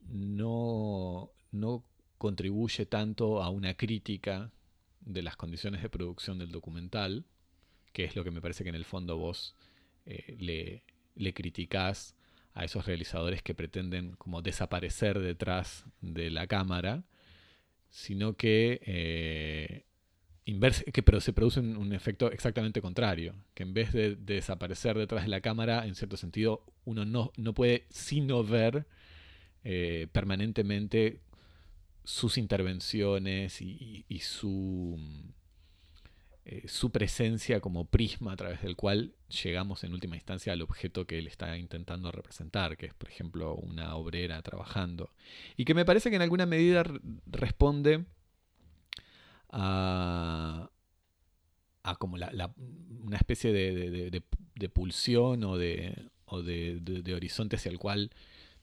no, 0.07 1.29
no 1.51 1.83
contribuye 2.17 2.85
tanto 2.85 3.43
a 3.43 3.49
una 3.49 3.73
crítica 3.73 4.53
de 5.01 5.23
las 5.23 5.35
condiciones 5.35 5.81
de 5.81 5.89
producción 5.89 6.39
del 6.39 6.51
documental, 6.51 7.25
que 7.91 8.05
es 8.05 8.15
lo 8.15 8.23
que 8.23 8.31
me 8.31 8.41
parece 8.41 8.63
que 8.63 8.69
en 8.69 8.75
el 8.75 8.85
fondo 8.85 9.17
vos 9.17 9.55
eh, 10.05 10.35
le, 10.39 10.83
le 11.15 11.33
criticás 11.33 12.15
a 12.53 12.65
esos 12.65 12.85
realizadores 12.85 13.41
que 13.41 13.53
pretenden 13.53 14.15
como 14.17 14.41
desaparecer 14.41 15.19
detrás 15.19 15.85
de 16.01 16.29
la 16.29 16.47
cámara, 16.47 17.03
sino 17.89 18.35
que, 18.35 18.81
eh, 18.85 19.85
que 20.91 21.03
pero 21.03 21.21
se 21.21 21.33
produce 21.33 21.59
un, 21.59 21.93
efecto 21.93 22.31
exactamente 22.31 22.81
contrario, 22.81 23.35
que 23.53 23.63
en 23.63 23.73
vez 23.73 23.93
de, 23.93 24.15
desaparecer 24.15 24.97
detrás 24.97 25.23
de 25.23 25.29
la 25.29 25.41
cámara, 25.41 25.85
en 25.85 25.95
cierto 25.95 26.17
sentido, 26.17 26.65
uno 26.85 27.05
no, 27.05 27.31
no 27.37 27.53
puede 27.53 27.85
sino 27.89 28.43
ver 28.43 28.85
eh, 29.63 30.07
permanentemente 30.11 31.21
sus 32.03 32.37
intervenciones 32.37 33.61
y 33.61 34.19
su 34.21 34.99
eh, 36.51 36.67
su 36.67 36.91
presencia 36.91 37.59
como 37.59 37.85
prisma 37.85 38.33
a 38.33 38.35
través 38.35 38.63
del 38.63 38.75
cual 38.75 39.13
llegamos 39.43 39.83
en 39.83 39.93
última 39.93 40.15
instancia 40.15 40.51
al 40.51 40.63
objeto 40.63 41.05
que 41.05 41.19
él 41.19 41.27
está 41.27 41.55
intentando 41.57 42.11
representar, 42.11 42.75
que 42.75 42.87
es 42.87 42.93
por 42.95 43.09
ejemplo 43.09 43.53
una 43.53 43.95
obrera 43.95 44.41
trabajando. 44.41 45.11
Y 45.57 45.65
que 45.65 45.75
me 45.75 45.85
parece 45.85 46.09
que 46.09 46.15
en 46.15 46.23
alguna 46.23 46.47
medida 46.47 46.83
responde 47.27 48.05
a, 49.51 50.69
como 51.99 52.15
una 52.15 53.17
especie 53.17 53.53
de, 53.53 54.69
pulsión 54.73 55.43
o, 55.43 55.57
de, 55.57 56.09
o 56.25 56.41
de 56.41 57.13
horizonte 57.15 57.57
hacia 57.57 57.71
el 57.71 57.77
cual 57.77 58.11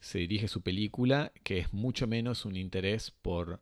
se 0.00 0.18
dirige 0.18 0.48
su 0.48 0.62
película, 0.62 1.32
que 1.44 1.58
es 1.58 1.72
mucho 1.72 2.08
menos 2.08 2.44
un 2.44 2.56
interés 2.56 3.12
por 3.22 3.60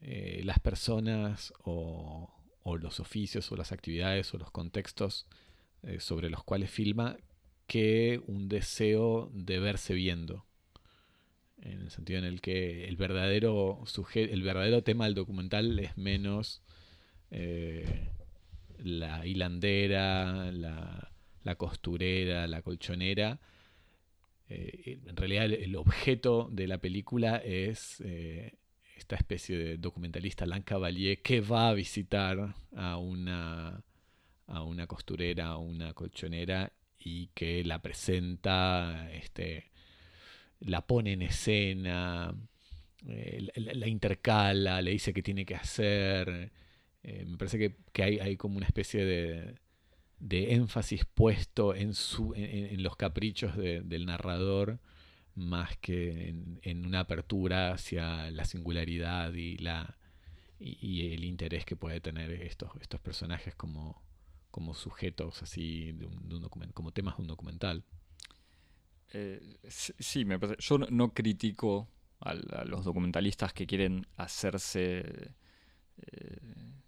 eh, 0.00 0.42
las 0.44 0.60
personas 0.60 1.52
o, 1.64 2.30
o 2.68 2.76
los 2.76 3.00
oficios 3.00 3.50
o 3.50 3.56
las 3.56 3.72
actividades 3.72 4.32
o 4.34 4.38
los 4.38 4.50
contextos 4.50 5.26
eh, 5.82 6.00
sobre 6.00 6.28
los 6.28 6.44
cuales 6.44 6.70
filma 6.70 7.16
que 7.66 8.20
un 8.26 8.48
deseo 8.48 9.30
de 9.32 9.58
verse 9.58 9.94
viendo. 9.94 10.44
En 11.60 11.80
el 11.80 11.90
sentido 11.90 12.18
en 12.18 12.24
el 12.24 12.40
que 12.40 12.86
el 12.86 12.96
verdadero, 12.96 13.82
el 14.14 14.42
verdadero 14.42 14.82
tema 14.82 15.06
del 15.06 15.14
documental 15.14 15.78
es 15.78 15.96
menos 15.96 16.62
eh, 17.30 18.08
la 18.78 19.26
hilandera, 19.26 20.52
la, 20.52 21.54
costurera, 21.56 22.46
la 22.46 22.62
colchonera. 22.62 23.40
Eh, 24.48 25.00
en 25.04 25.16
realidad 25.16 25.46
el, 25.46 25.74
objeto 25.76 26.48
de 26.52 26.68
la 26.68 26.78
película 26.78 27.36
es 27.38 28.02
esta 28.98 29.16
especie 29.16 29.56
de 29.56 29.78
documentalista 29.78 30.44
Alain 30.44 30.62
Cavalier 30.62 31.22
que 31.22 31.40
va 31.40 31.68
a 31.68 31.74
visitar 31.74 32.54
a 32.76 32.96
una, 32.98 33.82
a 34.46 34.62
una 34.62 34.86
costurera, 34.86 35.46
a 35.46 35.58
una 35.58 35.94
colchonera 35.94 36.72
y 36.98 37.28
que 37.28 37.64
la 37.64 37.80
presenta, 37.80 39.08
este, 39.12 39.70
la 40.60 40.86
pone 40.86 41.12
en 41.12 41.22
escena, 41.22 42.34
eh, 43.06 43.48
la, 43.54 43.86
intercala, 43.86 44.82
le 44.82 44.90
dice 44.90 45.14
qué 45.14 45.22
tiene 45.22 45.46
que 45.46 45.54
hacer. 45.54 46.50
Eh, 47.04 47.24
me 47.24 47.38
parece 47.38 47.58
que, 47.92 48.02
hay, 48.02 48.18
hay, 48.18 48.36
como 48.36 48.56
una 48.56 48.66
especie 48.66 49.04
de, 49.04 49.54
de 50.18 50.54
énfasis 50.54 51.04
puesto 51.04 51.74
en, 51.74 51.94
su, 51.94 52.34
en, 52.34 52.82
los 52.82 52.96
caprichos 52.96 53.56
del 53.56 54.06
narrador 54.06 54.80
más 55.38 55.76
que 55.78 56.34
en, 56.62 56.86
una 56.86 57.00
apertura 57.00 57.72
hacia 57.72 58.30
la 58.30 58.44
singularidad 58.44 59.32
y 59.34 59.56
la 59.58 59.96
y, 60.60 61.12
el 61.12 61.24
interés 61.24 61.64
que 61.64 61.76
puede 61.76 62.00
tener 62.00 62.30
estos, 62.32 62.70
estos 62.80 63.00
personajes 63.00 63.54
como, 63.54 64.02
como 64.50 64.74
sujetos 64.74 65.42
así 65.42 65.92
de 65.92 66.06
un, 66.06 66.48
como 66.74 66.90
temas 66.92 67.16
de 67.16 67.22
un 67.22 67.28
documental. 67.28 67.84
Eh, 69.12 69.40
sí, 69.68 70.24
me 70.24 70.38
yo 70.58 70.78
no, 70.78 71.14
critico 71.14 71.88
a, 72.20 72.34
los 72.64 72.84
documentalistas 72.84 73.52
que 73.52 73.66
quieren 73.66 74.06
hacerse 74.16 75.34
eh, 75.98 76.40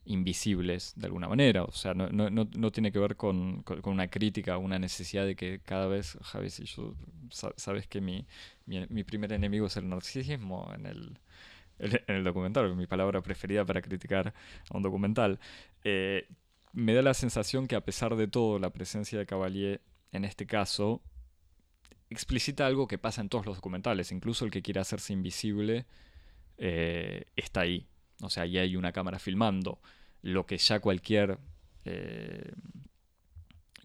invisibles 0.05 0.93
de 0.97 1.07
alguna 1.07 1.29
manera. 1.29 1.65
O 1.65 1.73
sea, 1.73 1.95
no, 1.95 2.09
no, 2.09 2.31
no 2.31 2.73
tiene 2.73 2.93
que 2.93 2.99
ver 2.99 3.17
con, 3.17 3.63
con, 3.63 3.81
una 3.85 4.09
crítica, 4.09 4.59
una 4.59 4.79
necesidad 4.79 5.27
de 5.27 5.37
que 5.37 5.61
cada 5.61 5.87
vez, 5.87 6.19
Javi, 6.23 6.51
si 6.51 6.65
yo, 6.65 6.95
sabes 7.31 7.87
que 7.87 8.01
mi, 8.01 8.27
mi, 8.67 9.05
primer 9.05 9.33
enemigo 9.33 9.67
es 9.67 9.77
el 9.77 9.89
narcisismo 9.89 10.71
en 10.75 10.87
el, 10.87 11.19
en 11.79 12.17
el 12.17 12.25
documental, 12.25 12.75
mi 12.77 12.87
palabra 12.87 13.23
preferida 13.23 13.65
para 13.65 13.83
criticar 13.83 14.35
a 14.69 14.77
un 14.77 14.83
documental. 14.83 15.39
Eh, 15.85 16.27
me 16.73 16.95
da 16.95 17.03
la 17.03 17.15
sensación 17.15 17.67
que 17.67 17.77
a 17.77 17.85
pesar 17.85 18.17
de 18.17 18.29
todo, 18.29 18.59
la 18.59 18.71
presencia 18.71 19.19
de 19.19 19.27
Cavalier 19.27 19.81
en 20.13 20.25
este 20.25 20.47
caso 20.47 21.03
explicita 22.11 22.67
algo 22.67 22.89
que 22.89 22.99
pasa 22.99 23.21
en 23.21 23.29
todos 23.29 23.47
los 23.47 23.57
documentales, 23.57 24.11
incluso 24.11 24.45
el 24.45 24.51
que 24.51 24.63
quiere 24.63 24.81
hacerse 24.81 25.13
invisible 25.13 25.87
eh, 26.59 27.25
está 27.37 27.61
ahí. 27.61 27.87
O 28.23 28.31
sea, 28.31 28.45
ahí 28.45 28.59
hay 28.59 28.77
una 28.77 28.93
cámara 28.93 29.19
filmando. 29.19 29.81
Lo 30.23 30.47
que 30.47 30.59
ya 30.59 30.81
cualquier. 30.81 31.39
Eh, 31.85 32.53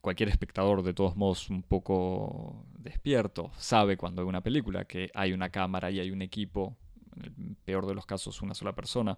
cualquier 0.01 0.29
espectador, 0.29 0.83
de 0.83 0.93
todos 0.93 1.15
modos, 1.15 1.49
un 1.49 1.63
poco 1.63 2.63
despierto, 2.77 3.49
sabe 3.57 3.97
cuando 3.97 4.21
hay 4.21 4.27
una 4.27 4.41
película 4.41 4.85
que 4.85 5.09
hay 5.15 5.33
una 5.33 5.49
cámara 5.49 5.89
y 5.89 5.99
hay 5.99 6.11
un 6.11 6.21
equipo, 6.21 6.77
en 7.15 7.23
el 7.23 7.55
peor 7.65 7.87
de 7.87 7.95
los 7.95 8.05
casos, 8.05 8.43
una 8.43 8.53
sola 8.53 8.75
persona, 8.75 9.17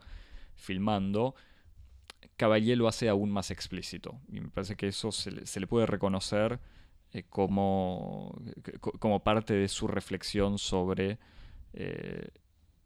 filmando. 0.55 1.35
Caballé 2.37 2.77
lo 2.77 2.87
hace 2.87 3.09
aún 3.09 3.31
más 3.31 3.51
explícito. 3.51 4.21
Y 4.31 4.39
me 4.39 4.47
parece 4.47 4.77
que 4.77 4.87
eso 4.87 5.11
se 5.11 5.59
le, 5.59 5.67
puede 5.67 5.87
reconocer 5.87 6.59
eh, 7.11 7.23
como, 7.27 8.39
como 8.99 9.21
parte 9.23 9.55
de 9.55 9.67
su 9.67 9.87
reflexión 9.87 10.57
sobre 10.57 11.19
eh, 11.73 12.29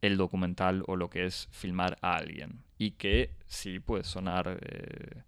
el 0.01 0.17
documental 0.17 0.83
o 0.87 0.95
lo 0.95 1.09
que 1.09 1.25
es 1.25 1.47
filmar 1.51 1.97
a 2.01 2.15
alguien. 2.15 2.63
Y 2.77 2.91
que 2.91 3.31
sí 3.47 3.79
puede 3.79 4.03
sonar, 4.03 4.59
eh, 4.61 5.23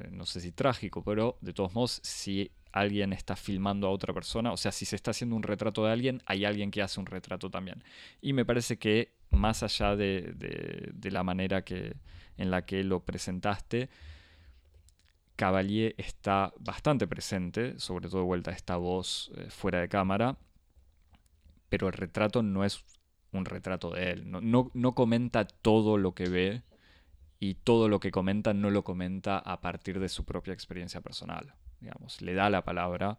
eh, 0.00 0.08
no 0.10 0.26
sé 0.26 0.40
si 0.40 0.52
trágico, 0.52 1.02
pero 1.02 1.38
de 1.40 1.52
todos 1.52 1.72
modos, 1.74 2.00
si 2.02 2.50
alguien 2.72 3.12
está 3.12 3.36
filmando 3.36 3.86
a 3.86 3.90
otra 3.90 4.12
persona, 4.12 4.52
o 4.52 4.56
sea, 4.56 4.72
si 4.72 4.84
se 4.84 4.96
está 4.96 5.12
haciendo 5.12 5.36
un 5.36 5.42
retrato 5.42 5.84
de 5.84 5.92
alguien, 5.92 6.22
hay 6.26 6.44
alguien 6.44 6.70
que 6.70 6.82
hace 6.82 6.98
un 6.98 7.06
retrato 7.06 7.50
también. 7.50 7.84
Y 8.20 8.32
me 8.32 8.44
parece 8.44 8.78
que 8.78 9.12
más 9.30 9.62
allá 9.62 9.96
de, 9.96 10.32
de, 10.94 11.10
la 11.10 11.22
manera 11.22 11.64
que, 11.64 11.96
en 12.36 12.50
la 12.50 12.64
que 12.64 12.82
lo 12.84 13.00
presentaste, 13.00 13.88
Cavalier 15.36 15.94
está 15.98 16.52
bastante 16.58 17.06
presente, 17.06 17.78
sobre 17.78 18.08
todo 18.08 18.20
de 18.20 18.26
vuelta 18.26 18.50
a 18.50 18.54
esta 18.54 18.76
voz 18.76 19.30
eh, 19.36 19.48
fuera 19.50 19.80
de 19.80 19.88
cámara, 19.88 20.36
pero 21.68 21.86
el 21.86 21.94
retrato 21.94 22.42
no 22.42 22.64
es 22.64 22.84
un 23.32 23.44
retrato 23.44 23.90
de 23.90 24.10
él, 24.12 24.30
no, 24.30 24.70
no, 24.72 24.94
comenta 24.94 25.46
todo 25.46 25.98
lo 25.98 26.14
que 26.14 26.28
ve 26.28 26.62
y 27.40 27.54
todo 27.54 27.88
lo 27.88 27.98
que 27.98 28.10
comenta 28.10 28.54
no 28.54 28.70
lo 28.70 28.84
comenta 28.84 29.38
a 29.38 29.60
partir 29.60 29.98
de 29.98 30.08
su 30.08 30.24
propia 30.24 30.52
experiencia 30.52 31.00
personal, 31.00 31.54
digamos, 31.80 32.20
le 32.20 32.34
da 32.34 32.50
la 32.50 32.62
palabra 32.62 33.18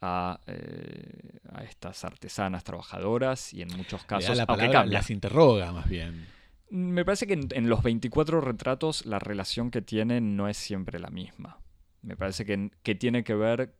a, 0.00 0.40
eh, 0.46 1.38
estas 1.64 2.04
artesanas 2.04 2.64
trabajadoras 2.64 3.52
y 3.54 3.62
en 3.62 3.68
muchos 3.76 4.04
casos 4.04 4.36
la 4.36 4.46
palabra, 4.46 4.84
las 4.86 5.10
interroga 5.10 5.72
más 5.72 5.88
bien. 5.88 6.26
Me 6.70 7.04
parece 7.04 7.26
que 7.26 7.34
en, 7.34 7.68
los 7.68 7.82
24 7.82 8.40
retratos 8.40 9.04
la 9.04 9.18
relación 9.18 9.70
que 9.70 9.82
tienen 9.82 10.36
no 10.36 10.48
es 10.48 10.56
siempre 10.56 10.98
la 10.98 11.10
misma. 11.10 11.58
Me 12.00 12.16
parece 12.16 12.46
que, 12.46 12.70
que 12.82 12.94
tiene 12.94 13.22
que 13.22 13.34
ver 13.34 13.74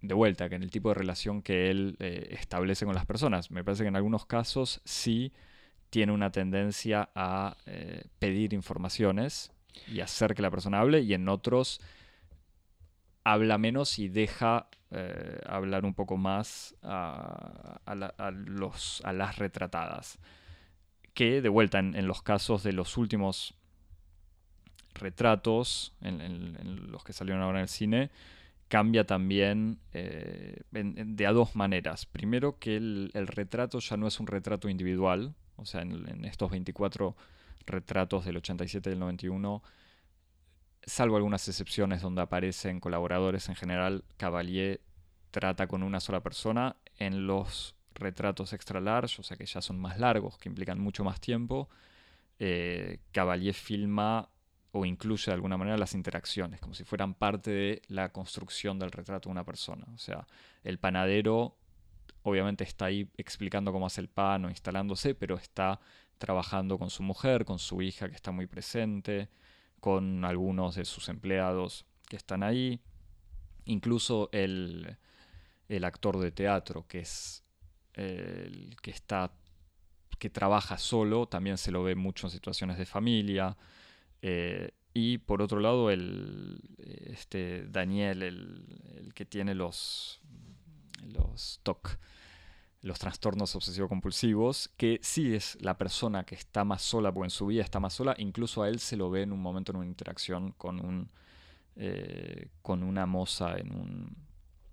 de 0.00 0.14
vuelta, 0.14 0.48
que 0.48 0.54
en 0.54 0.62
el 0.62 0.70
tipo 0.70 0.90
de 0.90 0.94
relación 0.94 1.42
que 1.42 1.70
él 1.70 1.96
eh, 1.98 2.28
establece 2.38 2.84
con 2.84 2.94
las 2.94 3.06
personas. 3.06 3.50
Me 3.50 3.64
parece 3.64 3.82
que 3.82 3.88
en 3.88 3.96
algunos 3.96 4.26
casos 4.26 4.80
sí 4.84 5.32
tiene 5.90 6.12
una 6.12 6.30
tendencia 6.30 7.10
a 7.14 7.56
eh, 7.66 8.04
pedir 8.18 8.52
informaciones 8.52 9.52
y 9.90 10.00
hacer 10.00 10.34
que 10.34 10.42
la 10.42 10.50
persona 10.50 10.80
hable, 10.80 11.00
y 11.00 11.14
en 11.14 11.28
otros 11.28 11.80
habla 13.24 13.58
menos 13.58 13.98
y 13.98 14.08
deja 14.08 14.68
eh, 14.90 15.40
hablar 15.46 15.84
un 15.84 15.94
poco 15.94 16.16
más 16.16 16.74
a, 16.82 17.80
los, 18.32 19.02
a 19.04 19.12
las 19.12 19.36
retratadas. 19.36 20.18
Que 21.14 21.42
de 21.42 21.48
vuelta, 21.48 21.80
en, 21.80 22.06
los 22.06 22.22
casos 22.22 22.62
de 22.62 22.72
los 22.72 22.96
últimos 22.96 23.54
retratos, 24.94 25.94
en 26.00 26.90
los 26.90 27.02
que 27.02 27.12
salieron 27.12 27.42
ahora 27.42 27.58
en 27.58 27.62
el 27.62 27.68
cine, 27.68 28.10
cambia 28.68 29.06
también 29.06 29.80
eh, 29.92 30.62
de 30.70 31.26
a 31.26 31.32
dos 31.32 31.56
maneras. 31.56 32.06
Primero 32.06 32.58
que 32.58 32.76
el, 32.76 33.10
retrato 33.26 33.80
ya 33.80 33.96
no 33.96 34.06
es 34.06 34.20
un 34.20 34.26
retrato 34.26 34.68
individual, 34.68 35.34
o 35.56 35.64
sea, 35.64 35.82
en, 35.82 36.24
estos 36.24 36.50
24 36.50 37.16
retratos 37.66 38.24
del 38.24 38.36
87 38.36 38.88
y 38.88 38.92
del 38.92 39.00
91, 39.00 39.62
salvo 40.82 41.16
algunas 41.16 41.48
excepciones 41.48 42.02
donde 42.02 42.22
aparecen 42.22 42.80
colaboradores 42.80 43.48
en 43.48 43.56
general, 43.56 44.04
Cavalier 44.16 44.80
trata 45.30 45.66
con 45.66 45.82
una 45.82 46.00
sola 46.00 46.20
persona. 46.20 46.76
En 46.98 47.26
los 47.26 47.74
retratos 47.94 48.52
extra 48.52 48.80
large, 48.80 49.20
o 49.20 49.24
sea 49.24 49.36
que 49.36 49.46
ya 49.46 49.60
son 49.60 49.78
más 49.78 49.98
largos, 49.98 50.36
que 50.38 50.48
implican 50.48 50.78
mucho 50.78 51.04
más 51.04 51.20
tiempo, 51.20 51.68
eh, 52.38 53.00
Cavalier 53.12 53.54
filma 53.54 54.28
o 54.72 54.84
incluye 54.84 55.26
de 55.26 55.32
alguna 55.32 55.56
manera 55.56 55.78
las 55.78 55.94
interacciones, 55.94 56.60
como 56.60 56.74
si 56.74 56.84
fueran 56.84 57.14
parte 57.14 57.50
de 57.50 57.82
la 57.88 58.10
construcción 58.12 58.78
del 58.78 58.90
retrato 58.90 59.28
de 59.28 59.32
una 59.32 59.44
persona. 59.44 59.86
O 59.94 59.98
sea, 59.98 60.26
el 60.62 60.78
panadero 60.78 61.56
obviamente 62.22 62.64
está 62.64 62.86
ahí 62.86 63.10
explicando 63.16 63.72
cómo 63.72 63.86
hace 63.86 64.00
el 64.00 64.08
pan 64.08 64.44
o 64.44 64.50
instalándose, 64.50 65.14
pero 65.14 65.36
está 65.36 65.80
trabajando 66.18 66.78
con 66.78 66.90
su 66.90 67.02
mujer, 67.02 67.44
con 67.44 67.58
su 67.58 67.80
hija 67.80 68.08
que 68.08 68.14
está 68.14 68.30
muy 68.30 68.46
presente, 68.46 69.28
con 69.80 70.24
algunos 70.24 70.74
de 70.74 70.84
sus 70.84 71.08
empleados 71.08 71.86
que 72.08 72.16
están 72.16 72.42
ahí, 72.42 72.80
incluso 73.64 74.28
el, 74.32 74.96
actor 75.84 76.18
de 76.18 76.32
teatro 76.32 76.86
que 76.86 77.00
es 77.00 77.44
el 77.94 78.76
que 78.82 78.90
está 78.90 79.32
que 80.18 80.30
trabaja 80.30 80.78
solo, 80.78 81.28
también 81.28 81.58
se 81.58 81.70
lo 81.70 81.84
ve 81.84 81.94
mucho 81.94 82.26
en 82.26 82.32
situaciones 82.32 82.76
de 82.76 82.86
familia, 82.86 83.56
eh, 84.22 84.72
y 84.94 85.18
por 85.18 85.42
otro 85.42 85.60
lado, 85.60 85.90
el, 85.90 86.60
este 86.78 87.66
Daniel, 87.68 88.22
el, 88.22 89.12
que 89.14 89.24
tiene 89.24 89.54
los, 89.54 90.20
los 91.06 91.60
TOC, 91.62 91.98
los 92.82 92.98
trastornos 92.98 93.54
obsesivo-compulsivos, 93.54 94.70
que 94.76 94.98
sí 95.02 95.34
es 95.34 95.56
la 95.60 95.76
persona 95.78 96.24
que 96.24 96.34
está 96.34 96.64
más 96.64 96.82
sola, 96.82 97.12
porque 97.12 97.26
en 97.26 97.30
su 97.30 97.46
vida 97.46 97.62
está 97.62 97.80
más 97.80 97.94
sola, 97.94 98.14
incluso 98.18 98.62
a 98.62 98.68
él 98.68 98.78
se 98.78 98.96
lo 98.96 99.10
ve 99.10 99.22
en 99.22 99.32
un 99.32 99.40
momento 99.40 99.72
en 99.72 99.78
una 99.78 99.86
interacción 99.86 100.52
con, 100.52 100.84
un, 100.84 101.10
eh, 101.76 102.48
con 102.62 102.82
una 102.82 103.06
moza 103.06 103.56
en 103.58 103.72
un, 103.72 104.16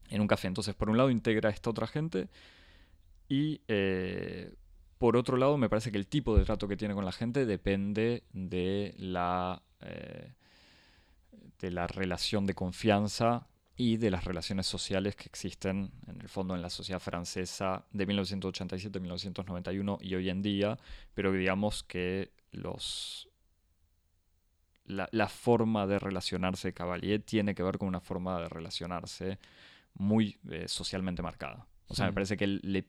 en 0.10 0.22
un 0.22 0.28
café. 0.28 0.48
Entonces, 0.48 0.76
por 0.76 0.90
un 0.90 0.98
lado, 0.98 1.10
integra 1.10 1.50
a 1.50 1.54
esta 1.54 1.70
otra 1.70 1.88
gente 1.88 2.30
y 3.28 3.62
eh, 3.68 4.54
por 4.98 5.18
otro 5.18 5.38
lado, 5.38 5.58
me 5.58 5.70
parece 5.70 5.92
que 5.92 5.98
el 5.98 6.08
tipo 6.08 6.38
de 6.38 6.46
trato 6.46 6.68
que 6.68 6.78
tiene 6.78 6.94
con 6.94 7.06
la 7.06 7.12
gente 7.12 7.46
depende 7.46 8.24
de 8.34 8.94
la, 8.98 9.62
eh, 9.82 10.34
de 11.60 11.72
la 11.72 11.88
relación 11.88 12.46
de 12.46 12.54
confianza 12.54 13.48
y 13.78 13.98
de 13.98 14.10
las 14.10 14.24
relaciones 14.24 14.68
sociales 14.68 15.16
que 15.16 15.26
existen 15.26 15.92
en 16.08 16.22
el 16.22 16.30
fondo 16.30 16.56
en 16.56 16.62
la 16.62 16.70
sociedad 16.70 17.02
francesa 17.02 17.86
de 17.92 18.06
1987, 18.06 19.00
1991 19.00 19.98
y 20.02 20.16
hoy 20.16 20.30
en 20.30 20.42
día, 20.42 20.78
pero 21.14 21.32
digamos 21.34 21.84
que 21.84 22.32
los 22.52 23.30
la, 24.86 25.28
forma 25.28 25.88
de 25.88 26.00
relacionarse 26.00 26.70
de 26.70 26.74
Cavalier 26.74 27.22
tiene 27.22 27.56
que 27.56 27.64
ver 27.64 27.78
con 27.78 27.88
una 27.88 28.00
forma 28.00 28.40
de 28.40 28.50
relacionarse 28.50 29.40
muy 29.96 30.38
eh, 30.50 30.68
socialmente 30.68 31.22
marcada. 31.22 31.68
O 31.88 31.96
sea, 31.96 32.06
me 32.06 32.14
parece 32.14 32.38
que 32.38 32.46
él 32.46 32.60
le 32.64 32.88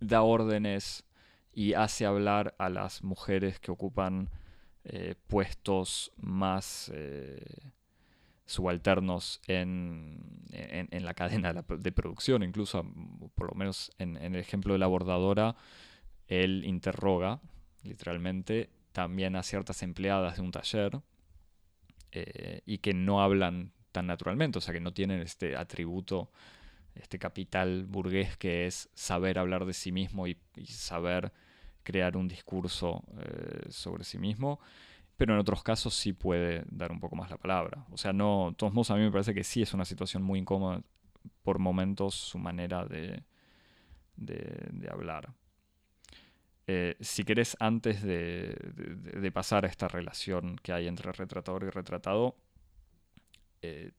da 0.00 0.22
órdenes 0.22 1.04
y 1.52 1.74
hace 1.74 2.06
hablar 2.06 2.54
a 2.58 2.68
las 2.68 3.02
mujeres 3.02 3.60
que 3.60 3.70
ocupan 3.70 4.30
eh, 4.84 5.14
puestos 5.26 6.12
más 6.16 6.90
eh, 6.94 7.44
subalternos 8.46 9.40
en, 9.46 10.18
la 10.90 11.14
cadena 11.14 11.52
de, 11.52 11.92
producción, 11.92 12.42
incluso 12.42 12.84
por 13.34 13.50
lo 13.50 13.54
menos 13.54 13.90
en, 13.98 14.16
el 14.16 14.36
ejemplo 14.36 14.72
de 14.72 14.78
la 14.78 14.86
bordadora, 14.86 15.56
él 16.26 16.64
interroga 16.64 17.40
literalmente 17.82 18.70
también 18.92 19.36
a 19.36 19.42
ciertas 19.42 19.82
empleadas 19.82 20.36
de 20.36 20.42
un 20.42 20.50
taller 20.50 21.00
eh, 22.12 22.60
y 22.66 22.78
que 22.78 22.94
no 22.94 23.22
hablan 23.22 23.72
tan 23.92 24.06
naturalmente, 24.06 24.58
o 24.58 24.60
sea 24.60 24.74
que 24.74 24.80
no 24.80 24.92
tienen 24.92 25.20
este 25.20 25.56
atributo 25.56 26.30
este 26.94 27.18
capital 27.18 27.86
burgués 27.86 28.36
que 28.36 28.66
es 28.66 28.88
saber 28.94 29.38
hablar 29.38 29.64
de 29.64 29.72
sí 29.72 29.92
mismo 29.92 30.26
y, 30.26 30.36
saber 30.66 31.32
crear 31.82 32.16
un 32.16 32.28
discurso 32.28 33.02
eh, 33.18 33.70
sobre 33.70 34.04
sí 34.04 34.18
mismo, 34.18 34.60
pero 35.16 35.34
en 35.34 35.40
otros 35.40 35.62
casos 35.62 35.94
sí 35.94 36.12
puede 36.12 36.64
dar 36.66 36.92
un 36.92 37.00
poco 37.00 37.16
más 37.16 37.30
la 37.30 37.36
palabra. 37.36 37.86
O 37.90 37.96
sea, 37.96 38.12
no, 38.12 38.48
de 38.50 38.56
todos 38.56 38.72
modos 38.72 38.90
a 38.90 38.96
mí 38.96 39.02
me 39.02 39.10
parece 39.10 39.34
que 39.34 39.44
sí 39.44 39.62
es 39.62 39.74
una 39.74 39.84
situación 39.84 40.22
muy 40.22 40.38
incómoda 40.38 40.82
por 41.42 41.58
momentos 41.58 42.14
su 42.14 42.38
manera 42.38 42.84
de, 42.86 43.22
de, 44.16 44.88
hablar. 44.90 45.32
Eh, 46.66 46.96
si 47.00 47.24
querés, 47.24 47.56
antes 47.60 48.02
de, 48.02 48.56
de, 48.74 49.32
pasar 49.32 49.64
a 49.64 49.68
esta 49.68 49.88
relación 49.88 50.56
que 50.62 50.72
hay 50.72 50.86
entre 50.86 51.12
retratador 51.12 51.64
y 51.64 51.70
retratado, 51.70 52.36
eh, 53.62 53.92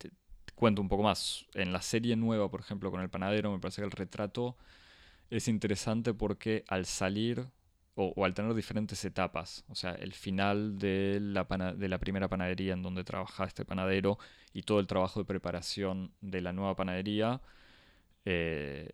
cuento 0.56 0.82
un 0.82 0.90
poco 0.90 1.04
más. 1.04 1.46
En 1.54 1.74
la 1.74 1.82
serie 1.82 2.16
nueva, 2.16 2.50
por 2.50 2.62
ejemplo, 2.62 2.92
con 2.92 3.02
el 3.02 3.10
panadero, 3.10 3.52
me 3.52 3.60
parece 3.60 3.82
que 3.82 3.86
el 3.86 3.92
retrato 3.92 4.58
es 5.30 5.48
interesante 5.48 6.14
porque 6.14 6.64
al 6.68 6.86
salir 6.86 7.48
o, 7.96 8.26
al 8.26 8.34
tener 8.34 8.54
diferentes 8.54 9.04
etapas, 9.06 9.64
o 9.70 9.76
sea, 9.76 9.92
el 9.94 10.14
final 10.14 10.80
de 10.80 11.20
la, 11.22 11.44
de 11.76 11.88
la 11.88 12.00
primera 12.00 12.28
panadería 12.28 12.74
en 12.74 12.82
donde 12.82 13.04
trabaja 13.04 13.46
este 13.46 13.66
panadero 13.66 14.18
y 14.52 14.64
todo 14.64 14.80
el 14.80 14.88
trabajo 14.88 15.20
de 15.20 15.26
preparación 15.26 16.12
de 16.22 16.42
la 16.42 16.54
nueva 16.54 16.76
panadería, 16.76 17.42
eh, 18.26 18.94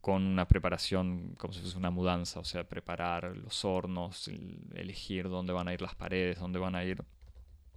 con 0.00 0.22
una 0.22 0.46
preparación 0.46 1.34
como 1.38 1.54
si 1.54 1.60
fuese 1.60 1.78
una 1.78 1.90
mudanza, 1.90 2.40
o 2.40 2.44
sea, 2.44 2.68
preparar 2.68 3.36
los 3.38 3.64
hornos, 3.64 4.28
elegir 4.74 5.30
dónde 5.30 5.54
van 5.54 5.68
a 5.68 5.72
ir 5.72 5.80
las 5.80 5.94
paredes, 5.94 6.38
dónde 6.38 6.58
van 6.58 6.74
a 6.74 6.84
ir 6.84 7.02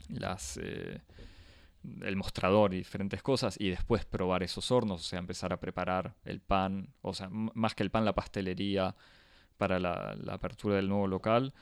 las... 0.09 0.57
Eh, 0.61 1.01
el 2.01 2.17
mostrador 2.17 2.73
y 2.73 2.77
diferentes 2.77 3.23
cosas 3.23 3.55
y 3.59 3.69
después 3.69 4.03
probar 4.03 4.43
esos 4.43 4.71
hornos, 4.71 5.01
o 5.01 5.03
sea, 5.03 5.19
empezar 5.19 5.53
a 5.53 5.59
preparar 5.59 6.15
el 6.25 6.41
pan, 6.41 6.89
o 7.01 7.13
sea, 7.13 7.29
más 7.29 7.75
que 7.75 7.83
el 7.83 7.91
pan, 7.91 8.03
la 8.03 8.13
pastelería 8.13 8.93
para 9.57 9.79
la, 9.79 10.17
apertura 10.29 10.75
del 10.75 10.89
nuevo 10.89 11.07
local, 11.07 11.53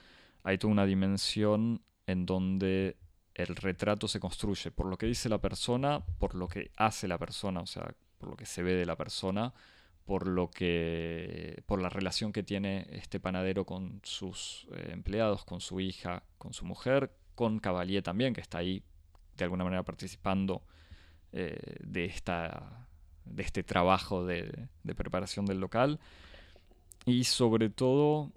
hay 0.43 0.58
toda 0.58 0.71
una 0.71 0.86
dimensión 0.86 1.81
en 2.08 2.25
donde 2.25 2.97
el 3.34 3.55
retrato 3.55 4.08
se 4.08 4.19
construye 4.19 4.71
por 4.71 4.86
lo 4.88 4.97
que 4.97 5.08
dice 5.08 5.29
la 5.29 5.39
persona, 5.39 6.05
por 6.19 6.36
lo 6.36 6.47
que 6.47 6.71
hace 6.77 7.08
la 7.08 7.17
persona, 7.17 7.62
o 7.62 7.65
sea, 7.65 7.93
por 8.17 8.29
lo 8.29 8.36
que 8.36 8.45
se 8.45 8.63
ve 8.63 8.73
de 8.73 8.86
la 8.86 8.95
persona, 8.95 9.53
por 10.05 10.27
lo 10.27 10.51
que 10.51 11.63
por 11.65 11.81
la 11.81 11.89
relación 11.89 12.31
que 12.31 12.43
tiene 12.43 12.88
este 12.91 13.19
panadero 13.19 13.65
con 13.65 13.99
sus 14.03 14.67
eh, 14.71 14.89
empleados, 14.91 15.43
con 15.45 15.62
su 15.62 15.79
hija, 15.79 16.23
con 16.38 16.53
su 16.53 16.65
mujer, 16.65 17.12
con 17.34 17.60
Cavalier 17.60 18.03
también, 18.03 18.34
que 18.34 18.41
está 18.41 18.60
ahí 18.60 18.84
de 19.36 19.43
alguna 19.43 19.63
manera 19.63 19.84
participando 19.84 20.63
eh, 21.31 21.77
de, 21.81 22.05
esta, 22.05 22.88
de 23.25 23.43
este 23.43 23.63
trabajo 23.63 24.25
de, 24.25 24.69
preparación 24.95 25.45
del 25.45 25.60
local. 25.60 25.99
Y 27.06 27.24
sobre 27.24 27.70
todo 27.70 28.32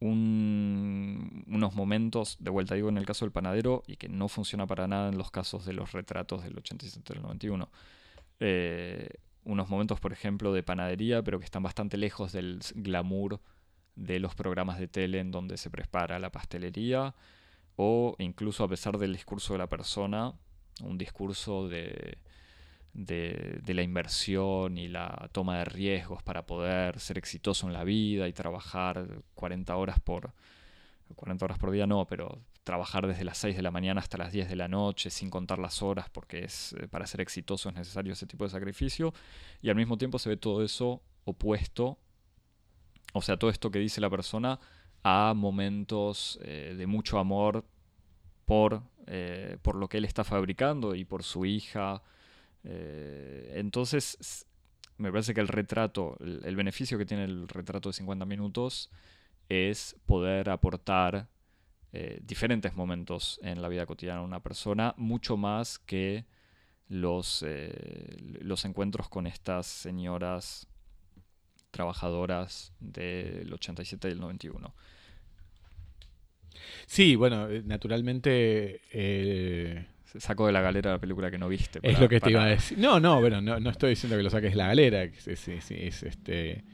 unos 0.00 1.74
momentos, 1.74 2.36
de 2.40 2.50
vuelta 2.50 2.74
digo 2.74 2.88
en 2.88 2.98
el 2.98 3.06
caso 3.06 3.24
del 3.24 3.32
panadero, 3.32 3.84
y 3.86 3.96
que 3.96 4.08
no 4.08 4.28
funciona 4.28 4.66
para 4.66 4.88
nada 4.88 5.08
en 5.08 5.18
los 5.18 5.30
casos 5.30 5.64
de 5.64 5.74
los 5.74 5.92
retratos 5.92 6.42
del 6.42 6.58
87 6.58 7.00
y 7.06 7.14
del 7.14 7.22
91. 7.22 7.70
Eh, 8.40 9.08
unos 9.44 9.68
momentos, 9.68 10.00
por 10.00 10.12
ejemplo, 10.12 10.52
de 10.52 10.62
panadería, 10.62 11.22
pero 11.22 11.38
que 11.38 11.44
están 11.44 11.62
bastante 11.62 11.96
lejos 11.96 12.32
del 12.32 12.60
glamour 12.74 13.40
de 13.94 14.18
los 14.18 14.34
programas 14.34 14.78
de 14.78 14.88
tele 14.88 15.20
en 15.20 15.30
donde 15.30 15.56
se 15.56 15.70
prepara 15.70 16.18
la 16.18 16.32
pastelería, 16.32 17.14
o 17.76 18.16
incluso 18.18 18.64
a 18.64 18.68
pesar 18.68 18.98
del 18.98 19.12
discurso 19.12 19.54
de 19.54 19.58
la 19.58 19.68
persona, 19.68 20.34
un 20.82 20.98
discurso 20.98 21.68
de, 21.68 22.18
de, 22.94 23.62
la 23.66 23.82
inversión 23.82 24.78
y 24.78 24.88
la 24.88 25.28
toma 25.32 25.58
de 25.58 25.64
riesgos 25.64 26.22
para 26.22 26.44
poder 26.44 27.00
ser 27.00 27.18
exitoso 27.18 27.66
en 27.66 27.72
la 27.72 27.84
vida 27.84 28.28
y 28.28 28.32
trabajar 28.32 29.22
40 29.34 29.76
horas 29.76 30.00
por 30.00 30.32
40 31.14 31.44
horas 31.44 31.58
por 31.58 31.70
día 31.70 31.86
no, 31.86 32.06
pero 32.06 32.40
trabajar 32.64 33.06
desde 33.06 33.24
las 33.24 33.38
6 33.38 33.56
de 33.56 33.62
la 33.62 33.70
mañana 33.70 34.00
hasta 34.00 34.16
las 34.16 34.32
10 34.32 34.48
de 34.48 34.56
la 34.56 34.68
noche 34.68 35.10
sin 35.10 35.28
contar 35.28 35.58
las 35.58 35.82
horas 35.82 36.08
porque 36.10 36.44
es 36.44 36.74
eh, 36.74 36.88
para 36.88 37.06
ser 37.06 37.20
exitoso 37.20 37.68
es 37.68 37.74
necesario 37.74 38.12
ese 38.12 38.26
tipo 38.26 38.44
de 38.44 38.50
sacrificio. 38.50 39.12
Y 39.60 39.68
al 39.68 39.76
mismo 39.76 39.98
tiempo 39.98 40.18
se 40.18 40.28
ve 40.28 40.36
todo 40.36 40.64
eso 40.64 41.02
opuesto, 41.24 41.98
o 43.12 43.22
sea, 43.22 43.36
todo 43.36 43.50
esto 43.50 43.70
que 43.70 43.78
dice 43.78 44.00
la 44.00 44.10
persona 44.10 44.58
a 45.02 45.34
momentos 45.34 46.38
eh, 46.42 46.74
de 46.76 46.86
mucho 46.86 47.18
amor 47.18 47.64
por, 48.44 48.82
eh, 49.06 49.58
por 49.62 49.74
lo 49.74 49.88
que 49.88 49.98
él 49.98 50.04
está 50.04 50.24
fabricando 50.24 50.94
y 50.94 51.04
por 51.04 51.22
su 51.22 51.44
hija 51.44 52.02
eh, 52.64 53.52
entonces, 53.56 54.46
me 54.98 55.10
parece 55.10 55.34
que 55.34 55.40
el 55.40 55.48
retrato, 55.48 56.16
el, 56.20 56.56
beneficio 56.56 56.98
que 56.98 57.06
tiene 57.06 57.24
el 57.24 57.48
retrato 57.48 57.88
de 57.88 57.94
50 57.94 58.24
minutos 58.24 58.90
es 59.48 59.96
poder 60.06 60.50
aportar 60.50 61.28
eh, 61.92 62.20
diferentes 62.22 62.74
momentos 62.74 63.38
en 63.42 63.60
la 63.60 63.68
vida 63.68 63.86
cotidiana 63.86 64.20
de 64.20 64.26
una 64.26 64.42
persona, 64.42 64.94
mucho 64.96 65.36
más 65.36 65.78
que 65.78 66.24
los, 66.88 67.42
eh, 67.46 68.16
los 68.40 68.64
encuentros 68.64 69.08
con 69.08 69.26
estas 69.26 69.66
señoras 69.66 70.66
trabajadoras 71.70 72.72
del 72.80 73.52
87 73.52 74.08
y 74.08 74.12
el 74.12 74.20
91. 74.20 74.74
Sí, 76.86 77.16
bueno, 77.16 77.48
naturalmente 77.64 78.82
sacó 80.18 80.46
de 80.46 80.52
la 80.52 80.60
galera 80.60 80.92
la 80.92 80.98
película 80.98 81.30
que 81.30 81.38
no 81.38 81.48
viste. 81.48 81.80
es 81.82 81.98
lo 81.98 82.08
que 82.08 82.20
te 82.20 82.30
iba 82.30 82.44
a 82.44 82.46
decir. 82.46 82.78
No, 82.78 83.00
no, 83.00 83.20
bueno, 83.20 83.40
no, 83.40 83.70
estoy 83.70 83.90
diciendo 83.90 84.16
que 84.16 84.22
lo 84.22 84.30
saques 84.30 84.50
de 84.50 84.56
la 84.56 84.68
galera. 84.68 85.02
Es, 85.02 85.26
es, 85.26 86.02
este. 86.02 86.64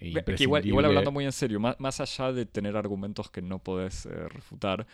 igual, 0.00 0.84
hablando 0.84 1.12
muy 1.12 1.24
en 1.24 1.32
serio, 1.32 1.60
más, 1.60 2.00
allá 2.00 2.32
de 2.32 2.46
tener 2.46 2.76
argumentos 2.76 3.30
que 3.30 3.42
no 3.42 3.58
podés 3.58 4.06
eh, 4.06 4.28
refutar, 4.28 4.86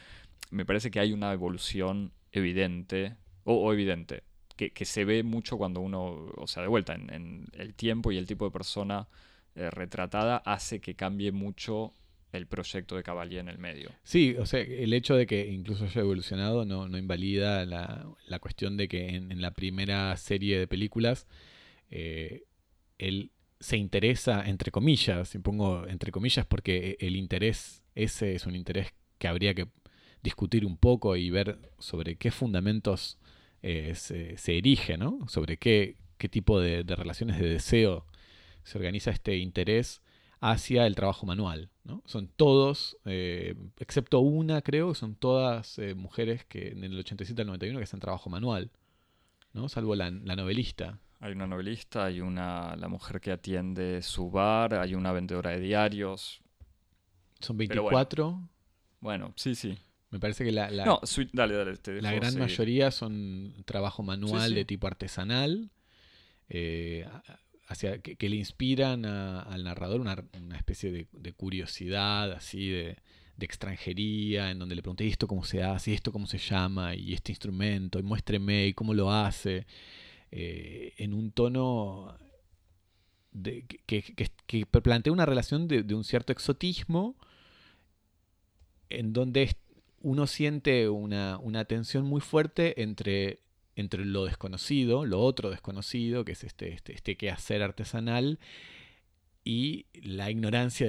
me 0.50 0.64
parece 0.64 0.90
que 0.90 1.00
hay 1.00 1.12
una 1.12 1.32
evolución 1.32 2.12
evidente, 2.30 3.16
o, 3.44 3.72
evidente, 3.72 4.22
que, 4.56 4.84
se 4.84 5.04
ve 5.04 5.22
mucho 5.22 5.56
cuando 5.56 5.80
uno, 5.80 6.30
o 6.36 6.46
sea, 6.46 6.62
de 6.62 6.68
vuelta, 6.68 6.94
en, 6.94 7.46
el 7.52 7.74
tiempo 7.74 8.12
y 8.12 8.18
el 8.18 8.26
tipo 8.26 8.44
de 8.44 8.50
persona 8.50 9.08
eh, 9.54 9.70
retratada 9.70 10.36
hace 10.38 10.80
que 10.80 10.94
cambie 10.94 11.32
mucho 11.32 11.92
el 12.32 12.46
proyecto 12.46 12.96
de 12.96 13.02
Cavalier 13.02 13.40
en 13.40 13.48
el 13.48 13.58
medio. 13.58 13.90
Sí, 14.02 14.34
o 14.38 14.46
sea, 14.46 14.60
el 14.60 14.92
hecho 14.94 15.14
de 15.14 15.26
que 15.26 15.46
incluso 15.50 15.84
haya 15.84 16.00
evolucionado 16.00 16.64
no, 16.64 16.86
invalida 16.96 17.66
la, 17.66 18.06
la, 18.26 18.38
cuestión 18.38 18.76
de 18.76 18.88
que 18.88 19.10
en, 19.10 19.40
la 19.40 19.52
primera 19.52 20.16
serie 20.16 20.58
de 20.58 20.66
películas 20.66 21.26
eh, 21.90 22.44
él 22.98 23.32
se 23.60 23.76
interesa, 23.76 24.42
entre 24.48 24.70
comillas, 24.70 25.34
entre 25.34 26.10
comillas 26.10 26.46
porque 26.46 26.96
el 27.00 27.16
interés 27.16 27.82
ese 27.94 28.34
es 28.34 28.46
un 28.46 28.56
interés 28.56 28.94
que 29.18 29.28
habría 29.28 29.54
que 29.54 29.68
discutir 30.22 30.64
un 30.64 30.76
poco 30.76 31.16
y 31.16 31.30
ver 31.30 31.58
sobre 31.78 32.16
qué 32.16 32.30
fundamentos 32.30 33.18
eh, 33.62 33.92
se, 33.94 34.36
se, 34.38 34.58
erige, 34.58 34.96
¿no? 34.96 35.28
Sobre 35.28 35.56
qué, 35.58 35.96
qué 36.16 36.28
tipo 36.28 36.60
de, 36.60 36.84
de 36.84 36.96
relaciones 36.96 37.38
de 37.38 37.48
deseo 37.48 38.06
se 38.64 38.78
organiza 38.78 39.10
este 39.10 39.36
interés 39.36 40.00
hacia 40.40 40.86
el 40.86 40.94
trabajo 40.94 41.26
manual. 41.26 41.71
¿No? 41.84 42.02
Son 42.06 42.28
todos, 42.28 42.96
eh, 43.04 43.54
excepto 43.78 44.20
una 44.20 44.62
creo, 44.62 44.94
son 44.94 45.14
todas 45.14 45.78
eh, 45.78 45.94
mujeres 45.94 46.44
que 46.44 46.68
en 46.68 46.84
el 46.84 46.98
87 46.98 47.42
al 47.42 47.48
91 47.48 47.78
que 47.78 47.84
hacen 47.84 48.00
trabajo 48.00 48.30
manual, 48.30 48.70
¿no? 49.52 49.68
salvo 49.68 49.94
la, 49.94 50.10
novelista. 50.10 50.98
Hay 51.20 51.32
una 51.32 51.46
novelista, 51.46 52.06
hay 52.06 52.20
una 52.20 52.74
la 52.76 52.88
mujer 52.88 53.20
que 53.20 53.30
atiende 53.32 54.02
su 54.02 54.30
bar, 54.30 54.74
hay 54.74 54.94
una 54.94 55.12
vendedora 55.12 55.50
de 55.50 55.60
diarios. 55.60 56.40
Son 57.40 57.56
24. 57.56 58.48
Bueno. 59.00 59.32
sí, 59.36 59.54
sí. 59.54 59.78
Me 60.10 60.20
parece 60.20 60.44
que 60.44 60.52
la, 60.52 60.70
la, 60.70 60.84
dale, 61.32 61.54
dale, 61.54 62.02
la 62.02 62.12
gran 62.12 62.38
mayoría 62.38 62.90
son 62.90 63.54
trabajo 63.64 64.02
manual 64.02 64.54
de 64.54 64.66
tipo 64.66 64.86
artesanal. 64.86 65.70
Eh, 66.50 67.08
que, 67.78 68.28
le 68.28 68.36
inspiran 68.36 69.04
al 69.04 69.64
narrador 69.64 70.00
una, 70.00 70.16
especie 70.56 71.06
de, 71.12 71.32
curiosidad, 71.32 72.32
así 72.32 72.68
de, 72.68 72.96
extranjería, 73.38 74.52
en 74.52 74.60
donde 74.60 74.76
le 74.76 74.82
pregunté 74.82 75.06
esto 75.08 75.26
cómo 75.26 75.42
se 75.42 75.64
hace, 75.64 75.92
esto 75.92 76.12
cómo 76.12 76.26
se 76.28 76.38
llama, 76.38 76.94
y 76.94 77.12
este 77.12 77.32
instrumento, 77.32 77.98
y 77.98 78.02
muéstreme, 78.04 78.68
y 78.68 78.72
cómo 78.72 78.94
lo 78.94 79.10
hace, 79.10 79.66
eh, 80.30 80.92
en 80.98 81.12
un 81.12 81.32
tono 81.32 82.16
que, 83.86 84.66
plantea 84.66 85.12
una 85.12 85.26
relación 85.26 85.66
de, 85.66 85.94
un 85.94 86.04
cierto 86.04 86.32
exotismo, 86.32 87.16
en 88.90 89.12
donde 89.12 89.56
uno 90.00 90.26
siente 90.26 90.88
una, 90.88 91.38
una 91.38 91.64
tensión 91.64 92.04
muy 92.04 92.20
fuerte 92.20 92.80
entre 92.82 93.41
entre 93.76 94.04
lo 94.04 94.24
desconocido, 94.24 95.04
lo 95.04 95.20
otro 95.20 95.50
desconocido, 95.50 96.24
que 96.24 96.32
es 96.32 96.44
este, 96.44 96.72
este, 96.72 96.94
este 96.94 97.16
quehacer 97.16 97.62
artesanal, 97.62 98.38
y 99.44 99.86
la 99.94 100.30
ignorancia, 100.30 100.86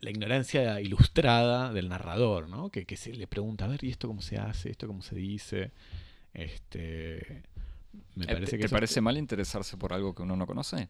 la, 0.00 0.10
ignorancia 0.10 0.80
ilustrada 0.80 1.72
del 1.72 1.88
narrador, 1.88 2.48
¿no? 2.48 2.70
Que, 2.70 2.86
se 2.96 3.12
le 3.12 3.26
pregunta, 3.26 3.66
a 3.66 3.68
ver, 3.68 3.84
¿y 3.84 3.90
esto 3.90 4.08
cómo 4.08 4.22
se 4.22 4.38
hace? 4.38 4.70
¿Esto 4.70 4.86
cómo 4.86 5.02
se 5.02 5.14
dice? 5.14 5.72
Este, 6.32 7.42
me 8.14 8.24
eh, 8.24 8.28
parece 8.28 8.52
¿Te, 8.52 8.58
que 8.58 8.64
¿te 8.64 8.68
parece 8.70 9.00
mal 9.02 9.18
interesarse 9.18 9.76
por 9.76 9.92
algo 9.92 10.14
que 10.14 10.22
uno 10.22 10.36
no 10.36 10.46
conoce? 10.46 10.88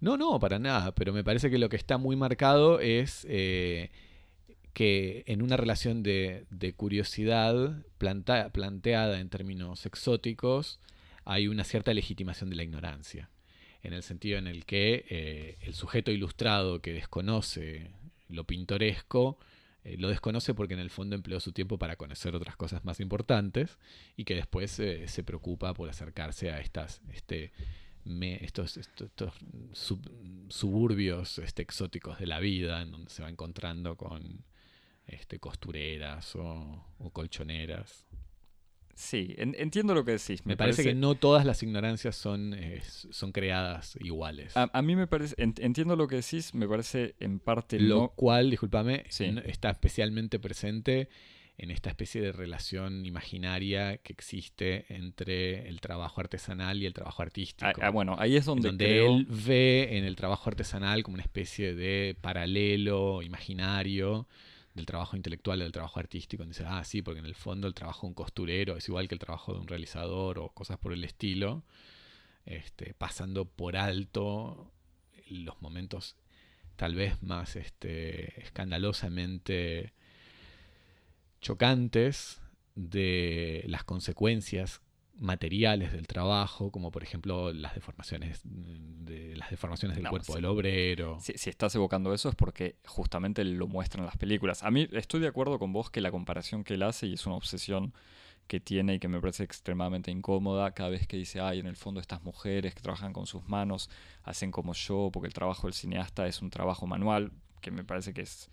No, 0.00 0.16
no, 0.16 0.38
para 0.40 0.58
nada, 0.58 0.94
pero 0.94 1.12
me 1.12 1.22
parece 1.22 1.50
que 1.50 1.58
lo 1.58 1.68
que 1.68 1.76
está 1.76 1.98
muy 1.98 2.16
marcado 2.16 2.80
es 2.80 3.24
eh, 3.28 3.90
que 4.78 5.24
en 5.26 5.42
una 5.42 5.56
relación 5.56 6.04
de, 6.04 6.46
curiosidad 6.76 7.84
planteada 7.98 9.18
en 9.18 9.28
términos 9.28 9.86
exóticos 9.86 10.78
hay 11.24 11.48
una 11.48 11.64
cierta 11.64 11.92
legitimación 11.92 12.48
de 12.48 12.54
la 12.54 12.62
ignorancia, 12.62 13.28
en 13.82 13.92
el 13.92 14.04
sentido 14.04 14.38
en 14.38 14.46
el 14.46 14.66
que 14.66 15.04
eh, 15.08 15.56
el 15.62 15.74
sujeto 15.74 16.12
ilustrado 16.12 16.80
que 16.80 16.92
desconoce 16.92 17.90
lo 18.28 18.44
pintoresco, 18.44 19.40
eh, 19.82 19.96
lo 19.98 20.10
desconoce 20.10 20.54
porque 20.54 20.74
en 20.74 20.80
el 20.80 20.90
fondo 20.90 21.16
empleó 21.16 21.40
su 21.40 21.50
tiempo 21.50 21.76
para 21.76 21.96
conocer 21.96 22.36
otras 22.36 22.54
cosas 22.54 22.84
más 22.84 23.00
importantes 23.00 23.78
y 24.16 24.22
que 24.22 24.36
después 24.36 24.78
eh, 24.78 25.08
se 25.08 25.24
preocupa 25.24 25.74
por 25.74 25.90
acercarse 25.90 26.52
a 26.52 26.60
estas, 26.60 27.02
este, 27.12 27.50
estos, 28.04 28.76
estos, 28.76 29.32
suburbios 30.50 31.40
este, 31.40 31.62
exóticos 31.62 32.20
de 32.20 32.26
la 32.28 32.38
vida, 32.38 32.80
en 32.80 32.92
donde 32.92 33.10
se 33.10 33.24
va 33.24 33.28
encontrando 33.28 33.96
con 33.96 34.44
este, 35.08 35.38
costureras 35.38 36.34
o, 36.36 36.84
colchoneras. 37.12 38.06
Sí, 38.94 39.34
entiendo 39.38 39.94
lo 39.94 40.04
que 40.04 40.12
decís. 40.12 40.44
Me, 40.44 40.56
parece, 40.56 40.82
que 40.82 40.94
no 40.94 41.14
todas 41.14 41.44
las 41.44 41.62
ignorancias 41.62 42.16
son, 42.16 42.56
son 42.82 43.30
creadas 43.30 43.96
iguales. 44.00 44.54
A, 44.56 44.82
mí 44.82 44.96
me 44.96 45.06
parece, 45.06 45.36
entiendo 45.38 45.94
lo 45.94 46.08
que 46.08 46.16
decís, 46.16 46.52
me 46.52 46.66
parece 46.66 47.14
en 47.20 47.38
parte 47.38 47.78
lo 47.78 48.08
cual, 48.08 48.50
discúlpame, 48.50 49.04
está 49.08 49.70
especialmente 49.70 50.40
presente 50.40 51.08
en 51.58 51.72
esta 51.72 51.90
especie 51.90 52.22
de 52.22 52.30
relación 52.30 53.04
imaginaria 53.04 53.98
que 53.98 54.12
existe 54.12 54.86
entre 54.88 55.68
el 55.68 55.80
trabajo 55.80 56.20
artesanal 56.20 56.80
y 56.80 56.86
el 56.86 56.94
trabajo 56.94 57.20
artístico. 57.20 57.66
Ah, 57.66 57.86
ah, 57.86 57.90
bueno, 57.90 58.14
ahí 58.18 58.36
es 58.36 58.44
donde, 58.44 58.70
él 59.04 59.26
ve 59.28 59.98
en 59.98 60.04
el 60.04 60.14
trabajo 60.14 60.48
artesanal 60.48 61.02
como 61.02 61.14
una 61.14 61.24
especie 61.24 61.74
de 61.74 62.16
paralelo 62.20 63.22
imaginario 63.22 64.28
del 64.78 64.86
trabajo 64.86 65.16
intelectual, 65.16 65.58
del 65.58 65.72
trabajo 65.72 66.00
artístico, 66.00 66.44
dice, 66.44 66.64
ah, 66.66 66.82
sí, 66.84 67.02
porque 67.02 67.20
en 67.20 67.26
el 67.26 67.34
fondo 67.34 67.66
el 67.68 67.74
trabajo 67.74 68.02
de 68.02 68.08
un 68.08 68.14
costurero 68.14 68.76
es 68.76 68.88
igual 68.88 69.08
que 69.08 69.14
el 69.14 69.18
trabajo 69.18 69.52
de 69.52 69.60
un 69.60 69.68
realizador 69.68 70.38
o 70.38 70.48
cosas 70.50 70.78
por 70.78 70.92
el 70.92 71.04
estilo, 71.04 71.64
este, 72.46 72.94
pasando 72.94 73.44
por 73.44 73.76
alto 73.76 74.72
los 75.28 75.60
momentos 75.60 76.16
tal 76.76 76.94
vez 76.94 77.22
más 77.22 77.56
este, 77.56 78.40
escandalosamente 78.40 79.92
chocantes 81.40 82.40
de 82.74 83.64
las 83.66 83.84
consecuencias 83.84 84.80
materiales 85.18 85.92
del 85.92 86.06
trabajo, 86.06 86.70
como 86.70 86.90
por 86.90 87.02
ejemplo 87.02 87.52
las 87.52 87.74
deformaciones, 87.74 88.40
de, 88.44 89.36
las 89.36 89.50
deformaciones 89.50 89.96
del 89.96 90.08
cuerpo 90.08 90.34
del 90.34 90.44
obrero. 90.44 91.18
Si, 91.20 91.32
si, 91.36 91.50
estás 91.50 91.74
evocando 91.74 92.14
eso 92.14 92.28
es 92.28 92.34
porque 92.34 92.76
justamente 92.86 93.44
lo 93.44 93.66
muestran 93.66 94.06
las 94.06 94.16
películas. 94.16 94.62
A 94.62 94.70
mí 94.70 94.88
estoy 94.92 95.20
de 95.20 95.28
acuerdo 95.28 95.58
con 95.58 95.72
vos 95.72 95.90
que 95.90 96.00
la 96.00 96.10
comparación 96.10 96.64
que 96.64 96.74
él 96.74 96.82
hace, 96.82 97.06
y 97.06 97.14
es 97.14 97.26
una 97.26 97.36
obsesión 97.36 97.92
que 98.48 98.58
tiene 98.58 98.94
y 98.94 98.98
que 98.98 99.08
me 99.08 99.20
parece 99.20 99.44
extremadamente 99.44 100.10
incómoda 100.10 100.72
cada 100.72 100.88
vez 100.88 101.06
que 101.06 101.16
dice, 101.16 101.40
ay, 101.40 101.60
en 101.60 101.66
el 101.66 101.76
fondo 101.76 102.00
estas 102.00 102.24
mujeres 102.24 102.74
que 102.74 102.80
trabajan 102.80 103.12
con 103.12 103.26
sus 103.26 103.46
manos 103.46 103.90
hacen 104.24 104.50
como 104.50 104.72
yo, 104.72 105.10
porque 105.12 105.28
el 105.28 105.34
trabajo 105.34 105.66
del 105.66 105.74
cineasta 105.74 106.26
es 106.26 106.42
un 106.42 106.50
trabajo 106.50 106.86
manual, 106.86 107.30
que 107.60 107.70
me 107.70 107.84
parece 107.84 108.14
que 108.14 108.22
es 108.22 108.50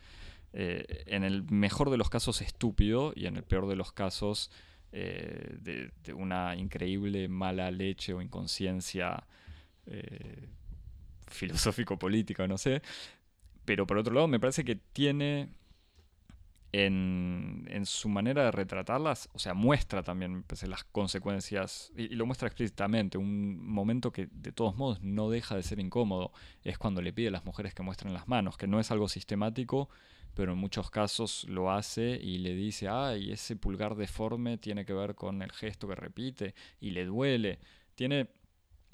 eh, 0.53 1.03
en 1.07 1.23
el 1.23 1.43
mejor 1.49 1.89
de 1.89 1.97
los 1.97 2.09
casos 2.09 2.41
estúpido 2.41 3.13
y 3.15 3.25
en 3.25 3.37
el 3.37 3.43
peor 3.43 3.67
de 3.67 3.75
los 3.75 3.91
casos 3.91 4.51
eh, 4.97 5.57
de, 5.59 6.13
una 6.13 6.55
increíble 6.55 7.27
mala 7.27 7.69
leche 7.69 8.13
o 8.13 8.21
inconsciencia 8.21 9.21
eh, 9.87 10.47
filosófico-política, 11.27 12.47
no 12.47 12.57
sé. 12.57 12.81
Pero 13.65 13.85
por 13.85 13.97
otro 13.97 14.13
lado, 14.13 14.29
me 14.29 14.39
parece 14.39 14.63
que 14.63 14.77
tiene 14.77 15.49
en, 16.71 17.85
su 17.85 18.07
manera 18.07 18.45
de 18.45 18.51
retratarlas, 18.51 19.27
o 19.33 19.39
sea, 19.39 19.53
muestra 19.53 20.01
también 20.01 20.45
las 20.65 20.85
consecuencias, 20.85 21.91
y, 21.97 22.07
lo 22.15 22.25
muestra 22.25 22.47
explícitamente, 22.47 23.17
un 23.17 23.67
momento 23.67 24.13
que 24.13 24.29
de 24.31 24.53
todos 24.53 24.77
modos 24.77 25.01
no 25.01 25.29
deja 25.29 25.57
de 25.57 25.63
ser 25.63 25.81
incómodo, 25.81 26.31
es 26.63 26.77
cuando 26.77 27.01
le 27.01 27.11
pide 27.11 27.27
a 27.27 27.31
las 27.31 27.43
mujeres 27.43 27.73
que 27.73 27.83
muestren 27.83 28.13
las 28.13 28.29
manos, 28.29 28.55
que 28.55 28.67
no 28.67 28.79
es 28.79 28.91
algo 28.91 29.09
sistemático, 29.09 29.89
pero 30.35 30.51
en 30.51 30.57
muchos 30.59 30.91
casos 30.91 31.45
lo 31.49 31.71
hace 31.71 32.19
y 32.21 32.37
le 32.39 32.53
dice, 32.53 32.87
ay, 32.89 33.31
ese 33.31 33.55
pulgar 33.55 33.95
deforme 33.95 34.57
tiene 34.57 34.85
que 34.85 34.93
ver 34.93 35.15
con 35.15 35.41
el 35.41 35.51
gesto 35.51 35.87
que 35.87 35.95
repite 35.95 36.53
y 36.79 36.91
le 36.91 37.05
duele. 37.05 37.59
Tiene 37.95 38.27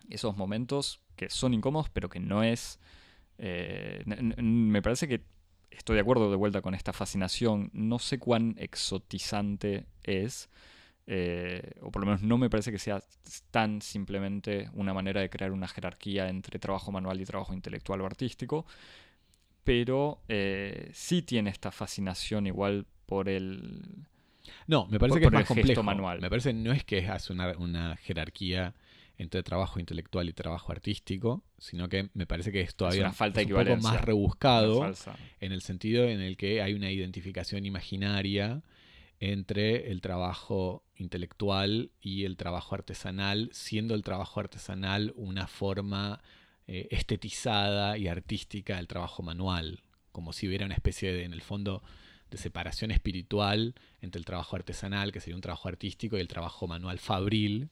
esos 0.09 0.37
momentos 0.37 1.01
que 1.15 1.29
son 1.29 1.53
incómodos, 1.53 1.89
pero 1.89 2.09
que 2.09 2.19
no 2.19 2.43
es... 2.43 2.79
Eh, 3.37 4.03
me 4.05 4.81
parece 4.83 5.07
que 5.07 5.23
estoy 5.71 5.95
de 5.95 6.01
acuerdo 6.01 6.29
de 6.29 6.37
vuelta 6.37 6.61
con 6.61 6.75
esta 6.75 6.93
fascinación. 6.93 7.71
No 7.73 7.97
sé 7.97 8.19
cuán 8.19 8.55
exotizante 8.59 9.87
es, 10.03 10.47
eh, 11.07 11.71
o 11.81 11.91
por 11.91 12.01
lo 12.01 12.05
menos 12.05 12.21
no 12.21 12.37
me 12.37 12.49
parece 12.49 12.71
que 12.71 12.77
sea 12.77 13.01
tan 13.49 13.81
simplemente 13.81 14.69
una 14.73 14.93
manera 14.93 15.21
de 15.21 15.29
crear 15.29 15.51
una 15.51 15.67
jerarquía 15.67 16.29
entre 16.29 16.59
trabajo 16.59 16.91
manual 16.91 17.19
y 17.19 17.25
trabajo 17.25 17.53
intelectual 17.53 18.01
o 18.01 18.05
artístico, 18.05 18.65
pero 19.63 20.21
eh, 20.27 20.89
sí 20.93 21.21
tiene 21.21 21.49
esta 21.49 21.71
fascinación 21.71 22.47
igual 22.47 22.85
por 23.05 23.29
el... 23.29 24.05
No, 24.67 24.87
me 24.87 24.99
parece 24.99 25.19
que 25.19 25.25
es 25.25 25.31
más 25.31 25.45
complejo. 25.45 25.83
Manual. 25.83 26.19
Me 26.21 26.29
parece 26.29 26.53
no 26.53 26.71
es 26.71 26.83
que 26.83 27.07
hace 27.07 27.31
una, 27.31 27.55
una 27.57 27.95
jerarquía 27.97 28.73
entre 29.17 29.43
trabajo 29.43 29.79
intelectual 29.79 30.29
y 30.29 30.33
trabajo 30.33 30.71
artístico, 30.71 31.43
sino 31.59 31.87
que 31.89 32.09
me 32.13 32.25
parece 32.25 32.51
que 32.51 32.61
es 32.61 32.75
todavía 32.75 33.01
una 33.01 33.13
falta 33.13 33.41
un 33.41 33.49
poco 33.49 33.77
más 33.77 34.01
rebuscado 34.01 34.91
en 35.39 35.51
el 35.51 35.61
sentido 35.61 36.05
en 36.05 36.21
el 36.21 36.37
que 36.37 36.61
hay 36.61 36.73
una 36.73 36.91
identificación 36.91 37.65
imaginaria 37.65 38.63
entre 39.19 39.91
el 39.91 40.01
trabajo 40.01 40.83
intelectual 40.95 41.91
y 42.01 42.25
el 42.25 42.35
trabajo 42.35 42.73
artesanal, 42.73 43.49
siendo 43.53 43.93
el 43.93 44.01
trabajo 44.01 44.39
artesanal 44.39 45.13
una 45.15 45.45
forma 45.45 46.21
eh, 46.67 46.87
estetizada 46.91 47.97
y 47.97 48.07
artística 48.07 48.77
del 48.77 48.87
trabajo 48.87 49.23
manual, 49.23 49.83
como 50.11 50.33
si 50.33 50.47
hubiera 50.47 50.65
una 50.65 50.75
especie 50.75 51.13
de, 51.13 51.23
en 51.23 51.33
el 51.33 51.41
fondo, 51.41 51.83
de 52.29 52.37
separación 52.37 52.91
espiritual 52.91 53.75
entre 54.01 54.19
el 54.19 54.25
trabajo 54.25 54.55
artesanal, 54.55 55.11
que 55.11 55.19
sería 55.19 55.35
un 55.35 55.41
trabajo 55.41 55.67
artístico, 55.67 56.17
y 56.17 56.21
el 56.21 56.27
trabajo 56.27 56.67
manual 56.67 56.99
fabril, 56.99 57.69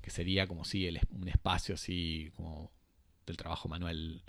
que 0.00 0.10
sería 0.10 0.46
como 0.46 0.64
si 0.64 0.88
un 1.10 1.28
espacio 1.28 1.74
así 1.74 2.32
como 2.34 2.72
del 3.26 3.36
trabajo 3.36 3.68
manual 3.68 4.22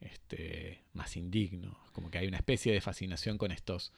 este, 0.00 0.84
más 0.92 1.16
indigno. 1.16 1.78
Como 1.92 2.10
que 2.10 2.18
hay 2.18 2.28
una 2.28 2.36
especie 2.36 2.72
de 2.72 2.80
fascinación 2.80 3.38
con 3.38 3.50
estos 3.50 3.92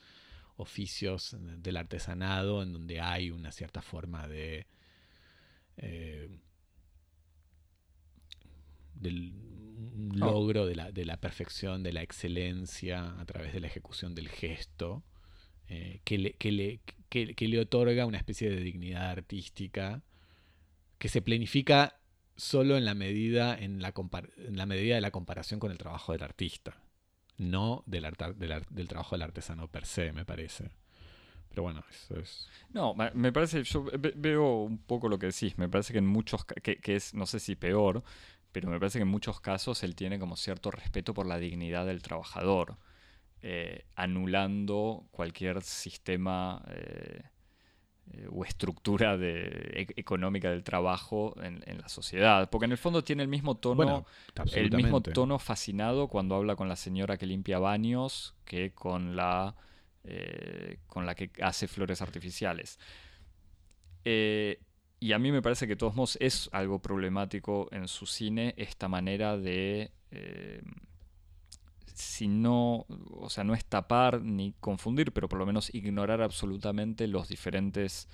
oficios 0.57 1.35
del 1.39 1.77
artesanado 1.77 2.63
en 2.63 2.73
donde 2.73 2.99
hay 2.99 3.31
una 3.31 3.51
cierta 3.51 3.81
forma 3.81 4.27
de... 4.27 4.67
Eh, 5.77 6.29
del 9.01 9.33
logro 10.13 10.65
de 10.65 10.75
la, 10.75 10.91
de 10.91 11.05
la, 11.05 11.17
perfección, 11.17 11.83
de 11.83 11.93
la 11.93 12.01
excelencia 12.01 13.19
a 13.19 13.25
través 13.25 13.53
de 13.53 13.59
la 13.59 13.67
ejecución 13.67 14.15
del 14.15 14.29
gesto, 14.29 15.03
eh, 15.67 16.01
que, 16.03 16.17
le, 16.17 16.33
que, 16.33 16.51
le, 16.51 16.81
que, 17.09 17.47
le, 17.47 17.59
otorga 17.59 18.05
una 18.05 18.17
especie 18.17 18.49
de 18.49 18.57
dignidad 18.57 19.09
artística 19.09 20.03
que 20.97 21.07
se 21.07 21.21
planifica 21.21 21.99
solo 22.35 22.77
en 22.77 22.85
la 22.85 22.93
medida, 22.93 23.57
en 23.57 23.81
la, 23.81 23.93
en 24.37 24.57
la 24.57 24.65
medida 24.65 24.95
de 24.95 25.01
la 25.01 25.11
comparación 25.11 25.59
con 25.59 25.71
el 25.71 25.77
trabajo 25.77 26.11
del 26.11 26.23
artista, 26.23 26.81
no 27.37 27.83
del, 27.85 28.03
del, 28.37 28.87
trabajo 28.87 29.15
del 29.15 29.23
artesano 29.23 29.67
per 29.67 29.85
se, 29.85 30.11
me 30.11 30.25
parece. 30.25 30.71
Pero 31.49 31.63
bueno, 31.63 31.83
eso 31.89 32.17
es. 32.17 32.47
No, 32.73 32.95
me 33.13 33.31
parece, 33.33 33.63
yo 33.63 33.85
veo 34.15 34.63
un 34.63 34.77
poco 34.77 35.09
lo 35.09 35.19
que 35.19 35.27
decís, 35.27 35.57
me 35.57 35.67
parece 35.67 35.91
que 35.91 35.99
en 35.99 36.07
muchos, 36.07 36.45
que, 36.45 36.77
que, 36.77 36.95
es, 36.95 37.13
no 37.13 37.25
sé 37.25 37.39
si 37.39 37.55
peor, 37.55 38.03
pero 38.51 38.69
me 38.69 38.79
parece 38.79 38.99
que 38.99 39.03
en 39.03 39.07
muchos 39.07 39.39
casos 39.39 39.83
él 39.83 39.95
tiene 39.95 40.19
como 40.19 40.35
cierto 40.35 40.71
respeto 40.71 41.13
por 41.13 41.25
la 41.25 41.37
dignidad 41.37 41.85
del 41.85 42.01
trabajador, 42.01 42.77
eh, 43.41 43.85
anulando 43.95 45.07
cualquier 45.11 45.61
sistema 45.61 46.63
eh, 46.69 47.21
eh, 48.13 48.27
o 48.29 48.43
estructura 48.43 49.17
de, 49.17 49.39
e, 49.73 49.87
económica 49.95 50.49
del 50.49 50.63
trabajo 50.63 51.33
en, 51.41 51.61
la 51.77 51.87
sociedad. 51.87 52.49
Porque 52.49 52.65
en 52.65 52.71
el 52.71 52.77
fondo 52.77 53.03
tiene 53.03 53.23
el 53.23 53.29
mismo 53.29 53.55
tono, 53.55 54.05
el 54.53 54.71
mismo 54.71 55.01
tono 55.01 55.39
fascinado 55.39 56.07
cuando 56.07 56.35
habla 56.35 56.55
con 56.55 56.67
la 56.67 56.75
señora 56.75 57.17
que 57.17 57.25
limpia 57.25 57.59
baños 57.59 58.35
que 58.43 58.73
con 58.73 59.15
la, 59.15 59.55
eh, 60.03 60.79
con 60.87 61.05
la 61.05 61.15
que 61.15 61.31
hace 61.41 61.67
flores 61.67 62.01
artificiales. 62.01 62.79
Eh, 64.03 64.59
y 65.01 65.11
a 65.11 65.19
mí 65.19 65.33
me 65.33 65.41
parece 65.41 65.67
que 65.67 65.75
todos 65.75 65.95
modos 65.95 66.17
es 66.21 66.49
algo 66.53 66.79
problemático 66.79 67.67
en 67.71 67.89
su 67.89 68.05
cine 68.05 68.53
esta 68.55 68.87
manera 68.87 69.37
de 69.37 69.91
si 72.01 72.27
no, 72.27 72.85
o 73.11 73.29
sea, 73.29 73.43
no 73.43 73.53
es 73.53 73.65
tapar 73.65 74.21
ni 74.21 74.53
confundir, 74.59 75.11
pero 75.11 75.29
por 75.29 75.39
lo 75.39 75.45
menos 75.45 75.73
ignorar 75.73 76.21
absolutamente 76.21 77.07
los 77.07 77.27
diferentes 77.27 78.07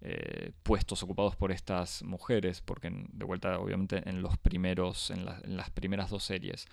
eh, 0.00 0.52
puestos 0.62 1.02
ocupados 1.02 1.36
por 1.36 1.50
estas 1.52 2.02
mujeres, 2.02 2.60
porque 2.60 2.90
de 2.90 3.24
vuelta, 3.24 3.58
obviamente, 3.58 4.08
en 4.08 4.22
los 4.22 4.38
primeros, 4.38 5.10
en, 5.10 5.24
las 5.24 5.70
primeras 5.70 6.10
dos 6.10 6.24
series, 6.24 6.66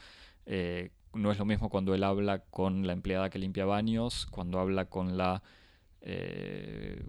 eh, 0.45 0.91
no 1.13 1.31
es 1.31 1.39
lo 1.39 1.45
mismo 1.45 1.69
cuando 1.69 1.95
él 1.95 2.03
habla 2.03 2.39
con 2.39 2.85
la 2.85 2.93
empleada 2.93 3.29
que 3.29 3.39
limpia 3.39 3.65
baños, 3.65 4.27
cuando 4.27 4.59
habla 4.59 4.85
con 4.85 5.17
la 5.17 5.41
eh, 6.01 7.03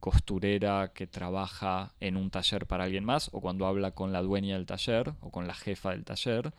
costurera 0.00 0.92
que 0.92 1.06
trabaja 1.06 1.94
en 2.00 2.16
un 2.16 2.30
taller 2.30 2.66
para 2.66 2.84
alguien 2.84 3.04
más, 3.04 3.30
o 3.32 3.40
cuando 3.40 3.66
habla 3.66 3.92
con 3.92 4.12
la 4.12 4.22
dueña 4.22 4.56
del 4.56 4.66
taller 4.66 5.14
o 5.20 5.30
con 5.30 5.46
la 5.46 5.54
jefa 5.54 5.90
del 5.90 6.04
taller. 6.04 6.52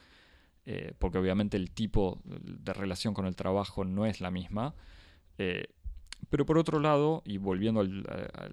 Eh, 0.66 0.94
porque 1.00 1.18
obviamente 1.18 1.58
el 1.58 1.72
tipo 1.72 2.22
de 2.24 2.74
relación 2.74 3.14
con 3.14 3.26
el 3.26 3.36
trabajo 3.36 3.84
no 3.84 4.06
es 4.06 4.22
la 4.22 4.32
misma. 4.32 4.76
Eh, 5.38 5.66
pero 6.30 6.46
por 6.46 6.58
otro 6.58 6.80
lado, 6.80 7.24
y 7.26 7.38
volviendo 7.38 7.82
al, 7.82 8.06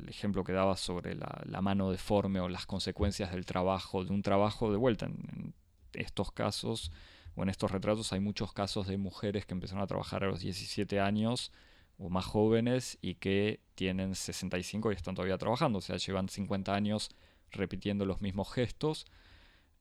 ejemplo 0.08 0.42
que 0.42 0.52
daba 0.52 0.76
sobre 0.76 1.14
la, 1.14 1.60
mano 1.60 1.90
deforme 1.90 2.40
o 2.40 2.48
las 2.48 2.66
consecuencias 2.66 3.30
del 3.32 3.44
trabajo, 3.44 4.04
de 4.04 4.12
un 4.12 4.22
trabajo 4.22 4.70
de 4.70 4.78
vuelta, 4.78 5.06
en, 5.06 5.54
estos 5.92 6.32
casos 6.32 6.92
o 7.34 7.42
en 7.42 7.48
estos 7.48 7.70
retratos 7.70 8.12
hay 8.12 8.20
muchos 8.20 8.52
casos 8.52 8.86
de 8.86 8.98
mujeres 8.98 9.46
que 9.46 9.54
empezaron 9.54 9.82
a 9.82 9.86
trabajar 9.86 10.22
a 10.24 10.28
los 10.28 10.40
17 10.40 11.00
años 11.00 11.52
o 11.98 12.08
más 12.08 12.24
jóvenes 12.24 12.98
y 13.02 13.16
que 13.16 13.60
tienen 13.74 14.14
65 14.14 14.92
y 14.92 14.94
están 14.94 15.14
todavía 15.14 15.38
trabajando, 15.38 15.78
o 15.78 15.82
sea, 15.82 15.96
llevan 15.96 16.28
50 16.28 16.74
años 16.74 17.10
repitiendo 17.50 18.06
los 18.06 18.20
mismos 18.20 18.52
gestos. 18.52 19.06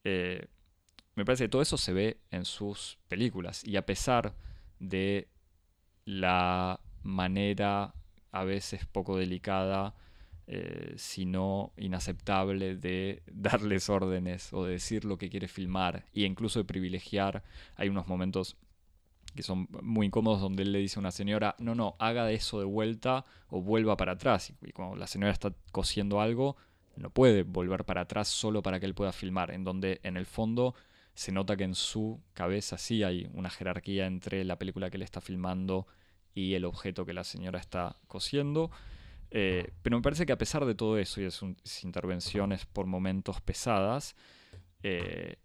Eh, 0.03 0.47
me 1.15 1.25
parece 1.25 1.45
que 1.45 1.49
todo 1.49 1.61
eso 1.61 1.77
se 1.77 1.93
ve 1.93 2.19
en 2.31 2.45
sus 2.45 2.97
películas. 3.07 3.63
Y 3.63 3.75
a 3.77 3.85
pesar 3.85 4.35
de 4.79 5.27
la 6.05 6.79
manera 7.03 7.93
a 8.31 8.43
veces 8.43 8.85
poco 8.85 9.17
delicada, 9.17 9.95
eh, 10.45 10.93
sino 10.95 11.73
inaceptable 11.75 12.75
de 12.75 13.21
darles 13.31 13.89
órdenes 13.89 14.53
o 14.53 14.63
de 14.63 14.73
decir 14.73 15.05
lo 15.05 15.17
que 15.17 15.29
quiere 15.29 15.47
filmar 15.47 16.05
e 16.13 16.21
incluso 16.21 16.59
de 16.59 16.65
privilegiar. 16.65 17.43
Hay 17.75 17.89
unos 17.89 18.07
momentos 18.07 18.55
que 19.35 19.43
son 19.43 19.67
muy 19.81 20.07
incómodos 20.07 20.41
donde 20.41 20.63
él 20.63 20.71
le 20.71 20.79
dice 20.79 20.97
a 20.97 21.01
una 21.01 21.11
señora, 21.11 21.55
no, 21.59 21.75
no, 21.75 21.95
haga 21.99 22.31
eso 22.31 22.59
de 22.59 22.65
vuelta 22.65 23.25
o 23.49 23.61
vuelva 23.61 23.97
para 23.97 24.13
atrás. 24.13 24.53
Y 24.61 24.71
cuando 24.71 24.95
la 24.95 25.07
señora 25.07 25.31
está 25.31 25.53
cosiendo 25.71 26.21
algo, 26.21 26.55
no 26.95 27.09
puede 27.09 27.43
volver 27.43 27.85
para 27.85 28.01
atrás 28.01 28.27
solo 28.27 28.61
para 28.61 28.79
que 28.79 28.85
él 28.85 28.95
pueda 28.95 29.11
filmar, 29.11 29.51
en 29.51 29.63
donde 29.63 29.99
en 30.03 30.17
el 30.17 30.25
fondo 30.25 30.73
se 31.13 31.31
nota 31.31 31.55
que 31.55 31.63
en 31.63 31.75
su 31.75 32.21
cabeza 32.33 32.77
sí 32.77 33.03
hay 33.03 33.29
una 33.33 33.49
jerarquía 33.49 34.05
entre 34.05 34.43
la 34.43 34.57
película 34.57 34.89
que 34.89 34.97
él 34.97 35.03
está 35.03 35.21
filmando 35.21 35.87
y 36.33 36.53
el 36.53 36.65
objeto 36.65 37.05
que 37.05 37.13
la 37.13 37.23
señora 37.23 37.59
está 37.59 37.97
cosiendo. 38.07 38.71
Eh, 39.31 39.71
pero 39.81 39.97
me 39.97 40.03
parece 40.03 40.25
que 40.25 40.33
a 40.33 40.37
pesar 40.37 40.65
de 40.65 40.75
todo 40.75 40.97
eso 40.97 41.19
y 41.19 41.25
de 41.25 41.31
sus 41.31 41.83
intervenciones 41.83 42.65
por 42.65 42.85
momentos 42.85 43.41
pesadas, 43.41 44.15
eh, 44.83 45.37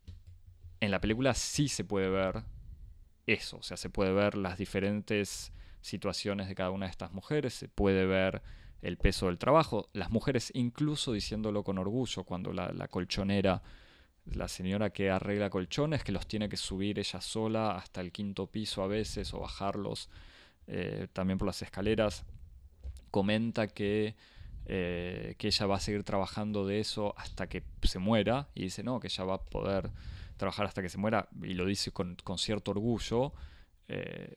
en 0.80 0.90
la 0.90 1.00
película 1.00 1.34
sí 1.34 1.68
se 1.68 1.84
puede 1.84 2.10
ver 2.10 2.44
eso, 3.26 3.58
o 3.58 3.62
sea, 3.62 3.76
se 3.76 3.90
puede 3.90 4.12
ver 4.12 4.36
las 4.36 4.58
diferentes 4.58 5.52
situaciones 5.80 6.48
de 6.48 6.54
cada 6.54 6.70
una 6.70 6.86
de 6.86 6.90
estas 6.90 7.12
mujeres, 7.12 7.54
se 7.54 7.68
puede 7.68 8.06
ver 8.06 8.42
el 8.82 8.96
peso 8.96 9.26
del 9.26 9.38
trabajo, 9.38 9.88
las 9.92 10.10
mujeres 10.10 10.50
incluso 10.54 11.12
diciéndolo 11.12 11.62
con 11.62 11.78
orgullo 11.78 12.24
cuando 12.24 12.52
la, 12.52 12.88
colchonera, 12.88 13.62
la 14.26 14.48
señora 14.48 14.90
que 14.90 15.10
arregla 15.10 15.50
colchones, 15.50 16.02
que 16.02 16.12
los 16.12 16.26
tiene 16.26 16.48
que 16.48 16.56
subir 16.56 16.98
ella 16.98 17.20
sola 17.20 17.76
hasta 17.76 18.00
el 18.00 18.10
quinto 18.10 18.48
piso 18.48 18.82
a 18.82 18.88
veces 18.88 19.32
o 19.34 19.40
bajarlos 19.40 20.08
eh, 20.66 21.06
también 21.12 21.38
por 21.38 21.46
las 21.46 21.62
escaleras, 21.62 22.24
comenta 23.10 23.68
que, 23.68 24.16
eh, 24.66 25.36
que 25.38 25.46
ella 25.46 25.66
va 25.66 25.76
a 25.76 25.80
seguir 25.80 26.02
trabajando 26.02 26.66
de 26.66 26.80
eso 26.80 27.14
hasta 27.16 27.48
que 27.48 27.62
se 27.82 28.00
muera 28.00 28.48
y 28.54 28.62
dice 28.62 28.82
no, 28.82 28.98
que 28.98 29.06
ella 29.06 29.24
va 29.24 29.34
a 29.34 29.42
poder 29.42 29.90
trabajar 30.42 30.66
hasta 30.66 30.82
que 30.82 30.88
se 30.88 30.98
muera 30.98 31.28
y 31.42 31.54
lo 31.54 31.64
dice 31.64 31.92
con, 31.92 32.16
cierto 32.36 32.72
orgullo. 32.72 33.32
Eh, 33.86 34.34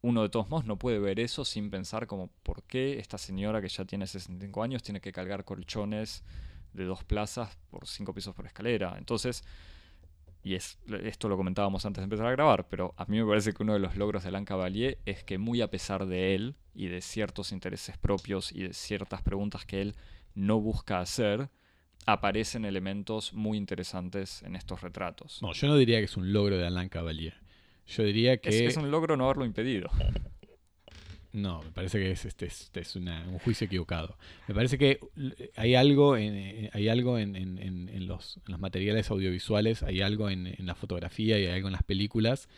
uno 0.00 0.22
de 0.22 0.28
todos 0.28 0.48
modos 0.48 0.64
no 0.66 0.76
puede 0.76 0.98
ver 0.98 1.20
eso 1.20 1.44
sin 1.44 1.70
pensar 1.70 2.08
como 2.08 2.30
por 2.42 2.64
qué 2.64 2.98
esta 2.98 3.16
señora 3.16 3.62
que 3.62 3.68
ya 3.68 3.84
tiene 3.84 4.08
65 4.08 4.62
años 4.62 4.82
tiene 4.82 5.00
que 5.00 5.12
cargar 5.12 5.44
colchones 5.44 6.24
de 6.72 6.84
dos 6.84 7.04
plazas 7.04 7.56
por 7.70 7.86
cinco 7.86 8.12
pisos 8.12 8.34
por 8.34 8.44
escalera. 8.44 8.96
Entonces, 8.98 9.44
y 10.42 10.56
es, 10.56 10.78
esto 11.04 11.28
lo 11.28 11.36
comentábamos 11.36 11.86
antes 11.86 12.02
de 12.02 12.04
empezar 12.04 12.26
a 12.26 12.32
grabar, 12.32 12.68
pero 12.68 12.92
a 12.96 13.04
mí 13.04 13.20
me 13.20 13.26
parece 13.26 13.52
que 13.52 13.62
uno 13.62 13.74
de 13.74 13.78
los 13.78 13.96
logros 13.96 14.24
de 14.24 14.30
Alain 14.30 14.44
Cavalier 14.44 14.98
es 15.06 15.22
que 15.22 15.38
muy 15.38 15.60
a 15.60 15.70
pesar 15.70 16.06
de 16.06 16.34
él 16.34 16.56
y 16.74 16.88
de 16.88 17.00
ciertos 17.00 17.52
intereses 17.52 17.96
propios 17.98 18.50
y 18.50 18.64
de 18.64 18.74
ciertas 18.74 19.22
preguntas 19.22 19.64
que 19.64 19.80
él 19.80 19.94
no 20.34 20.60
busca 20.60 20.98
hacer, 20.98 21.50
aparecen 22.06 22.64
elementos 22.64 23.32
muy 23.32 23.56
interesantes 23.56 24.42
en 24.42 24.56
estos 24.56 24.82
retratos. 24.82 25.40
No, 25.42 25.52
yo 25.52 25.68
no 25.68 25.76
diría 25.76 25.98
que 25.98 26.04
es 26.04 26.16
un 26.16 26.32
logro 26.32 26.58
de 26.58 26.66
Alain 26.66 26.88
Cavalier. 26.88 27.34
Yo 27.86 28.02
diría 28.02 28.38
que... 28.38 28.66
Es, 28.66 28.76
un 28.76 28.90
logro 28.90 29.16
no 29.16 29.24
haberlo 29.24 29.44
impedido. 29.44 29.90
No, 31.34 31.62
me 31.64 31.72
parece 31.72 31.98
que 31.98 32.12
es, 32.12 32.24
este, 32.26 32.46
este 32.46 32.80
es 32.80 32.94
un 32.94 33.08
juicio 33.40 33.66
equivocado. 33.66 34.16
Me 34.46 34.54
parece 34.54 34.78
que 34.78 35.00
hay 35.56 35.74
algo 35.74 36.16
en, 36.16 36.36
eh, 36.36 36.70
hay 36.72 36.88
algo 36.88 37.18
en, 37.18 38.06
los, 38.06 38.38
materiales 38.46 39.10
audiovisuales, 39.10 39.82
hay 39.82 40.00
algo 40.00 40.30
en, 40.30 40.54
la 40.58 40.76
fotografía 40.76 41.36
y 41.38 41.46
hay 41.46 41.54
algo 41.54 41.66
en 41.66 41.72
las 41.72 41.82
películas 41.82 42.48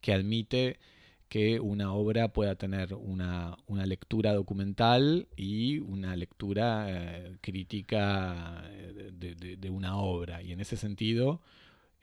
que 0.00 0.12
admite 0.12 0.80
que 1.28 1.60
una 1.60 1.92
obra 1.92 2.32
pueda 2.32 2.54
tener 2.54 2.94
una, 2.94 3.56
lectura 3.68 4.32
documental 4.34 5.28
y 5.36 5.78
una 5.78 6.16
lectura 6.16 6.86
eh, 6.88 7.36
crítica 7.40 8.64
eh, 8.70 9.56
de, 9.58 9.70
una 9.70 9.96
obra. 9.96 10.42
Y 10.42 10.52
en 10.52 10.60
ese 10.60 10.76
sentido, 10.76 11.42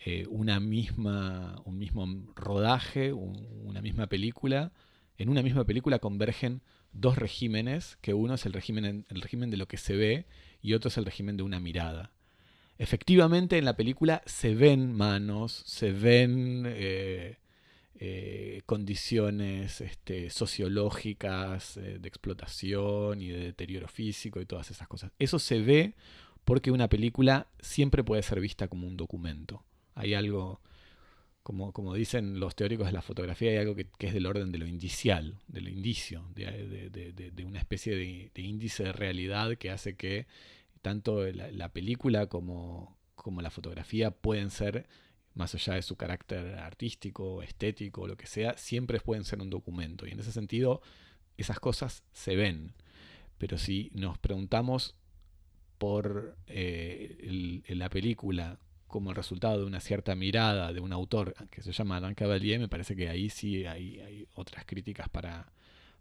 eh, 0.05 0.25
una 0.29 0.59
misma, 0.59 1.61
un 1.65 1.77
mismo 1.77 2.07
rodaje, 2.35 3.13
una 3.13 3.81
misma 3.81 4.07
película, 4.07 4.71
en 5.17 5.29
una 5.29 5.43
misma 5.43 5.63
película 5.65 5.99
convergen 5.99 6.61
dos 6.91 7.17
regímenes, 7.17 7.97
que 8.01 8.13
uno 8.13 8.33
es 8.33 8.45
el 8.45 8.53
régimen, 8.53 9.05
el 9.07 9.21
régimen 9.21 9.49
de 9.49 9.57
lo 9.57 9.67
que 9.67 9.77
se 9.77 9.95
ve 9.95 10.25
y 10.61 10.73
otro 10.73 10.89
es 10.89 10.97
el 10.97 11.05
régimen 11.05 11.37
de 11.37 11.43
una 11.43 11.59
mirada. 11.59 12.11
Efectivamente 12.77 13.57
en 13.57 13.65
la 13.65 13.77
película 13.77 14.23
se 14.25 14.55
ven 14.55 14.91
manos, 14.91 15.63
se 15.67 15.91
ven 15.91 16.65
eh, 18.03 18.61
condiciones 18.65 19.79
este, 19.79 20.31
sociológicas 20.31 21.75
de 21.75 22.07
explotación 22.07 23.21
y 23.21 23.29
de 23.29 23.37
deterioro 23.37 23.87
físico 23.87 24.41
y 24.41 24.45
todas 24.45 24.71
esas 24.71 24.87
cosas. 24.87 25.11
Eso 25.19 25.37
se 25.37 25.59
ve 25.61 25.93
porque 26.45 26.71
una 26.71 26.89
película 26.89 27.47
siempre 27.59 28.03
puede 28.03 28.23
ser 28.23 28.39
vista 28.39 28.67
como 28.67 28.87
un 28.87 28.97
documento. 28.97 29.63
Hay 29.93 30.13
algo, 30.13 30.61
como, 31.43 31.71
como 31.73 31.93
dicen 31.93 32.39
los 32.39 32.55
teóricos 32.55 32.87
de 32.87 32.93
la 32.93 33.01
fotografía, 33.01 33.51
hay 33.51 33.57
algo 33.57 33.75
que, 33.75 33.87
es 33.99 34.13
del 34.13 34.25
orden 34.25 34.51
de 34.51 34.57
lo 34.57 34.65
indicial, 34.65 35.37
de 35.47 35.61
lo 35.61 35.69
indicio, 35.69 36.25
de, 36.33 37.43
una 37.45 37.59
especie 37.59 37.95
de, 37.95 38.31
índice 38.41 38.83
de 38.83 38.93
realidad 38.93 39.57
que 39.57 39.69
hace 39.69 39.95
que 39.95 40.27
tanto 40.81 41.23
la, 41.31 41.69
película 41.69 42.27
como, 42.27 42.97
como, 43.15 43.41
la 43.41 43.51
fotografía 43.51 44.11
pueden 44.11 44.49
ser, 44.49 44.87
más 45.33 45.55
allá 45.55 45.75
de 45.75 45.81
su 45.81 45.95
carácter 45.95 46.55
artístico, 46.55 47.41
estético, 47.41 48.07
lo 48.07 48.17
que 48.17 48.27
sea, 48.27 48.57
siempre 48.57 48.99
pueden 48.99 49.23
ser 49.23 49.41
un 49.41 49.49
documento. 49.49 50.05
Y 50.05 50.11
en 50.11 50.19
ese 50.19 50.31
sentido, 50.31 50.81
esas 51.37 51.59
cosas 51.59 52.03
se 52.11 52.35
ven. 52.35 52.73
Pero 53.37 53.57
si 53.57 53.91
nos 53.93 54.17
preguntamos 54.17 54.95
por 55.77 56.37
eh, 56.47 57.63
la 57.69 57.89
película 57.89 58.59
como 58.87 59.09
el 59.09 59.15
resultado 59.15 59.57
de 59.57 59.65
una 59.65 59.79
cierta 59.79 60.15
mirada 60.15 60.73
de 60.73 60.81
un 60.81 60.91
autor 60.91 61.33
que 61.49 61.61
se 61.61 61.71
llama 61.71 61.97
Alain 61.97 62.13
Cavalier, 62.13 62.59
me 62.59 62.67
parece 62.67 62.95
que 62.95 63.09
ahí 63.09 63.29
sí 63.29 63.65
hay, 63.65 64.27
otras 64.35 64.65
críticas 64.65 65.07
para, 65.09 65.53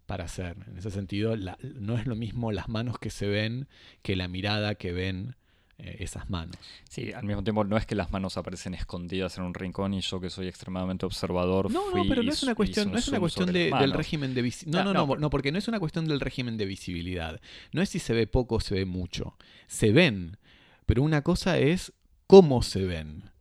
para 0.05 0.25
hacer. 0.25 0.57
En 0.67 0.77
ese 0.77 0.91
sentido, 0.91 1.35
no 1.37 1.97
es 1.97 2.05
lo 2.05 2.15
mismo 2.15 2.51
las 2.51 2.67
manos 2.67 2.99
que 2.99 3.09
se 3.09 3.27
ven 3.27 3.69
que 4.01 4.17
la 4.17 4.27
mirada 4.27 4.75
que 4.75 4.91
ven 4.91 5.35
esas 5.81 6.29
manos. 6.29 6.55
Sí, 6.89 7.11
al 7.13 7.23
mismo 7.23 7.43
tiempo 7.43 7.63
no 7.63 7.77
es 7.77 7.85
que 7.85 7.95
las 7.95 8.11
manos 8.11 8.37
aparecen 8.37 8.73
escondidas 8.73 9.37
en 9.37 9.43
un 9.43 9.53
rincón 9.53 9.93
y 9.93 10.01
yo 10.01 10.19
que 10.19 10.29
soy 10.29 10.47
extremadamente 10.47 11.05
observador. 11.05 11.71
No, 11.71 11.95
no, 11.95 12.03
pero 12.07 12.23
no 12.23 12.31
es 12.31 12.43
una 12.43 12.55
cuestión, 12.55 12.91
no 12.91 12.97
es 12.97 13.07
una 13.07 13.19
cuestión 13.19 13.51
del 13.51 13.93
régimen 13.93 14.33
de 14.33 14.41
visibilidad. 14.41 14.85
No, 14.85 14.93
no, 14.93 15.05
no, 15.05 15.15
no, 15.15 15.29
porque 15.29 15.51
no 15.51 15.57
es 15.57 15.67
una 15.67 15.79
cuestión 15.79 16.07
del 16.07 16.19
régimen 16.19 16.57
de 16.57 16.65
visibilidad. 16.65 17.41
No 17.71 17.81
es 17.81 17.89
si 17.89 17.99
se 17.99 18.13
ve 18.13 18.27
poco 18.27 18.55
o 18.55 18.59
se 18.59 18.75
ve 18.75 18.85
mucho. 18.85 19.37
Se 19.67 19.91
ven. 19.91 20.37
Pero 20.85 21.03
una 21.03 21.21
cosa 21.21 21.57
es 21.57 21.93
cómo 22.27 22.61
se 22.61 22.85
ven. 22.85 23.31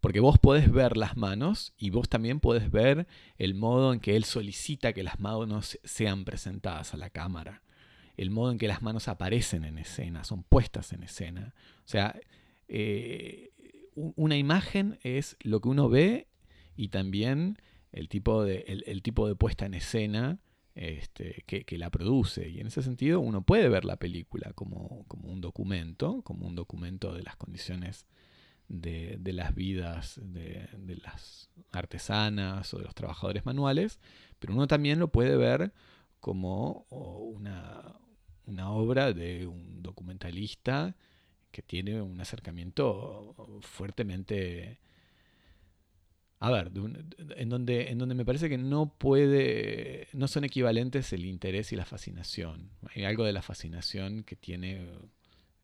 Porque 0.00 0.20
vos 0.20 0.38
podés 0.38 0.72
ver 0.72 0.96
las 0.96 1.16
manos 1.16 1.74
y 1.76 1.90
vos 1.90 2.08
también 2.08 2.40
podés 2.40 2.70
ver 2.70 3.06
el 3.36 3.54
modo 3.54 3.92
en 3.92 4.00
que 4.00 4.16
él 4.16 4.24
solicita 4.24 4.94
que 4.94 5.02
las 5.02 5.20
manos 5.20 5.78
sean 5.84 6.24
presentadas 6.24 6.94
a 6.94 6.96
la 6.96 7.10
cámara. 7.10 7.62
El 8.16 8.30
modo 8.30 8.52
en 8.52 8.58
que 8.58 8.68
las 8.68 8.82
manos 8.82 9.08
aparecen 9.08 9.64
en 9.64 9.78
escena, 9.78 10.24
son 10.24 10.42
puestas 10.42 10.92
en 10.92 11.02
escena. 11.02 11.54
O 11.84 11.88
sea, 11.88 12.18
eh, 12.68 13.50
una 13.94 14.36
imagen 14.36 14.98
es 15.02 15.36
lo 15.40 15.60
que 15.60 15.68
uno 15.68 15.88
ve 15.88 16.28
y 16.76 16.88
también 16.88 17.58
el 17.92 18.08
tipo 18.08 18.44
de, 18.44 18.64
el, 18.86 19.02
tipo 19.02 19.26
de 19.26 19.34
puesta 19.34 19.66
en 19.66 19.74
escena 19.74 20.38
este, 20.74 21.44
que, 21.46 21.78
la 21.78 21.90
produce. 21.90 22.48
Y 22.48 22.60
en 22.60 22.68
ese 22.68 22.82
sentido 22.82 23.20
uno 23.20 23.42
puede 23.42 23.68
ver 23.68 23.84
la 23.84 23.96
película 23.96 24.52
como, 24.54 25.04
como 25.08 25.28
un 25.28 25.40
documento, 25.40 26.22
como 26.22 26.46
un 26.46 26.54
documento 26.54 27.12
de 27.12 27.22
las 27.22 27.36
condiciones 27.36 28.06
de, 28.70 29.32
las 29.32 29.54
vidas 29.54 30.20
de, 30.22 30.68
las 31.02 31.50
artesanas 31.72 32.72
o 32.72 32.78
de 32.78 32.84
los 32.84 32.94
trabajadores 32.94 33.44
manuales, 33.44 33.98
pero 34.38 34.54
uno 34.54 34.66
también 34.66 34.98
lo 34.98 35.08
puede 35.08 35.36
ver 35.36 35.72
como 36.20 36.86
una, 36.90 37.96
obra 38.70 39.12
de 39.12 39.46
un 39.46 39.82
documentalista 39.82 40.94
que 41.50 41.62
tiene 41.62 42.00
un 42.00 42.20
acercamiento 42.20 43.60
fuertemente... 43.62 44.78
A 46.42 46.50
ver, 46.50 46.70
en, 47.36 47.48
donde, 47.50 47.90
en 47.90 47.98
donde 47.98 48.14
me 48.14 48.24
parece 48.24 48.48
que 48.48 48.56
no 48.56 48.94
puede, 48.96 50.08
no 50.14 50.26
son 50.26 50.44
equivalentes 50.44 51.12
el 51.12 51.26
interés 51.26 51.70
y 51.72 51.76
la 51.76 51.84
fascinación. 51.84 52.70
Hay 52.94 53.04
algo 53.04 53.24
de 53.24 53.34
la 53.34 53.42
fascinación 53.42 54.24
que 54.24 54.36
tiene 54.36 54.88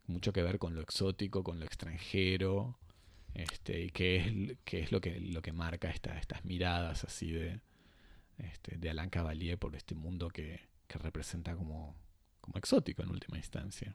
mucho 0.07 0.35
que 0.35 0.43
ver 0.43 0.59
con 0.59 0.75
lo 0.75 0.83
exótico, 0.83 1.43
con 1.43 1.61
lo 1.61 1.65
extranjero, 1.65 2.79
este, 3.33 3.85
y 3.85 3.91
qué 3.91 4.17
es, 4.17 4.85
es 4.85 4.93
lo, 4.93 5.01
que, 5.01 5.19
lo 5.19 5.41
que 5.41 5.53
marca 5.53 5.91
estas 5.91 6.45
miradas 6.45 7.05
así 7.05 7.33
de, 7.33 7.61
este, 8.39 8.77
de 8.77 8.91
Alain 8.91 9.11
Cavalier 9.11 9.59
por 9.59 9.75
este 9.77 9.95
mundo 9.95 10.29
que, 10.29 10.61
representa 10.89 11.55
como, 11.55 11.95
como 12.41 12.57
exótico 12.57 13.03
en 13.03 13.11
última 13.11 13.37
instancia. 13.37 13.95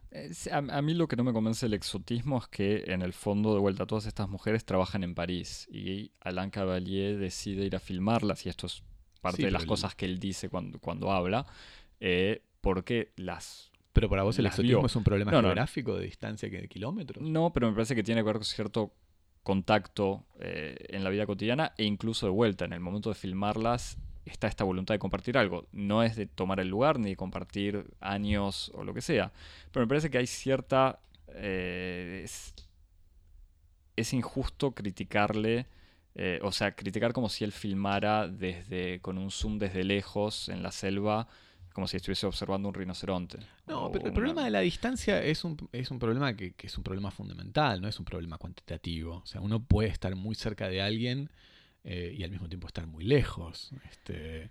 A, 0.52 0.82
mí 0.82 0.94
lo 0.94 1.08
que 1.08 1.16
no 1.16 1.24
me 1.24 1.34
convence 1.34 1.66
el 1.66 1.74
exotismo 1.74 2.38
es 2.38 2.48
que 2.48 2.84
en 2.88 3.02
el 3.02 3.14
fondo 3.14 3.56
de 3.56 3.60
vuelta 3.60 3.88
todas 3.88 4.06
estas 4.06 4.30
mujeres 4.30 4.66
trabajan 4.66 5.04
en 5.04 5.16
París 5.16 5.68
y 5.72 6.12
Alain 6.20 6.52
Cavalier 6.52 7.18
decide 7.18 7.66
ir 7.66 7.76
a 7.76 7.80
filmarlas 7.80 8.46
y 8.46 8.50
esto 8.50 8.68
es 8.68 8.84
parte 9.20 9.44
de 9.44 9.52
las 9.52 9.66
cosas 9.66 9.96
que 9.96 10.06
él 10.06 10.20
dice 10.20 10.50
cuando, 10.50 10.80
cuando 10.80 11.12
habla, 11.12 11.48
eh, 12.00 12.44
porque 12.62 13.14
las 13.16 13.72
pero 13.94 14.10
para 14.10 14.24
vos 14.24 14.38
el 14.40 14.46
exotismo 14.46 14.86
es 14.86 14.96
un 14.96 15.04
problema 15.04 15.32
geográfico 15.32 15.98
de 15.98 16.06
distancia 16.06 16.50
que 16.50 16.62
de 16.62 16.68
kilómetros. 16.68 17.24
No, 17.24 17.52
pero 17.52 17.68
me 17.68 17.74
parece 17.74 17.96
que 17.96 18.04
tiene 18.04 18.22
que 18.22 18.26
ver 18.26 18.36
con 18.36 18.46
cierto 18.46 18.94
contacto 19.44 20.26
eh, 20.40 20.76
en 20.90 21.04
la 21.04 21.10
vida 21.10 21.26
cotidiana 21.26 21.74
e 21.78 21.84
incluso 21.84 22.26
de 22.26 22.32
vuelta. 22.32 22.66
En 22.66 22.74
el 22.74 22.80
momento 22.80 23.10
de 23.10 23.16
filmarlas 23.16 23.98
está 24.26 24.48
esta 24.48 24.64
voluntad 24.64 24.94
de 24.94 25.00
compartir 25.00 25.38
algo. 25.38 25.68
No 25.72 26.04
es 26.04 26.16
de 26.16 26.26
tomar 26.28 26.60
el 26.60 26.68
lugar 26.68 27.00
ni 27.00 27.12
de 27.12 27.16
compartir 27.16 27.86
años 28.00 28.72
o 28.76 28.84
lo 28.84 28.94
que 28.94 29.02
sea. 29.02 29.32
Pero 29.72 29.86
me 29.86 29.90
parece 29.90 30.10
que 30.10 30.18
hay 30.18 30.28
cierta... 30.28 31.00
Eh, 31.34 32.26
es, 33.96 34.14
injusto 34.14 34.72
criticarle, 34.72 35.68
eh, 36.16 36.40
o 36.42 36.52
sea, 36.52 36.76
criticar 36.76 37.14
como 37.14 37.30
si 37.30 37.44
él 37.44 37.52
filmara 37.52 38.28
desde, 38.28 39.00
con 39.00 39.18
un 39.18 39.32
zoom 39.32 39.60
desde 39.60 39.84
lejos 39.84 40.50
en 40.50 40.64
la 40.64 40.72
selva 40.72 41.28
como 41.74 41.88
si 41.88 41.98
estuviese 41.98 42.26
observando 42.26 42.68
un 42.68 42.74
rinoceronte. 42.74 43.38
No, 43.68 43.90
pero 43.92 44.06
el 44.06 44.12
una- 44.12 44.16
problema 44.16 44.44
de 44.44 44.52
la 44.52 44.60
distancia 44.60 45.24
es 45.24 45.44
un, 45.46 45.58
es 45.72 45.90
un 45.90 46.00
problema 46.00 46.36
que, 46.36 46.52
que 46.54 46.68
es 46.68 46.78
un 46.78 46.84
problema 46.84 47.12
fundamental, 47.12 47.82
no 47.82 47.88
es 47.88 47.98
un 47.98 48.06
problema 48.06 48.38
cuantitativo. 48.38 49.18
O 49.18 49.26
sea, 49.26 49.40
uno 49.42 49.64
puede 49.64 49.90
estar 49.90 50.14
muy 50.16 50.36
cerca 50.36 50.68
de 50.68 50.82
alguien 50.82 51.30
eh, 51.84 52.14
y 52.18 52.24
al 52.24 52.32
mismo 52.32 52.48
tiempo 52.48 52.68
estar 52.68 52.86
muy 52.88 53.04
lejos. 53.04 53.72
Este, 53.90 54.50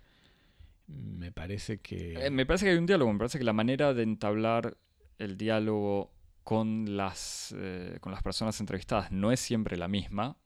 me 0.87 1.31
parece 1.31 1.79
que... 1.79 2.25
Eh, 2.25 2.29
me 2.29 2.45
parece 2.45 2.65
que 2.65 2.71
hay 2.71 2.77
un 2.77 2.85
diálogo, 2.85 3.11
me 3.13 3.19
parece 3.19 3.37
que 3.37 3.43
la 3.45 3.53
manera 3.53 3.93
de 3.93 4.03
entablar 4.03 4.77
el 5.17 5.37
diálogo 5.37 6.11
con 6.43 6.97
las, 6.97 7.53
eh, 7.57 7.97
con 8.01 8.11
las 8.11 8.23
personas 8.23 8.59
entrevistadas 8.59 9.11
no 9.11 9.31
es 9.31 9.39
siempre 9.39 9.77
la 9.77 9.87
misma, 9.87 10.37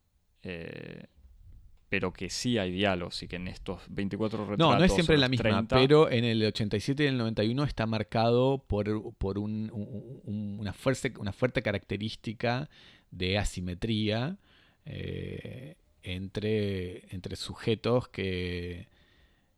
pero 1.88 2.12
que 2.12 2.30
sí 2.30 2.58
hay 2.58 2.70
diálogos 2.72 3.22
y 3.22 3.28
que 3.28 3.36
en 3.36 3.48
estos 3.48 3.82
24 3.88 4.38
retratos... 4.38 4.58
No, 4.58 4.76
no 4.78 4.84
es 4.84 4.92
siempre 4.92 5.16
la 5.16 5.28
misma, 5.28 5.42
30, 5.42 5.76
pero 5.76 6.10
en 6.10 6.24
el 6.24 6.44
87 6.44 7.04
y 7.04 7.06
el 7.06 7.16
91 7.16 7.64
está 7.64 7.86
marcado 7.86 8.58
por, 8.66 9.14
por 9.16 9.38
un- 9.38 9.70
un- 9.72 10.20
un- 10.24 10.56
una, 10.60 10.72
fuerte, 10.72 11.12
una 11.18 11.32
fuerte 11.32 11.62
característica 11.62 12.68
de 13.10 13.38
asimetría 13.38 14.36
eh, 14.84 15.76
entre, 16.14 17.12
entre 17.14 17.36
sujetos 17.36 18.08
que, 18.08 18.88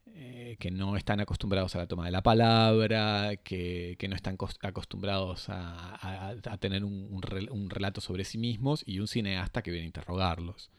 eh, 0.07 0.57
que 0.59 0.71
no 0.71 0.97
están 0.97 1.21
acostumbrados 1.21 1.75
a 1.75 1.79
la 1.79 1.87
toma 1.87 2.07
de 2.07 2.11
la 2.11 2.23
palabra, 2.23 3.37
que, 3.37 3.97
que 3.99 4.09
no 4.09 4.17
están 4.17 4.37
cos- 4.39 4.59
acostumbrados 4.63 5.49
a, 5.49 5.95
a- 5.97 6.31
a 6.31 6.59
tener 6.59 6.85
un, 6.85 7.07
un 7.11 7.23
rel- 7.23 7.51
un 7.51 7.71
relato 7.71 8.01
sobre 8.01 8.25
sí 8.25 8.39
mismos 8.39 8.83
y 8.87 8.99
un 9.01 9.09
cineasta 9.09 9.63
que 9.63 9.71
viene 9.71 9.85
a 9.85 9.87
interrogarlos. 9.89 10.71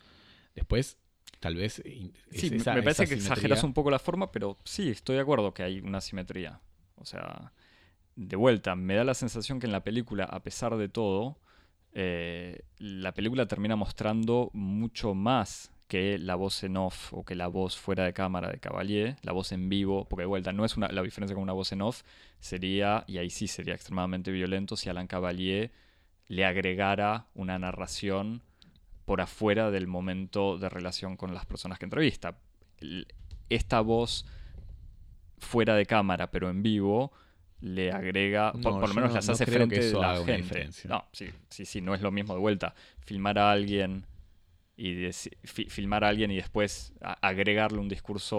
Después, 0.55 0.97
tal 1.39 1.55
vez... 1.55 1.81
Sí, 2.31 2.49
me- 2.49 2.57
esa- 2.57 2.73
me 2.73 2.83
parece 2.83 3.07
que 3.07 3.13
exageras 3.15 3.63
un 3.63 3.73
poco 3.73 3.91
la 3.91 3.99
forma, 3.99 4.31
pero 4.31 4.57
sí, 4.63 4.89
estoy 4.89 5.15
de 5.15 5.21
acuerdo 5.21 5.53
que 5.53 5.63
hay 5.63 5.79
una 5.79 6.01
simetría. 6.01 6.59
O 6.95 7.05
sea, 7.05 7.53
de 8.15 8.35
vuelta, 8.35 8.75
me 8.75 8.95
da 8.95 9.03
la 9.05 9.13
sensación 9.13 9.59
que 9.59 9.67
en 9.67 9.71
la 9.71 9.83
película, 9.83 10.25
a 10.25 10.41
pesar 10.43 10.75
de 10.75 10.89
todo, 10.89 11.37
eh, 11.93 12.61
la 12.77 13.13
película 13.13 13.47
termina 13.47 13.75
mostrando 13.75 14.49
mucho 14.53 15.13
más 15.13 15.71
que 15.87 16.19
la 16.19 16.35
voz 16.35 16.63
en 16.63 16.77
off 16.77 17.11
o 17.13 17.25
que 17.25 17.33
la 17.33 17.47
voz 17.47 17.75
fuera 17.75 18.05
de 18.05 18.13
cámara 18.13 18.49
de 18.49 18.59
Cavalier, 18.59 19.17
la 19.23 19.31
voz 19.31 19.51
en 19.51 19.69
vivo, 19.69 20.07
porque 20.07 20.21
de 20.21 20.27
vuelta, 20.27 20.53
no 20.53 20.63
es 20.63 20.77
una, 20.77 20.87
la 20.89 21.01
diferencia 21.01 21.33
con 21.33 21.41
una 21.41 21.53
voz 21.53 21.71
en 21.71 21.81
off, 21.81 22.03
sería, 22.39 23.03
y 23.07 23.17
ahí 23.17 23.31
sí 23.31 23.47
sería 23.47 23.73
extremadamente 23.73 24.31
violento, 24.31 24.75
si 24.77 24.87
Alan 24.89 25.07
Cavalier 25.07 25.71
le 26.27 26.45
agregara 26.45 27.25
una 27.33 27.57
narración 27.57 28.43
por 29.05 29.19
afuera 29.19 29.71
del 29.71 29.87
momento 29.87 30.59
de 30.59 30.69
relación 30.69 31.17
con 31.17 31.33
las 31.33 31.47
personas 31.47 31.79
que 31.79 31.85
entrevista. 31.85 32.37
Esta 33.49 33.81
voz 33.81 34.27
fuera 35.39 35.75
de 35.75 35.87
cámara, 35.87 36.29
pero 36.29 36.51
en 36.51 36.61
vivo, 36.61 37.11
le 37.61 37.91
agrega, 37.91 38.51
por, 38.53 38.61
No, 38.73 38.79
por 38.79 38.89
lo 38.89 38.95
menos 38.95 39.09
no- 39.11 39.15
las 39.15 39.29
hace 39.29 39.45
frente 39.45 39.79
de 39.81 39.93
la 39.93 40.15
gente. 40.17 40.37
diferencia. 40.37 40.89
No, 40.89 41.05
sí, 41.11 41.29
sí, 41.49 41.65
sí, 41.65 41.81
no 41.81 41.93
es 41.93 42.01
lo 42.01 42.11
mismo 42.11 42.33
de 42.33 42.39
vuelta. 42.39 42.73
Filmar 43.01 43.37
a 43.39 43.51
alguien 43.51 44.05
y 44.77 45.09
fi- 45.43 45.65
filmar 45.69 46.03
a 46.05 46.07
alguien 46.09 46.31
y 46.31 46.37
después 46.37 46.93
a- 47.01 47.13
agregarle 47.27 47.79
un 47.79 47.89
discurso 47.89 48.37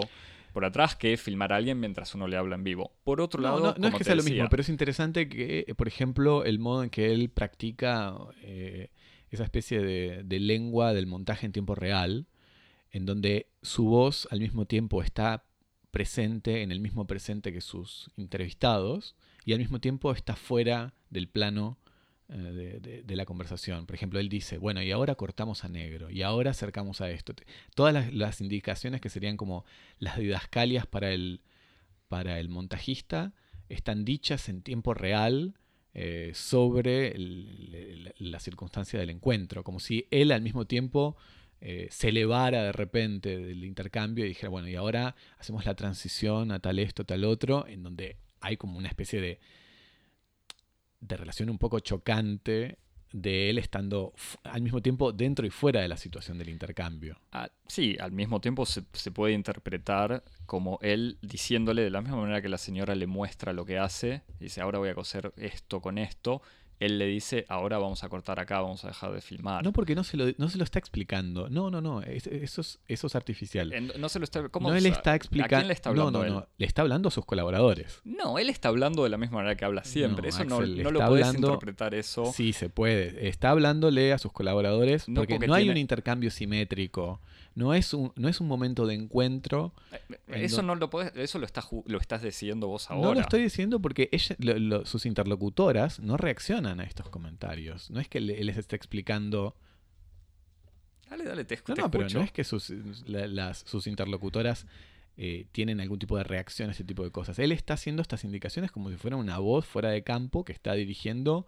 por 0.53 0.65
atrás 0.65 0.95
que 0.95 1.15
filmar 1.17 1.53
a 1.53 1.57
alguien 1.57 1.79
mientras 1.79 2.13
uno 2.15 2.27
le 2.27 2.35
habla 2.35 2.55
en 2.55 2.63
vivo. 2.63 2.91
Por 3.03 3.21
otro 3.21 3.41
lado, 3.41 3.59
no, 3.59 3.75
no 3.77 3.87
es 3.89 3.93
que 3.95 4.03
sea 4.03 4.15
lo 4.15 4.23
mismo, 4.23 4.49
pero 4.49 4.61
es 4.61 4.69
interesante 4.69 5.29
que, 5.29 5.71
por 5.77 5.87
ejemplo, 5.87 6.43
el 6.43 6.59
modo 6.59 6.83
en 6.83 6.89
que 6.89 7.11
él 7.13 7.29
practica 7.29 8.15
eh, 8.41 8.89
esa 9.29 9.43
especie 9.43 9.79
de, 9.81 10.23
de 10.25 10.39
lengua 10.39 10.93
del 10.93 11.05
montaje 11.07 11.45
en 11.45 11.51
tiempo 11.53 11.75
real, 11.75 12.27
en 12.91 13.05
donde 13.05 13.47
su 13.61 13.85
voz 13.85 14.27
al 14.31 14.39
mismo 14.41 14.65
tiempo 14.65 15.01
está 15.03 15.45
presente 15.91 16.63
en 16.63 16.71
el 16.71 16.79
mismo 16.79 17.05
presente 17.05 17.53
que 17.53 17.61
sus 17.61 18.09
entrevistados 18.17 19.15
y 19.45 19.53
al 19.53 19.59
mismo 19.59 19.79
tiempo 19.79 20.11
está 20.11 20.35
fuera 20.35 20.93
del 21.09 21.27
plano 21.27 21.77
eh, 22.29 23.03
de, 23.05 23.15
la 23.15 23.25
conversación. 23.25 23.85
Por 23.85 23.95
ejemplo, 23.95 24.19
él 24.19 24.29
dice, 24.29 24.57
bueno, 24.57 24.81
y 24.81 24.91
ahora 24.91 25.15
cortamos 25.15 25.65
a 25.65 25.69
negro, 25.69 26.09
y 26.09 26.21
ahora 26.21 26.51
acercamos 26.51 27.01
a 27.01 27.11
esto. 27.11 27.33
Todas 27.75 28.13
las, 28.13 28.39
indicaciones 28.39 29.01
que 29.01 29.09
serían 29.09 29.35
como 29.35 29.65
las 29.99 30.17
didascalias 30.17 30.87
para 30.87 31.11
el, 31.11 31.41
para 32.07 32.39
el 32.39 32.47
montajista 32.47 33.33
están 33.67 34.05
dichas 34.05 34.47
en 34.47 34.61
tiempo 34.61 34.93
real 34.93 35.55
eh, 35.93 36.31
sobre 36.33 37.13
la 37.17 38.39
circunstancia 38.39 38.97
del 38.97 39.09
encuentro, 39.09 39.65
como 39.65 39.81
si 39.81 40.07
él 40.09 40.31
al 40.31 40.41
mismo 40.41 40.65
tiempo 40.65 41.17
eh, 41.61 41.87
se 41.91 42.09
elevara 42.09 42.63
de 42.63 42.71
repente 42.71 43.37
del 43.37 43.63
intercambio 43.63 44.25
y 44.25 44.29
dijera, 44.29 44.49
bueno, 44.49 44.67
y 44.67 44.75
ahora 44.75 45.15
hacemos 45.37 45.63
la 45.65 45.75
transición 45.75 46.51
a 46.51 46.59
tal 46.59 46.79
esto, 46.79 47.05
tal 47.05 47.23
otro, 47.23 47.67
en 47.67 47.83
donde 47.83 48.17
hay 48.39 48.57
como 48.57 48.79
una 48.79 48.87
especie 48.87 49.21
de, 49.21 49.39
de 50.99 51.17
relación 51.17 51.51
un 51.51 51.59
poco 51.59 51.79
chocante 51.79 52.79
de 53.13 53.49
él 53.49 53.57
estando 53.57 54.13
al 54.43 54.61
mismo 54.61 54.81
tiempo 54.81 55.11
dentro 55.11 55.45
y 55.45 55.49
fuera 55.49 55.81
de 55.81 55.87
la 55.87 55.97
situación 55.97 56.37
del 56.37 56.49
intercambio. 56.49 57.19
Ah, 57.31 57.49
sí, 57.67 57.97
al 57.99 58.11
mismo 58.11 58.39
tiempo 58.41 58.65
se, 58.65 58.83
se 58.93 59.11
puede 59.11 59.33
interpretar 59.33 60.23
como 60.45 60.79
él 60.81 61.19
diciéndole 61.21 61.83
de 61.83 61.89
la 61.89 62.01
misma 62.01 62.17
manera 62.17 62.41
que 62.41 62.49
la 62.49 62.57
señora 62.57 62.95
le 62.95 63.07
muestra 63.07 63.53
lo 63.53 63.65
que 63.65 63.77
hace, 63.77 64.23
dice 64.39 64.61
ahora 64.61 64.79
voy 64.79 64.89
a 64.89 64.95
coser 64.95 65.33
esto 65.37 65.81
con 65.81 65.97
esto, 65.97 66.41
él 66.81 66.97
le 66.99 67.05
dice 67.05 67.45
ahora 67.47 67.77
vamos 67.77 68.03
a 68.03 68.09
cortar 68.09 68.39
acá, 68.39 68.59
vamos 68.59 68.83
a 68.83 68.89
dejar 68.89 69.13
de 69.13 69.21
filmar. 69.21 69.63
No 69.63 69.71
porque 69.71 69.95
no 69.95 70.03
se 70.03 70.17
lo, 70.17 70.25
no 70.37 70.49
se 70.49 70.57
lo 70.57 70.63
está 70.63 70.79
explicando. 70.79 71.49
No, 71.49 71.69
no, 71.71 71.79
no. 71.79 72.01
es- 72.01 72.27
eso, 72.27 72.61
es, 72.61 72.79
eso 72.87 73.07
es 73.07 73.15
artificial. 73.15 73.71
En- 73.71 73.91
no 73.97 74.09
se 74.09 74.19
lo 74.19 74.25
está, 74.25 74.49
¿cómo 74.49 74.69
no, 74.69 74.75
él 74.75 74.85
está 74.85 75.11
¿A 75.13 75.15
explicando. 75.15 75.55
quién 75.57 75.67
le 75.67 75.73
está 75.73 75.89
hablando 75.89 76.11
no, 76.11 76.19
no, 76.19 76.25
él? 76.25 76.33
no. 76.33 76.47
Le 76.57 76.65
está 76.65 76.81
hablando 76.81 77.07
a 77.07 77.11
sus 77.11 77.25
colaboradores. 77.25 78.01
No, 78.03 78.37
él 78.39 78.49
está 78.49 78.69
hablando 78.69 79.03
de 79.03 79.09
la 79.09 79.17
misma 79.17 79.37
manera 79.37 79.55
que 79.55 79.63
habla 79.65 79.83
siempre. 79.83 80.23
No, 80.23 80.29
eso 80.29 80.43
no, 80.45 80.57
Axel, 80.57 80.83
no 80.83 80.91
lo 80.91 81.07
puedes 81.07 81.25
hablando- 81.27 81.47
interpretar 81.53 81.95
eso. 81.95 82.31
Sí, 82.33 82.51
se 82.53 82.69
puede. 82.69 83.27
Está 83.27 83.51
hablándole 83.51 84.11
a 84.13 84.17
sus 84.17 84.31
colaboradores 84.33 85.07
No, 85.07 85.21
porque, 85.21 85.35
porque 85.35 85.47
no 85.47 85.53
hay 85.53 85.69
un 85.69 85.77
intercambio 85.77 86.31
simétrico. 86.31 87.21
No 87.53 87.73
es 87.73 87.93
un, 87.93 88.13
no 88.15 88.29
es 88.29 88.39
un 88.39 88.47
momento 88.47 88.85
de 88.87 88.93
encuentro. 88.95 89.73
Eh, 89.91 89.99
en 90.29 90.41
Eso 90.45 90.61
no 90.61 90.75
lo 90.75 90.89
podés, 90.89 91.11
eso 91.17 91.37
lo, 91.37 91.45
está 91.45 91.61
ju- 91.61 91.83
lo 91.85 91.97
estás 91.99 92.21
decidiendo 92.21 92.67
vos 92.67 92.89
ahora. 92.89 93.07
No 93.09 93.13
lo 93.13 93.19
estoy 93.19 93.41
diciendo 93.43 93.81
porque 93.81 94.07
ella, 94.13 94.35
lo- 94.39 94.57
lo- 94.57 94.85
sus 94.85 95.05
interlocutoras 95.05 95.99
no 95.99 96.15
reaccionan 96.15 96.70
a 96.79 96.83
estos 96.83 97.09
comentarios. 97.09 97.89
No 97.91 97.99
es 97.99 98.07
que 98.07 98.19
les 98.21 98.57
esté 98.57 98.75
explicando. 98.75 99.55
Dale, 101.09 101.25
dale, 101.25 101.43
te, 101.45 101.57
escu- 101.61 101.75
No, 101.75 101.83
no, 101.83 101.91
pero 101.91 102.05
escucho. 102.05 102.19
no 102.19 102.23
es 102.25 102.31
que 102.31 102.43
sus, 102.43 102.69
la- 103.07 103.27
las, 103.27 103.59
sus 103.67 103.85
interlocutoras 103.87 104.65
eh, 105.17 105.45
tienen 105.51 105.81
algún 105.81 105.99
tipo 105.99 106.17
de 106.17 106.23
reacción 106.23 106.69
a 106.69 106.71
ese 106.71 106.83
tipo 106.85 107.03
de 107.03 107.11
cosas. 107.11 107.37
Él 107.39 107.51
está 107.51 107.73
haciendo 107.73 108.01
estas 108.01 108.23
indicaciones 108.23 108.71
como 108.71 108.89
si 108.89 108.95
fuera 108.95 109.17
una 109.17 109.37
voz 109.39 109.65
fuera 109.65 109.89
de 109.89 110.03
campo 110.03 110.45
que 110.45 110.53
está 110.53 110.73
dirigiendo 110.73 111.45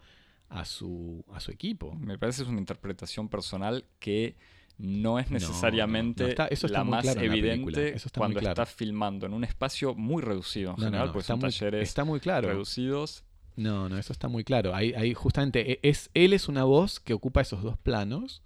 a 0.49 0.65
su, 0.65 1.23
a 1.31 1.39
su 1.39 1.51
equipo. 1.51 1.95
Me 1.95 2.17
parece 2.17 2.39
que 2.39 2.43
es 2.43 2.49
una 2.49 2.59
interpretación 2.59 3.29
personal 3.29 3.85
que 3.99 4.35
no 4.77 5.17
es 5.19 5.31
necesariamente 5.31 6.23
no, 6.23 6.27
no, 6.27 6.31
está- 6.31 6.47
eso 6.47 6.65
está 6.67 6.79
la 6.79 6.83
más 6.83 7.03
claro 7.03 7.21
en 7.21 7.27
la 7.29 7.33
evidente 7.37 7.89
eso 7.95 8.07
está 8.07 8.19
muy 8.19 8.23
cuando 8.25 8.39
claro. 8.41 8.61
estás 8.63 8.75
filmando 8.75 9.25
en 9.27 9.33
un 9.33 9.43
espacio 9.43 9.93
muy 9.95 10.21
reducido 10.21 10.71
en 10.71 10.77
No, 10.79 10.85
general, 10.85 11.07
porque 11.07 11.19
está, 11.19 11.33
son 11.33 11.39
muy, 11.39 11.49
talleres 11.51 11.87
está 11.89 12.03
muy 12.03 12.19
claro. 12.19 12.47
reducidos. 12.49 13.23
No, 13.55 13.87
no, 13.89 13.97
eso 13.97 14.13
está 14.13 14.27
muy 14.27 14.43
claro. 14.43 14.73
Hay, 14.75 14.93
hay 14.93 15.13
justamente, 15.13 15.73
e- 15.73 15.79
es, 15.83 16.09
él 16.13 16.33
es 16.33 16.47
una 16.47 16.63
voz 16.63 16.99
que 16.99 17.13
ocupa 17.13 17.41
esos 17.41 17.61
dos 17.63 17.77
planos. 17.77 18.41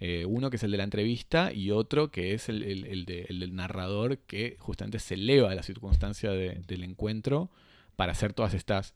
eh, 0.00 0.24
uno 0.26 0.48
que 0.48 0.56
es 0.56 0.62
el 0.62 0.70
de 0.70 0.76
la 0.76 0.84
entrevista 0.84 1.52
y 1.52 1.72
otro 1.72 2.12
que 2.12 2.32
es 2.32 2.48
el, 2.48 2.62
el- 2.62 2.84
el 2.84 3.04
de- 3.04 3.26
el 3.28 3.40
del 3.40 3.56
narrador 3.56 4.18
que 4.18 4.54
justamente 4.60 5.00
se 5.00 5.14
eleva 5.14 5.50
a 5.50 5.54
la 5.56 5.64
circunstancia 5.64 6.30
de- 6.30 6.62
del 6.68 6.84
encuentro 6.84 7.50
para 7.96 8.12
hacer 8.12 8.32
todas 8.32 8.54
estas 8.54 8.94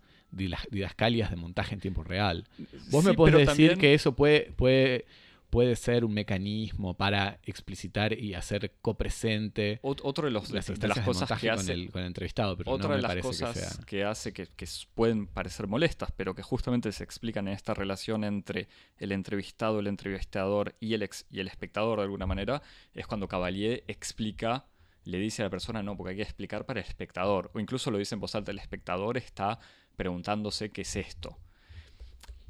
didascalias 0.71 1.31
de 1.31 1.37
montaje 1.37 1.75
en 1.75 1.81
tiempo 1.81 2.05
real. 2.05 2.45
Vos 2.91 3.05
me 3.05 3.15
podés 3.15 3.35
decir 3.35 3.47
también- 3.47 3.79
que 3.79 3.95
eso 3.95 4.13
puede, 4.15 4.53
puede, 4.57 5.05
puede 5.53 5.77
ser 5.77 6.03
un 6.07 6.15
mecanismo 6.15 6.95
para 6.95 7.39
explicitar 7.45 8.19
y 8.19 8.33
hacer 8.33 8.73
copresente 8.81 9.81
ot- 9.83 10.01
otro 10.03 10.25
de, 10.25 10.31
los, 10.31 10.51
las 10.51 10.67
de, 10.67 10.89
las 10.89 11.01
cosas 11.01 11.29
que 11.39 11.49
con, 11.51 11.59
hace 11.59 11.75
el, 11.75 11.91
con 11.93 12.01
el 12.01 12.07
entrevistado, 12.07 12.57
pero 12.57 12.71
Otra 12.73 12.85
no 12.85 12.89
me 12.89 12.97
de 12.97 13.03
las 13.03 13.11
parece 13.11 13.29
cosas 13.29 13.53
que 13.53 13.61
sea... 13.61 13.85
que 13.85 14.05
hace 14.05 14.33
que, 14.33 14.49
pueden 14.95 15.27
parecer 15.27 15.67
molestas, 15.67 16.11
pero 16.17 16.35
que 16.35 16.41
justamente 16.43 16.91
se 16.91 17.05
explican 17.05 17.49
en 17.49 17.53
esta 17.53 17.75
relación 17.75 18.25
entre 18.25 18.67
el 18.97 19.13
entrevistado, 19.13 19.81
el 19.81 19.89
entrevistador 19.89 20.75
y 20.81 20.95
el, 20.95 21.03
ex- 21.03 21.27
y 21.31 21.41
el 21.41 21.49
espectador 21.49 21.99
de 21.99 22.05
alguna 22.05 22.25
manera, 22.25 22.63
es 22.95 23.07
cuando 23.07 23.29
Cavalier 23.29 23.85
explica, 23.89 24.65
le 25.05 25.19
dice 25.19 25.43
a 25.43 25.45
la 25.45 25.51
persona, 25.51 25.83
no, 25.83 25.99
porque 25.99 26.13
hay 26.13 26.17
que 26.17 26.23
explicar 26.23 26.65
para 26.65 26.81
el 26.81 26.87
espectador, 26.87 27.51
o 27.53 27.61
incluso 27.61 27.91
lo 27.91 27.99
dice 27.99 28.15
en 28.15 28.21
voz 28.23 28.35
alta, 28.35 28.53
el 28.53 28.59
espectador 28.59 29.19
está 29.19 29.59
preguntándose 29.97 30.71
qué 30.71 30.81
es 30.81 30.97
esto. 30.97 31.37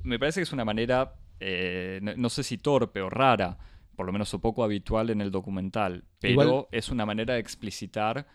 Me 0.05 0.21
parece 0.21 0.39
que 0.39 0.45
es 0.45 0.53
una 0.53 0.65
manera, 0.65 1.15
eh, 1.43 2.01
no, 2.03 2.13
no 2.17 2.29
sé 2.31 2.43
si 2.43 2.59
torpe 2.59 3.01
o 3.03 3.11
rara, 3.11 3.59
por 3.97 4.07
lo 4.07 4.13
menos 4.13 4.33
un 4.35 4.41
poco 4.41 4.65
habitual 4.65 5.11
en 5.11 5.21
el 5.21 5.31
documental, 5.31 6.05
pero 6.21 6.33
Igual- 6.33 6.67
es 6.73 6.89
una 6.89 7.05
manera 7.07 7.35
de 7.35 7.41
explicitar 7.41 8.27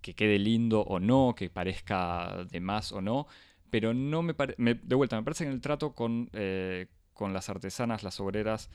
que 0.00 0.14
quede 0.14 0.38
lindo 0.38 0.82
o 0.82 1.00
no, 1.00 1.34
que 1.36 1.50
parezca 1.50 2.44
de 2.50 2.60
más 2.60 2.92
o 2.92 3.00
no, 3.00 3.26
pero 3.70 3.92
no 3.94 4.22
me 4.22 4.34
parece, 4.34 4.56
de 4.82 4.94
vuelta, 4.94 5.16
me 5.16 5.22
parece 5.22 5.44
que 5.44 5.48
en 5.48 5.54
el 5.54 5.60
trato 5.60 5.92
con, 5.94 6.30
eh, 6.32 6.86
con 7.12 7.32
las 7.32 7.48
artesanas, 7.48 8.02
las 8.02 8.20
obreras, 8.20 8.70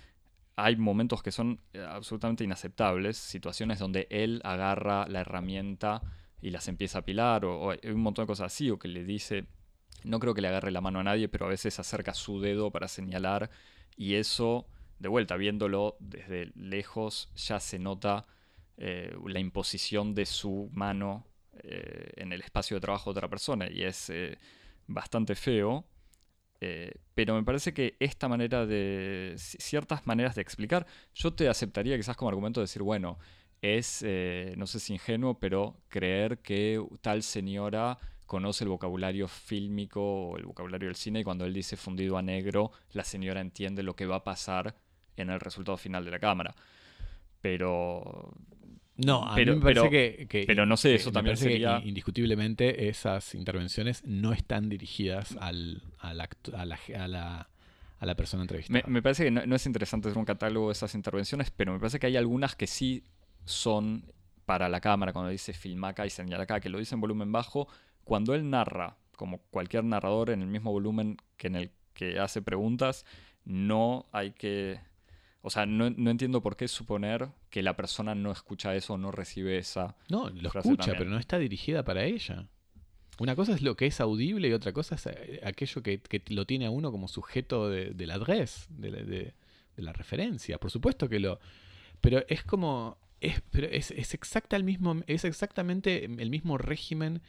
hay 0.55 0.75
momentos 0.75 1.23
que 1.23 1.31
son 1.31 1.59
eh, 1.73 1.83
absolutamente 1.87 2.43
inaceptables, 2.43 3.17
situaciones 3.17 3.79
donde 3.79 4.07
él 4.11 4.41
agarra 4.43 5.07
la 5.07 5.21
herramienta 5.21 6.01
y 6.41 6.51
las 6.51 6.67
empieza 6.67 6.99
a 6.99 7.01
apilar, 7.01 7.45
o, 7.45 7.69
o 7.69 7.73
un 7.85 8.01
montón 8.01 8.23
de 8.23 8.27
cosas 8.27 8.53
así, 8.53 8.69
o 8.69 8.77
que 8.77 8.89
le 8.89 9.03
dice, 9.05 9.45
no 10.03 10.19
creo 10.19 10.33
que 10.33 10.41
le 10.41 10.47
agarre 10.47 10.71
la 10.71 10.81
mano 10.81 10.99
a 10.99 11.03
nadie, 11.03 11.29
pero 11.29 11.45
a 11.45 11.49
veces 11.49 11.79
acerca 11.79 12.13
su 12.13 12.39
dedo 12.41 12.71
para 12.71 12.87
señalar, 12.87 13.49
y 13.95 14.15
eso, 14.15 14.67
de 14.99 15.09
vuelta, 15.09 15.37
viéndolo 15.37 15.97
desde 15.99 16.51
lejos, 16.55 17.29
ya 17.35 17.59
se 17.59 17.79
nota 17.79 18.25
eh, 18.77 19.15
la 19.27 19.39
imposición 19.39 20.15
de 20.15 20.25
su 20.25 20.69
mano 20.73 21.27
eh, 21.63 22.11
en 22.15 22.33
el 22.33 22.41
espacio 22.41 22.77
de 22.77 22.81
trabajo 22.81 23.13
de 23.13 23.19
otra 23.19 23.29
persona, 23.29 23.69
y 23.69 23.83
es 23.83 24.09
eh, 24.09 24.37
bastante 24.87 25.35
feo. 25.35 25.85
pero 27.13 27.35
me 27.35 27.43
parece 27.43 27.73
que 27.73 27.97
esta 27.99 28.27
manera 28.29 28.65
de. 28.65 29.35
ciertas 29.37 30.07
maneras 30.07 30.35
de 30.35 30.41
explicar, 30.41 30.85
yo 31.13 31.33
te 31.33 31.49
aceptaría 31.49 31.97
quizás 31.97 32.15
como 32.15 32.29
argumento 32.29 32.61
de 32.61 32.65
decir, 32.65 32.81
bueno, 32.81 33.19
es, 33.61 34.03
no 34.57 34.65
sé 34.67 34.79
si 34.79 34.93
ingenuo, 34.93 35.39
pero 35.39 35.77
creer 35.89 36.39
que 36.39 36.81
tal 37.01 37.21
señora 37.23 37.99
conoce 38.25 38.63
el 38.63 38.69
vocabulario 38.69 39.27
fílmico 39.27 40.01
o 40.01 40.37
el 40.37 40.45
vocabulario 40.45 40.87
del 40.87 40.95
cine 40.95 41.19
y 41.19 41.23
cuando 41.23 41.45
él 41.45 41.53
dice 41.53 41.77
fundido 41.77 42.17
a 42.17 42.21
negro, 42.21 42.71
la 42.93 43.03
señora 43.03 43.41
entiende 43.41 43.83
lo 43.83 43.95
que 43.95 44.05
va 44.05 44.17
a 44.17 44.23
pasar 44.23 44.75
en 45.17 45.29
el 45.29 45.39
resultado 45.39 45.77
final 45.77 46.05
de 46.05 46.11
la 46.11 46.19
cámara. 46.19 46.55
Pero... 47.41 48.33
No, 48.95 49.27
a 49.27 49.35
mí 49.35 49.45
me 49.45 49.55
parece 49.55 49.89
que, 50.27 50.43
Pero 50.45 50.67
no 50.67 50.77
sé, 50.77 50.95
eso 50.95 51.11
también 51.11 51.35
sería... 51.35 51.81
indiscutiblemente 51.83 52.89
esas 52.89 53.33
intervenciones 53.33 54.03
no 54.05 54.33
están 54.33 54.69
dirigidas 54.69 55.35
al, 55.39 55.81
a, 55.97 56.13
la, 56.13 56.29
a, 56.55 58.05
la, 58.05 58.15
persona 58.15 58.43
entrevistada. 58.43 58.83
Me, 58.87 59.01
parece 59.01 59.25
que 59.25 59.31
no, 59.31 59.55
es 59.55 59.65
interesante 59.65 60.09
hacer 60.09 60.19
un 60.19 60.25
catálogo 60.25 60.67
de 60.67 60.73
esas 60.73 60.93
intervenciones, 60.93 61.49
pero 61.49 61.73
me 61.73 61.79
parece 61.79 61.99
que 61.99 62.05
hay 62.05 62.17
algunas 62.17 62.55
que 62.55 62.67
sí 62.67 63.03
son 63.45 64.05
para 64.45 64.69
la 64.69 64.79
cámara, 64.79 65.11
cuando 65.11 65.31
dice 65.31 65.53
filma 65.53 65.89
acá 65.89 66.05
y 66.05 66.11
señala 66.11 66.43
acá, 66.43 66.59
que 66.59 66.69
lo 66.69 66.77
dice 66.77 66.93
en 66.93 67.01
volumen 67.01 67.31
bajo, 67.31 67.67
cuando 68.03 68.35
él 68.35 68.49
narra, 68.49 68.97
como 69.15 69.39
cualquier 69.49 69.83
narrador 69.83 70.29
en 70.29 70.41
el 70.41 70.47
mismo 70.47 70.71
volumen 70.71 71.17
que 71.37 71.47
en 71.47 71.55
el 71.55 71.71
que 71.93 72.19
hace 72.19 72.41
preguntas, 72.41 73.05
no 73.45 74.07
hay 74.11 74.31
que... 74.31 74.79
O 75.41 75.49
sea, 75.49 75.65
no, 75.65 75.87
entiendo 75.87 76.41
por 76.41 76.55
qué 76.55 76.69
suponer 76.69 77.29
que 77.49 77.63
la 77.63 77.75
persona 77.75 78.15
no 78.15 78.31
escucha 78.31 78.75
eso 78.75 78.93
o 78.93 78.97
no 78.97 79.11
recibe 79.11 79.57
esa... 79.57 79.97
No, 80.09 80.29
lo 80.29 80.49
escucha, 80.49 80.93
pero 80.97 81.09
no 81.09 81.19
está 81.19 81.37
dirigida 81.37 81.83
para 81.83 82.05
ella. 82.05 82.47
Una 83.19 83.35
cosa 83.35 83.53
es 83.53 83.61
lo 83.61 83.75
que 83.75 83.85
es 83.87 83.99
audible 83.99 84.47
y 84.47 84.53
otra 84.53 84.71
cosa 84.71 84.95
es 84.95 85.05
eh, 85.07 85.41
aquello 85.43 85.83
que, 85.83 86.01
lo 86.29 86.45
tiene 86.45 86.65
a 86.65 86.69
uno 86.69 86.91
como 86.91 87.09
sujeto 87.09 87.69
de, 87.69 87.93
la 88.07 88.15
address, 88.15 88.67
de, 88.69 89.33
la 89.75 89.91
referencia. 89.91 90.57
Por 90.59 90.71
supuesto 90.71 91.09
que 91.09 91.19
lo... 91.19 91.39
Pero 91.99 92.23
es 92.27 92.43
como... 92.43 92.97
Es, 93.19 93.41
pero 93.51 93.67
es, 93.67 93.91
es, 93.91 94.13
exacta 94.13 94.57
el 94.57 94.65
mismo, 94.65 95.01
es 95.07 95.23
exactamente 95.23 96.03
el 96.05 96.29
mismo 96.29 96.57
régimen 96.57 97.21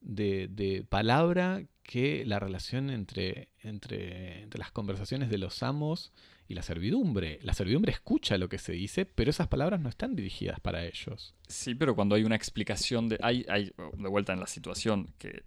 de, 0.00 0.84
palabra 0.88 1.62
que 1.82 2.24
la 2.26 2.38
relación 2.38 2.90
entre, 2.90 3.48
entre, 3.62 4.42
entre, 4.42 4.58
las 4.58 4.70
conversaciones 4.70 5.30
de 5.30 5.38
los 5.38 5.62
amos 5.62 6.12
y 6.46 6.54
la 6.54 6.62
servidumbre. 6.62 7.38
La 7.42 7.54
servidumbre 7.54 7.92
escucha 7.92 8.38
lo 8.38 8.48
que 8.48 8.58
se 8.58 8.72
dice, 8.72 9.06
pero 9.06 9.30
esas 9.30 9.48
palabras 9.48 9.80
no 9.80 9.88
están 9.88 10.16
dirigidas 10.16 10.60
para 10.60 10.84
ellos. 10.84 11.34
Sí, 11.46 11.74
pero 11.74 11.94
cuando 11.94 12.14
hay 12.14 12.24
una 12.24 12.36
explicación 12.36 13.08
de... 13.08 13.18
Hay, 13.22 13.44
hay 13.48 13.72
de 13.96 14.08
vuelta 14.08 14.32
en 14.32 14.40
la 14.40 14.46
situación 14.46 15.12
que 15.18 15.44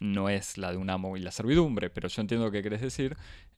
no 0.00 0.28
es 0.28 0.58
la 0.58 0.72
de 0.72 0.78
un 0.78 0.90
amo 0.90 1.16
y 1.16 1.20
la 1.20 1.30
servidumbre, 1.30 1.88
pero 1.88 2.08
yo 2.08 2.20
entiendo 2.20 2.46
lo 2.46 2.52
que 2.52 2.62
querés 2.62 2.80
decir, 2.80 3.16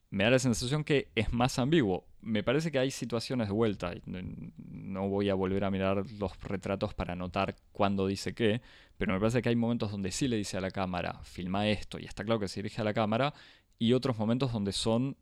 me 0.09 0.23
da 0.23 0.29
la 0.29 0.39
sensación 0.39 0.83
que 0.83 1.11
es 1.15 1.33
más 1.33 1.59
ambiguo. 1.59 2.05
Me 2.21 2.43
parece 2.43 2.71
que 2.71 2.79
hay 2.79 2.91
situaciones 2.91 3.47
de 3.47 3.53
vuelta, 3.53 3.93
no 4.05 5.09
voy 5.09 5.29
a 5.29 5.35
volver 5.35 5.63
a 5.63 5.71
mirar 5.71 6.03
los 6.19 6.41
retratos 6.41 6.93
para 6.93 7.15
notar 7.15 7.55
cuándo 7.71 8.07
dice 8.07 8.33
qué, 8.33 8.61
pero 8.97 9.13
me 9.13 9.19
parece 9.19 9.41
que 9.41 9.49
hay 9.49 9.55
momentos 9.55 9.91
donde 9.91 10.11
sí 10.11 10.27
le 10.27 10.37
dice 10.37 10.57
a 10.57 10.61
la 10.61 10.71
cámara, 10.71 11.19
filma 11.23 11.67
esto, 11.67 11.99
y 11.99 12.05
está 12.05 12.23
claro 12.23 12.39
que 12.39 12.47
se 12.47 12.61
dirige 12.61 12.81
a 12.81 12.83
la 12.85 12.93
cámara, 12.93 13.33
y 13.77 13.93
otros 13.93 14.17
momentos 14.17 14.53
donde 14.53 14.71
son 14.71 15.17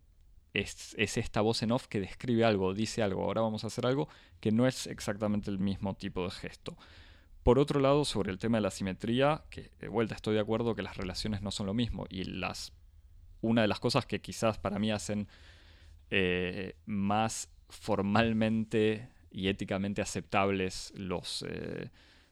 es, 0.53 0.95
es, 0.97 1.17
esta 1.17 1.41
voz 1.41 1.63
en 1.63 1.71
off 1.71 1.87
que 1.87 1.99
describe 1.99 2.45
algo, 2.45 2.73
dice 2.73 3.01
algo, 3.01 3.23
ahora 3.23 3.41
vamos 3.41 3.63
a 3.63 3.67
hacer 3.67 3.85
algo 3.85 4.07
que 4.39 4.51
no 4.51 4.67
es 4.67 4.87
exactamente 4.87 5.49
el 5.49 5.57
mismo 5.57 5.95
tipo 5.95 6.23
de 6.23 6.31
gesto. 6.31 6.77
Por 7.41 7.59
otro 7.59 7.79
lado, 7.79 8.05
sobre 8.05 8.31
el 8.31 8.37
tema 8.37 8.57
de 8.57 8.61
la 8.61 8.71
simetría, 8.71 9.43
que 9.49 9.71
de 9.79 9.89
vuelta 9.89 10.15
estoy 10.15 10.35
de 10.35 10.39
acuerdo 10.39 10.75
que 10.75 10.83
las 10.83 10.95
relaciones 10.95 11.41
no 11.41 11.51
son 11.51 11.65
lo 11.65 11.73
mismo 11.73 12.05
y 12.09 12.23
las 12.23 12.71
una 13.43 13.61
de 13.61 13.67
las 13.67 13.79
cosas 13.79 14.05
que 14.05 14.21
quizás 14.21 14.57
para 14.57 14.79
mí 14.79 14.91
hacen 14.91 15.27
eh, 16.09 16.75
más 16.85 17.49
formalmente 17.69 19.09
y 19.31 19.47
éticamente 19.47 20.01
aceptables 20.01 20.93
los, 20.95 21.45
eh, 21.47 21.89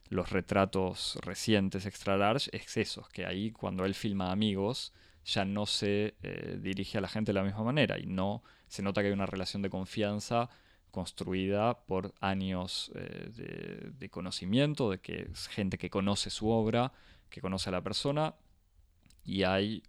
los 0.08 0.30
retratos 0.30 1.18
recientes 1.22 1.84
extra 1.86 2.16
large 2.16 2.50
es 2.56 2.76
eso, 2.76 3.06
que 3.12 3.26
ahí 3.26 3.50
cuando 3.50 3.84
él 3.84 3.94
filma 3.94 4.32
amigos 4.32 4.92
ya 5.24 5.44
no 5.44 5.66
se 5.66 6.14
eh, 6.22 6.58
dirige 6.60 6.98
a 6.98 7.00
la 7.00 7.08
gente 7.08 7.32
de 7.32 7.38
la 7.38 7.44
misma 7.44 7.62
manera 7.62 7.98
y 7.98 8.06
no 8.06 8.42
se 8.68 8.82
nota 8.82 9.02
que 9.02 9.08
hay 9.08 9.12
una 9.12 9.26
relación 9.26 9.62
de 9.62 9.70
confianza 9.70 10.48
construida 10.90 11.78
por 11.86 12.14
años 12.20 12.90
de, 12.94 13.92
de, 13.98 14.08
conocimiento, 14.10 14.90
de 14.90 14.98
que 14.98 15.28
es 15.32 15.48
gente 15.48 15.78
que 15.78 15.88
conoce 15.88 16.28
su 16.28 16.48
obra, 16.48 16.92
que 17.30 17.40
conoce 17.40 17.70
a 17.70 17.72
la 17.72 17.80
persona 17.80 18.34
y 19.24 19.44
hay 19.44 19.82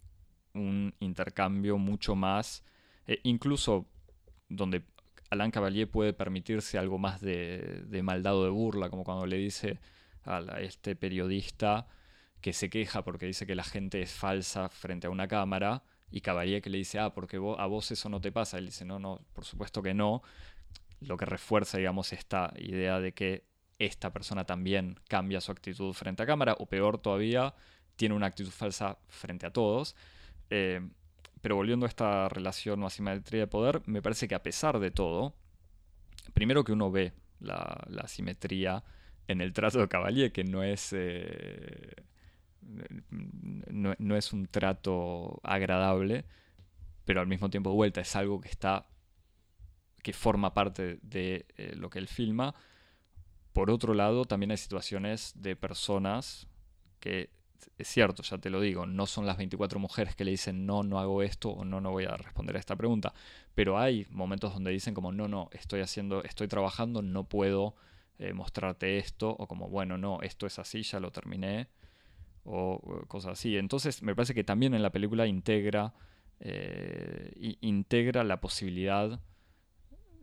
un 0.53 0.93
intercambio 0.99 1.77
mucho 1.77 2.15
más, 2.15 2.63
eh, 3.07 3.19
incluso 3.23 3.85
donde 4.49 4.83
Alain 5.29 5.51
Cavalier 5.51 5.89
puede 5.89 6.13
permitirse 6.13 6.77
algo 6.77 6.97
más 6.97 7.21
de, 7.21 7.83
de 7.87 8.03
maldad 8.03 8.37
o 8.37 8.43
de 8.43 8.49
burla, 8.49 8.89
como 8.89 9.03
cuando 9.03 9.25
le 9.25 9.37
dice 9.37 9.79
a, 10.25 10.39
este 10.61 10.95
periodista 10.95 11.87
que 12.41 12.53
se 12.53 12.69
queja 12.69 13.03
porque 13.03 13.25
dice 13.25 13.47
que 13.47 13.55
la 13.55 13.63
gente 13.63 14.01
es 14.01 14.11
falsa 14.11 14.69
frente 14.69 15.07
a 15.07 15.09
una 15.09 15.27
cámara, 15.27 15.83
y 16.13 16.21
Cavalier 16.21 16.61
que 16.61 16.69
le 16.69 16.77
dice, 16.77 16.99
ah, 16.99 17.11
porque 17.11 17.37
a 17.37 17.65
vos 17.65 17.89
eso 17.89 18.07
no 18.07 18.21
te 18.21 18.31
pasa. 18.31 18.59
Él 18.59 18.67
dice, 18.67 18.85
no, 18.85 18.99
no, 18.99 19.19
por 19.33 19.45
supuesto 19.45 19.81
que 19.81 19.95
no. 19.95 20.21
Lo 20.99 21.17
que 21.17 21.25
refuerza, 21.25 21.79
digamos, 21.79 22.13
esta 22.13 22.53
idea 22.55 22.99
de 22.99 23.13
que 23.13 23.45
esta 23.79 24.13
persona 24.13 24.45
también 24.45 24.99
cambia 25.07 25.41
su 25.41 25.51
actitud 25.51 25.91
frente 25.93 26.21
a 26.21 26.27
cámara, 26.27 26.55
o 26.59 26.67
peor 26.67 26.99
todavía, 26.99 27.55
tiene 27.95 28.13
una 28.13 28.27
actitud 28.27 28.51
falsa 28.51 28.99
frente 29.07 29.47
a 29.47 29.51
todos. 29.51 29.95
Eh, 30.55 30.87
pero 31.41 31.55
volviendo 31.55 31.87
a 31.87 31.89
esta 31.89 32.29
relación 32.29 32.83
o 32.83 32.85
asimetría 32.85 33.41
de 33.41 33.47
poder, 33.47 33.81
me 33.87 34.03
parece 34.03 34.27
que 34.27 34.35
a 34.35 34.43
pesar 34.43 34.77
de 34.77 34.91
todo, 34.91 35.33
primero 36.35 36.63
que 36.63 36.73
uno 36.73 36.91
ve 36.91 37.11
la, 37.39 37.83
la 37.87 38.03
asimetría 38.03 38.83
en 39.27 39.41
el 39.41 39.51
trato 39.51 39.79
de 39.79 39.87
Cavalier, 39.87 40.31
que 40.31 40.43
no 40.43 40.61
es, 40.61 40.93
eh, 40.93 41.95
no, 43.71 44.15
es 44.15 44.31
un 44.31 44.45
trato 44.45 45.39
agradable, 45.41 46.25
pero 47.03 47.19
al 47.19 47.27
mismo 47.27 47.49
tiempo 47.49 47.71
de 47.71 47.75
vuelta 47.75 48.01
es 48.01 48.15
algo 48.15 48.39
que 48.39 48.49
está 48.49 48.85
que 50.03 50.13
forma 50.13 50.53
parte 50.53 50.99
de 51.01 51.47
eh, 51.57 51.73
lo 51.75 51.89
que 51.89 51.97
él 51.97 52.07
filma. 52.07 52.53
Por 53.53 53.71
otro 53.71 53.95
lado, 53.95 54.25
también 54.25 54.51
hay 54.51 54.57
situaciones 54.57 55.33
de 55.35 55.55
personas 55.55 56.47
que 56.99 57.31
es 57.77 57.87
cierto, 57.87 58.23
ya 58.23 58.37
te 58.37 58.49
lo 58.49 58.61
digo, 58.61 58.85
no 58.85 59.05
son 59.05 59.25
las 59.25 59.37
24 59.37 59.79
mujeres 59.79 60.15
que 60.15 60.25
le 60.25 60.31
dicen 60.31 60.65
no, 60.65 60.83
no 60.83 60.99
hago 60.99 61.23
esto 61.23 61.49
o 61.49 61.65
no, 61.65 61.81
no 61.81 61.91
voy 61.91 62.05
a 62.05 62.15
responder 62.17 62.55
a 62.55 62.59
esta 62.59 62.75
pregunta, 62.75 63.13
pero 63.55 63.77
hay 63.77 64.07
momentos 64.09 64.53
donde 64.53 64.71
dicen 64.71 64.93
como 64.93 65.11
no, 65.11 65.27
no, 65.27 65.49
estoy 65.51 65.81
haciendo, 65.81 66.23
estoy 66.23 66.47
trabajando, 66.47 67.01
no 67.01 67.25
puedo 67.25 67.75
eh, 68.19 68.33
mostrarte 68.33 68.97
esto, 68.97 69.29
o 69.29 69.47
como 69.47 69.69
bueno, 69.69 69.97
no, 69.97 70.21
esto 70.21 70.47
es 70.47 70.59
así, 70.59 70.83
ya 70.83 70.99
lo 70.99 71.11
terminé, 71.11 71.67
o, 72.43 72.79
cosas 73.07 73.33
así. 73.33 73.57
Entonces 73.57 74.03
me 74.03 74.15
parece 74.15 74.33
que 74.33 74.43
también 74.43 74.73
en 74.73 74.83
la 74.83 74.91
película 74.91 75.27
integra, 75.27 75.93
eh, 76.39 77.57
integra 77.61 78.23
la 78.23 78.41
posibilidad 78.41 79.21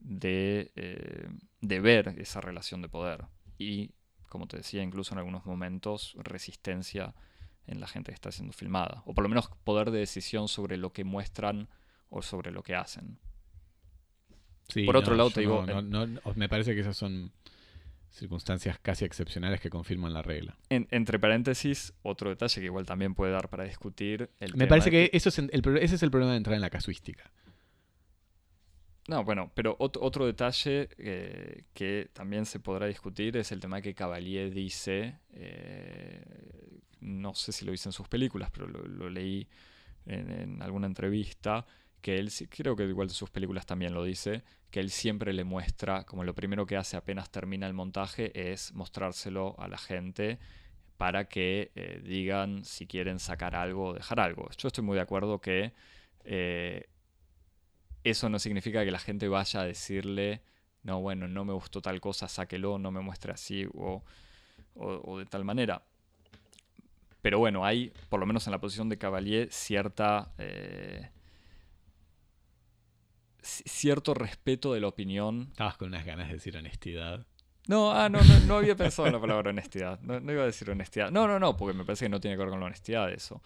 de, 0.01 0.72
eh, 0.76 1.28
de 1.61 1.80
ver 1.80 2.14
esa 2.18 2.41
relación 2.41 2.82
de 2.82 2.88
poder 2.88 3.24
y 3.59 3.91
como 4.30 4.47
te 4.47 4.57
decía, 4.57 4.82
incluso 4.82 5.12
en 5.12 5.18
algunos 5.18 5.45
momentos, 5.45 6.14
resistencia 6.16 7.14
en 7.70 7.80
la 7.80 7.86
gente 7.86 8.10
que 8.10 8.14
está 8.14 8.32
siendo 8.32 8.52
filmada. 8.52 9.02
O 9.06 9.14
por 9.14 9.22
lo 9.22 9.28
menos 9.28 9.48
poder 9.64 9.90
de 9.90 10.00
decisión 10.00 10.48
sobre 10.48 10.76
lo 10.76 10.92
que 10.92 11.04
muestran 11.04 11.68
o 12.10 12.20
sobre 12.20 12.50
lo 12.50 12.62
que 12.62 12.74
hacen. 12.74 13.18
por 14.84 14.96
otro 14.96 15.14
lado, 15.14 15.30
te 15.30 15.40
digo. 15.40 15.64
me 16.34 16.48
parece 16.48 16.74
que 16.74 16.80
esas 16.80 16.96
son 16.96 17.32
circunstancias 18.10 18.76
casi 18.82 19.04
excepcionales 19.04 19.60
que 19.60 19.70
confirman 19.70 20.12
la 20.12 20.22
regla. 20.22 20.56
entre 20.68 21.20
paréntesis, 21.20 21.94
otro 22.02 22.28
detalle 22.28 22.60
que 22.60 22.66
igual 22.66 22.84
también 22.84 23.14
puede 23.14 23.32
dar 23.32 23.48
para 23.48 23.64
discutir. 23.64 24.30
El 24.40 24.56
me 24.56 24.66
parece 24.66 24.90
que, 24.90 25.10
Eso 25.12 25.28
es 25.28 25.38
el, 25.38 25.50
ese 25.80 25.94
es 25.94 26.02
el 26.02 26.10
problema 26.10 26.32
de 26.32 26.38
entrar 26.38 26.56
en 26.56 26.60
la 26.60 26.70
casuística. 26.70 27.30
No, 29.11 29.24
bueno, 29.24 29.50
pero 29.56 29.74
otro, 29.80 30.24
detalle 30.24 30.88
eh, 30.96 31.64
que 31.74 32.11
también 32.12 32.46
se 32.46 32.61
podrá 32.61 32.86
discutir 32.86 33.36
es 33.36 33.50
el 33.50 33.58
tema 33.58 33.82
que 33.82 33.92
Cavalier 33.92 34.54
dice, 34.54 35.18
eh, 35.32 36.22
no 37.00 37.34
sé 37.34 37.50
si 37.50 37.64
lo 37.64 37.72
dice 37.72 37.88
en 37.88 37.92
sus 37.92 38.06
películas, 38.06 38.52
pero 38.52 38.68
lo, 38.68 39.11
leí 39.11 39.48
en, 40.06 40.62
alguna 40.62 40.86
entrevista, 40.86 41.66
que 42.00 42.18
él, 42.18 42.30
creo 42.50 42.76
que 42.76 42.84
igual 42.84 43.08
de 43.08 43.14
sus 43.14 43.30
películas 43.30 43.66
también 43.66 43.94
lo 43.94 44.04
dice, 44.04 44.44
que 44.70 44.78
él 44.78 44.90
siempre 44.90 45.32
le 45.32 45.42
muestra, 45.42 46.04
como 46.04 46.22
lo 46.22 46.36
primero 46.36 46.64
que 46.64 46.76
hace 46.76 46.96
apenas 46.96 47.32
termina 47.32 47.66
el 47.66 47.74
montaje, 47.74 48.52
es 48.52 48.72
mostrárselo 48.74 49.56
a 49.58 49.66
la 49.66 49.78
gente 49.78 50.38
para 50.98 51.24
que 51.24 51.72
eh, 51.74 52.00
digan 52.04 52.64
si 52.64 52.86
quieren 52.86 53.18
sacar 53.18 53.56
algo 53.56 53.88
o 53.88 53.92
dejar 53.92 54.20
algo. 54.20 54.48
Yo 54.56 54.68
estoy 54.68 54.84
muy 54.84 54.94
de 54.94 55.02
acuerdo 55.02 55.40
que 55.40 55.72
eso 58.05 58.28
no 58.28 58.38
significa 58.38 58.84
que 58.84 58.90
la 58.90 58.98
gente 58.98 59.28
vaya 59.28 59.61
a 59.61 59.64
decirle, 59.64 60.42
no, 60.82 61.01
bueno, 61.01 61.28
no 61.28 61.44
me 61.44 61.53
gustó 61.53 61.82
tal 61.82 62.01
cosa, 62.01 62.28
sáquelo, 62.28 62.78
no 62.78 62.90
me 62.90 63.01
muestre 63.01 63.32
así 63.32 63.66
o, 63.74 64.03
de 65.18 65.26
tal 65.26 65.44
manera. 65.44 65.82
Pero 67.22 67.38
bueno, 67.38 67.64
hay, 67.64 67.92
por 68.09 68.18
lo 68.18 68.26
menos 68.26 68.46
en 68.46 68.53
la 68.53 68.61
posición 68.61 68.88
de 68.88 68.98
Cavalier, 68.98 69.48
cierta... 69.53 70.32
Eh, 70.38 71.11
cierto 73.42 74.14
respeto 74.14 74.74
de 74.74 74.80
la 74.80 74.88
opinión. 74.88 75.48
Estabas 75.51 75.76
con 75.76 75.88
unas 75.88 76.05
ganas 76.05 76.28
de 76.28 76.34
decir 76.34 76.57
honestidad. 76.57 77.26
No, 77.68 77.92
ah, 77.92 78.09
no, 78.09 78.20
no, 78.46 78.57
había 78.57 78.74
pensado 78.76 79.07
en 79.07 79.14
la 79.14 79.20
palabra 79.20 79.51
honestidad. 79.51 80.01
No, 80.01 80.16
iba 80.32 80.42
a 80.42 80.46
decir 80.46 80.70
honestidad. 80.70 81.11
No, 81.11 81.26
no, 81.26 81.38
no, 81.38 81.57
porque 81.57 81.76
me 81.76 81.84
parece 81.84 82.07
que 82.07 82.09
no 82.09 82.20
tiene 82.20 82.36
que 82.36 82.42
ver 82.42 82.51
con 82.51 82.61
la 82.61 82.66
honestidad 82.66 83.11
eso. 83.12 83.42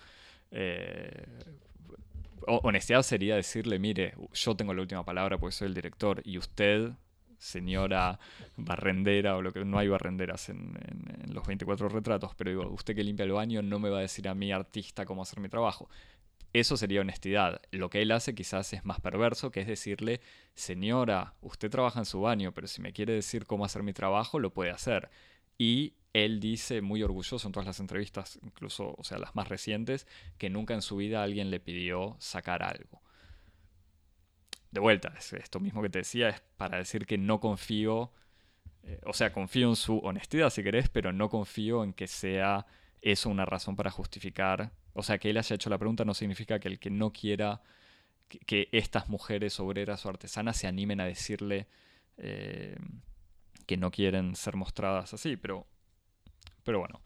Eh, 0.51 1.27
honestidad 2.47 3.03
sería 3.03 3.37
decirle, 3.37 3.79
mire, 3.79 4.15
yo 4.33 4.57
tengo 4.57 4.75
la 4.75 4.83
última 4.83 5.05
palabra 5.05 5.39
porque 5.39 5.53
soy 5.55 5.69
el 5.69 5.75
director 5.75 6.21
y 6.25 6.39
usted, 6.39 6.93
señora 7.39 8.19
barrendera 8.57 9.37
o 9.37 9.43
lo 9.43 9.53
que 9.53 9.65
no 9.65 9.79
hay 9.79 9.89
barrenderas 9.89 10.49
en, 10.49 10.79
en, 10.89 11.35
los 11.35 11.47
24 11.47 11.89
retratos, 11.89 12.35
pero 12.37 12.51
digo, 12.51 12.69
usted 12.71 12.95
que 12.95 13.05
limpia 13.05 13.25
el 13.25 13.33
baño 13.33 13.63
no 13.63 13.79
me 13.79 13.91
va 13.91 13.99
a 13.99 14.03
decir 14.03 14.29
a 14.29 14.35
mí 14.35 14.53
artista 14.53 15.05
cómo 15.05 15.23
hacer 15.23 15.41
mi 15.41 15.49
trabajo. 15.49 15.89
Eso 16.55 16.77
sería 16.77 17.01
honestidad. 17.01 17.61
Lo 17.73 17.91
que 17.91 18.01
él 18.01 18.13
hace 18.13 18.33
quizás 18.35 18.73
es 18.73 18.85
más 18.85 19.01
perverso, 19.01 19.51
que 19.51 19.61
es 19.61 19.67
decirle, 19.67 20.21
señora, 20.55 21.35
usted 21.41 21.69
trabaja 21.69 21.99
en 21.99 22.05
su 22.05 22.21
baño, 22.21 22.53
pero 22.53 22.69
si 22.69 22.81
me 22.81 22.93
quiere 22.93 23.13
decir 23.13 23.45
cómo 23.45 23.65
hacer 23.65 23.83
mi 23.83 23.93
trabajo, 23.93 24.39
lo 24.39 24.55
puede 24.55 24.71
hacer. 24.71 25.11
Y 25.59 25.95
él 26.15 26.41
dice 26.41 26.81
muy 26.81 27.03
orgulloso 27.03 27.47
en 27.47 27.53
todas 27.53 27.67
las 27.67 27.81
entrevistas, 27.81 28.39
incluso, 28.43 28.95
o 28.97 29.05
sea, 29.05 29.19
las 29.19 29.35
más 29.35 29.49
recientes, 29.49 30.07
que 30.39 30.49
nunca 30.49 30.73
en 30.73 30.81
su 30.81 30.97
vida 30.97 31.23
alguien 31.23 31.51
le 31.51 31.61
pidió 31.61 32.17
sacar 32.19 32.63
algo. 32.63 33.03
De 34.71 34.81
vuelta, 34.81 35.13
esto 35.19 35.61
mismo 35.61 35.83
que 35.83 35.91
te 35.91 35.99
decía 35.99 36.31
es 36.31 36.41
para 36.57 36.79
decir 36.79 37.05
que 37.07 37.19
no 37.19 37.39
confío, 37.41 38.13
eh, 38.83 39.01
o 39.05 39.13
sea, 39.13 39.33
confío 39.33 39.69
en 39.69 39.77
su 39.77 39.99
honestidad 39.99 40.49
si 40.49 40.63
querés, 40.63 40.89
pero 40.89 41.13
no 41.13 41.29
confío 41.29 41.85
en 41.85 41.93
que 41.93 42.07
sea 42.07 42.67
eso 43.03 43.29
una 43.29 43.45
razón 43.45 43.77
para 43.77 43.91
justificar 43.91 44.73
o 44.95 45.03
sea, 45.03 45.19
que 45.19 45.31
él 45.31 45.37
haya 45.37 45.55
hecho 45.55 45.71
la 45.71 45.79
pregunta 45.79 46.05
no 46.05 46.15
significa 46.15 46.59
que 46.61 46.69
el 46.69 46.79
que 46.79 46.91
no 46.91 47.13
quiera 47.13 47.63
que, 48.47 48.69
estas 48.73 49.09
mujeres 49.09 49.61
obreras 49.61 50.07
o 50.07 50.09
artesanas 50.09 50.57
se 50.57 50.69
animen 50.69 51.01
a 51.01 51.05
decirle 51.05 51.67
eh, 52.17 52.77
que 53.67 53.77
no 53.77 53.91
quieren 53.91 54.37
ser 54.37 54.57
mostradas 54.57 55.13
así, 55.13 55.37
pero, 55.37 55.67
pero 56.65 56.81
bueno. 56.81 57.01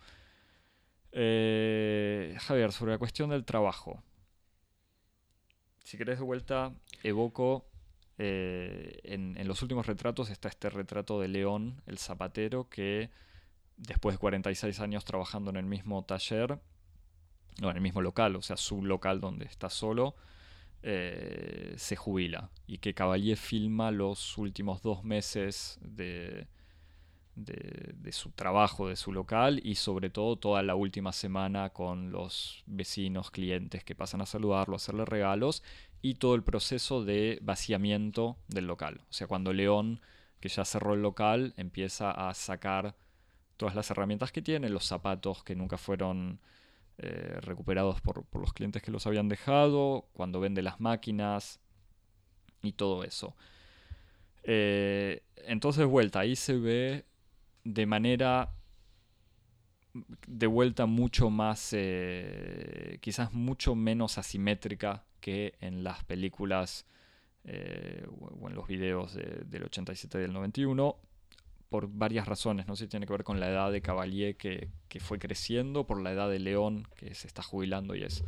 Eh, 1.13 2.37
Javier, 2.41 2.73
sobre 2.73 2.93
la 2.93 2.99
cuestión 2.99 3.31
del 3.31 3.45
trabajo. 3.45 4.03
Si 5.85 5.97
querés 5.97 6.19
de 6.19 6.25
vuelta, 6.25 6.75
evoco 7.03 7.69
eh, 8.19 8.99
en, 9.05 9.47
los 9.47 9.63
últimos 9.63 9.87
retratos 9.87 10.29
está 10.29 10.49
este 10.49 10.69
retrato 10.71 11.21
de 11.21 11.29
León, 11.29 11.81
el 11.87 11.99
zapatero, 11.99 12.69
que 12.69 13.11
después 13.77 14.17
de 14.17 14.19
46 14.19 14.81
años 14.81 15.05
trabajando 15.05 15.51
en 15.51 15.57
el 15.57 15.67
mismo 15.67 16.05
taller, 16.05 16.59
no, 17.61 17.71
en 17.71 17.77
el 17.77 17.83
mismo 17.83 18.03
local, 18.03 18.37
o 18.37 18.43
sea, 18.43 18.57
su 18.57 18.85
local 18.85 19.21
donde 19.21 19.47
está 19.47 19.71
solo, 19.71 20.17
eh, 20.83 21.75
se 21.77 21.97
jubila. 21.97 22.51
Y 22.67 22.79
que 22.79 22.93
Cavalier 22.95 23.37
filma 23.37 23.91
los 23.93 24.37
últimos 24.37 24.83
dos 24.83 25.05
meses 25.05 25.79
de, 25.81 26.49
de, 27.39 28.13
su 28.13 28.31
trabajo, 28.31 28.89
de 28.89 28.97
su 28.97 29.13
local, 29.13 29.61
y 29.63 29.77
sobre 29.77 30.11
todo 30.11 30.37
toda 30.37 30.63
la 30.63 30.75
última 30.75 31.13
semana 31.13 31.71
con 31.71 32.11
los 32.11 32.63
vecinos, 32.67 33.31
clientes 33.31 33.85
que 33.85 33.95
pasan 33.95 34.21
a 34.21 34.27
saludarlo, 34.27 34.77
hacerle 34.77 35.05
regalos, 35.05 35.63
y 36.03 36.15
todo 36.15 36.35
el 36.35 36.43
proceso 36.43 37.05
de 37.05 37.39
vaciamiento 37.43 38.39
del 38.49 38.67
local. 38.67 39.03
O 39.09 39.13
sea, 39.13 39.27
cuando 39.27 39.53
León, 39.53 40.01
que 40.41 40.49
ya 40.49 40.65
cerró 40.65 40.95
el 40.95 41.03
local, 41.03 41.55
empieza 41.57 42.11
a 42.11 42.35
sacar 42.35 42.97
todas 43.57 43.75
las 43.75 43.91
herramientas 43.91 44.33
que 44.33 44.43
tiene, 44.43 44.69
los 44.69 44.85
zapatos 44.85 45.43
que 45.45 45.57
nunca 45.57 45.79
fueron 45.79 46.41
eh, 46.99 47.39
recuperados 47.43 48.01
por, 48.01 48.25
los 48.33 48.53
clientes 48.53 48.83
que 48.83 48.91
los 48.91 49.07
habían 49.07 49.29
dejado, 49.29 50.09
cuando 50.13 50.41
vende 50.41 50.63
las 50.63 50.81
máquinas 50.81 51.61
y 52.63 52.73
todo 52.73 53.05
eso. 53.05 53.37
Eh, 54.43 55.23
entonces, 55.47 55.87
vuelta, 55.87 56.21
ahí 56.21 56.37
se 56.37 56.57
ve 56.57 57.08
de 57.69 57.87
manera 57.87 58.55
de 60.27 60.47
vuelta 60.47 60.87
mucho 60.87 61.29
más, 61.29 61.71
eh, 61.73 62.99
quizás 63.01 63.33
mucho 63.33 63.75
menos 63.75 64.17
asimétrica 64.17 65.05
que 65.21 65.55
en 65.61 65.85
las 65.85 66.05
películas 66.05 66.87
o 68.21 68.49
en 68.49 68.55
los 68.55 68.67
videos 68.67 69.15
del 69.15 69.65
87 69.65 70.19
y 70.19 70.21
del 70.21 70.35
91 70.35 70.99
por 71.69 71.89
varias 71.89 72.27
razones. 72.27 72.67
No 72.67 72.77
sé 72.77 72.85
si 72.85 72.89
tiene 72.89 73.07
que 73.07 73.13
ver 73.13 73.25
con 73.25 73.41
la 73.41 73.49
edad 73.49 73.71
de 73.71 73.83
Cavalier 73.83 74.37
que, 74.37 74.71
fue 75.01 75.19
creciendo, 75.19 75.87
por 75.87 76.01
la 76.03 76.13
edad 76.13 76.29
de 76.29 76.39
León 76.39 76.87
que 76.97 77.15
se 77.15 77.27
está 77.27 77.43
jubilando 77.43 77.95
y 77.95 78.03
es 78.03 78.25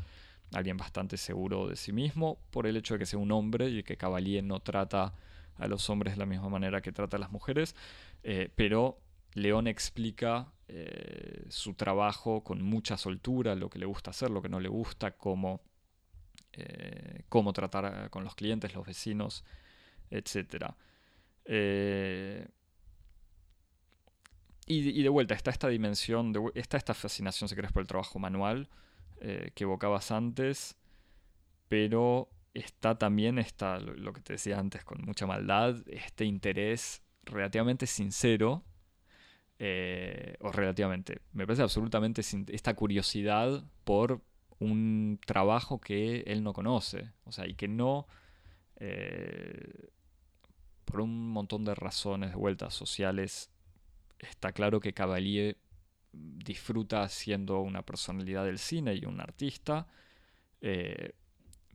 alguien 0.52 0.76
bastante 0.76 1.16
seguro 1.16 1.68
de 1.68 1.76
sí 1.76 1.92
mismo, 1.92 2.38
por 2.50 2.66
el 2.66 2.76
hecho 2.76 2.94
de 2.94 3.00
que 3.00 3.06
sea 3.06 3.18
un 3.18 3.32
hombre 3.32 3.68
y 3.70 3.82
que 3.82 3.96
Cavalier 3.96 4.42
no 4.42 4.60
trata 4.60 5.14
a 5.56 5.68
los 5.68 5.88
hombres 5.90 6.14
de 6.14 6.18
la 6.18 6.26
misma 6.26 6.48
manera 6.48 6.80
que 6.80 6.92
trata 6.92 7.16
a 7.16 7.20
las 7.20 7.30
mujeres, 7.30 7.76
eh, 8.22 8.50
pero 8.56 8.98
León 9.34 9.66
explica 9.66 10.52
eh, 10.68 11.44
su 11.48 11.74
trabajo 11.74 12.42
con 12.42 12.62
mucha 12.62 12.96
soltura, 12.96 13.54
lo 13.54 13.70
que 13.70 13.78
le 13.78 13.86
gusta 13.86 14.10
hacer, 14.10 14.30
lo 14.30 14.42
que 14.42 14.48
no 14.48 14.60
le 14.60 14.68
gusta, 14.68 15.12
cómo, 15.16 15.60
eh, 16.52 17.22
cómo 17.28 17.52
tratar 17.52 18.10
con 18.10 18.24
los 18.24 18.34
clientes, 18.34 18.74
los 18.74 18.86
vecinos, 18.86 19.44
etc. 20.10 20.74
Y, 24.72 25.02
de 25.02 25.08
vuelta, 25.08 25.34
está 25.34 25.50
esta 25.50 25.66
dimensión, 25.66 26.32
está 26.54 26.76
esta 26.76 26.94
fascinación, 26.94 27.48
si 27.48 27.56
querés, 27.56 27.72
por 27.72 27.80
el 27.80 27.88
trabajo 27.88 28.20
manual 28.20 28.68
eh, 29.20 29.50
que 29.56 29.64
evocabas 29.64 30.12
antes, 30.12 30.78
pero 31.66 32.30
está 32.54 32.96
también 32.96 33.40
está, 33.40 33.80
lo, 33.80 34.12
que 34.12 34.20
te 34.20 34.34
decía 34.34 34.60
antes, 34.60 34.84
con 34.84 35.02
mucha 35.02 35.26
maldad, 35.26 35.82
este 35.88 36.24
interés 36.24 37.02
relativamente 37.24 37.88
sincero, 37.88 38.64
eh, 39.62 40.36
o 40.40 40.50
relativamente, 40.50 41.20
me 41.34 41.46
parece 41.46 41.60
absolutamente 41.60 42.22
esta 42.48 42.74
curiosidad 42.74 43.62
por 43.84 44.22
un 44.58 45.20
trabajo 45.26 45.82
que 45.82 46.20
él 46.20 46.42
no 46.42 46.54
conoce, 46.54 47.12
o 47.24 47.32
sea, 47.32 47.46
y 47.46 47.52
que 47.52 47.68
no, 47.68 48.06
eh, 48.76 49.90
por 50.86 51.02
un 51.02 51.30
montón 51.30 51.66
de 51.66 51.74
razones 51.74 52.30
de 52.30 52.36
vueltas 52.36 52.72
sociales, 52.72 53.50
está 54.18 54.52
claro 54.52 54.80
que 54.80 54.94
Cavalier 54.94 55.58
disfruta 56.12 57.06
siendo 57.10 57.60
una 57.60 57.82
personalidad 57.82 58.46
del 58.46 58.58
cine 58.58 58.94
y 58.94 59.04
un 59.04 59.20
artista, 59.20 59.88
eh, 60.62 61.12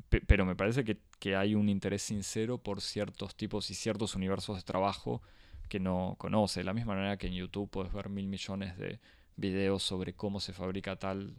pero 0.10 0.44
me 0.44 0.56
parece 0.56 0.84
que, 0.84 0.98
hay 1.36 1.54
un 1.56 1.70
interés 1.70 2.02
sincero 2.02 2.58
por 2.60 2.82
ciertos 2.82 3.36
tipos 3.36 3.72
y 3.72 3.76
ciertos 3.76 4.16
universos 4.16 4.58
de 4.58 4.64
trabajo 4.64 5.24
que 5.68 5.80
no 5.80 6.16
conoce. 6.18 6.62
De 6.62 6.64
la 6.66 6.74
misma 6.74 6.96
manera 6.96 7.18
que 7.18 7.28
en 7.28 7.34
YouTube 7.34 7.70
puedes 7.70 7.92
ver 7.94 8.10
mil 8.10 8.28
millones 8.28 8.78
de 8.78 9.00
videos 9.36 9.84
sobre 9.84 10.14
cómo 10.14 10.40
se 10.40 10.54
fabrica 10.54 10.96
tal, 10.98 11.36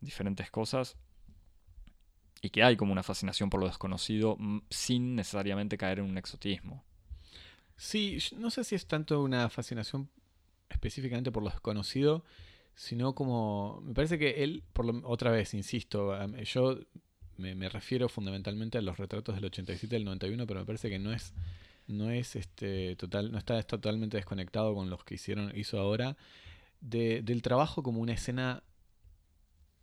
diferentes 0.00 0.50
cosas, 0.50 0.96
y 2.40 2.50
que 2.50 2.62
hay 2.62 2.76
como 2.76 2.92
una 2.92 3.04
fascinación 3.04 3.48
por 3.48 3.60
lo 3.60 3.68
desconocido 3.68 4.36
sin 4.68 5.14
necesariamente 5.14 5.78
caer 5.78 6.00
en 6.00 6.06
un 6.06 6.18
exotismo. 6.18 6.84
Sí, 7.76 8.18
no 8.36 8.50
sé 8.50 8.64
si 8.64 8.74
es 8.74 8.86
tanto 8.86 9.22
una 9.22 9.48
fascinación 9.48 10.10
específicamente 10.68 11.30
por 11.30 11.42
lo 11.42 11.50
desconocido, 11.50 12.24
sino 12.74 13.14
como, 13.14 13.80
me 13.82 13.94
parece 13.94 14.18
que 14.18 14.42
él, 14.42 14.64
por 14.72 14.86
otra 15.04 15.30
vez, 15.30 15.54
insisto, 15.54 16.14
yo 16.44 16.78
me, 17.36 17.68
refiero 17.68 18.08
fundamentalmente 18.08 18.78
a 18.78 18.82
los 18.82 18.98
retratos 18.98 19.34
del 19.34 19.44
87 19.46 19.86
y 19.86 19.88
del 19.88 20.04
91, 20.04 20.46
pero 20.46 20.60
me 20.60 20.66
parece 20.66 20.90
que 20.90 20.98
no 20.98 21.12
es, 21.12 21.34
no 21.86 22.10
es 22.10 22.36
este, 22.36 22.96
total, 22.96 23.32
no 23.32 23.38
está, 23.38 23.62
totalmente 23.62 24.16
desconectado 24.16 24.74
con 24.74 24.90
los 24.90 25.04
que 25.04 25.14
hicieron, 25.14 25.52
hizo 25.56 25.78
ahora, 25.78 26.16
del 26.80 27.42
trabajo 27.42 27.82
como 27.82 28.00
una 28.00 28.12
escena 28.12 28.62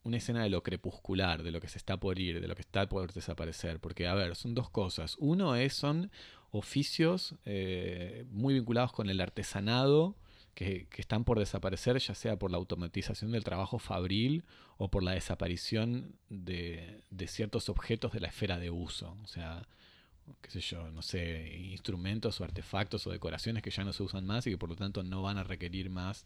una 0.04 0.18
escena 0.18 0.44
de 0.44 0.50
lo 0.50 0.64
crepuscular, 0.64 1.44
de 1.44 1.52
lo 1.52 1.60
que 1.60 1.68
se 1.68 1.78
está 1.78 1.98
por 1.98 2.20
ir, 2.20 2.42
de 2.42 2.48
lo 2.48 2.56
que 2.56 2.62
está 2.62 2.88
por 2.88 3.14
desaparecer. 3.14 3.80
Porque, 3.80 4.08
a 4.08 4.14
ver, 4.14 4.36
son 4.36 4.56
dos 4.56 4.70
cosas. 4.70 5.16
Uno 5.20 5.56
es, 5.56 5.74
son 5.74 6.10
oficios 6.52 7.36
eh, 7.46 8.26
muy 8.30 8.54
vinculados 8.54 8.92
con 8.92 9.10
el 9.10 9.22
artesanado, 9.22 10.16
que, 10.56 10.88
están 10.98 11.24
por 11.24 11.40
desaparecer, 11.40 11.98
ya 12.00 12.16
sea 12.16 12.38
por 12.38 12.52
la 12.52 12.58
automatización 12.58 13.32
del 13.32 13.44
trabajo 13.44 13.80
fabril 13.80 14.44
o 14.78 14.90
por 14.90 15.04
la 15.04 15.12
desaparición 15.12 16.16
de, 16.30 17.04
ciertos 17.28 17.70
objetos 17.70 18.12
de 18.12 18.20
la 18.20 18.28
esfera 18.28 18.58
de 18.58 18.70
uso. 18.70 19.16
O 19.24 19.28
sea, 19.28 19.68
qué 20.42 20.52
sé 20.52 20.62
yo, 20.62 20.92
no 20.92 21.02
sé, 21.02 21.58
instrumentos 21.58 22.40
o 22.40 22.44
artefactos 22.44 23.06
o 23.08 23.12
decoraciones 23.12 23.64
que 23.64 23.72
ya 23.72 23.84
no 23.84 23.94
se 23.94 24.04
usan 24.04 24.26
más 24.26 24.46
y 24.48 24.52
que 24.52 24.58
por 24.58 24.70
lo 24.70 24.76
tanto 24.76 25.04
no 25.04 25.22
van 25.22 25.38
a 25.38 25.44
requerir 25.44 25.90
más 25.90 26.26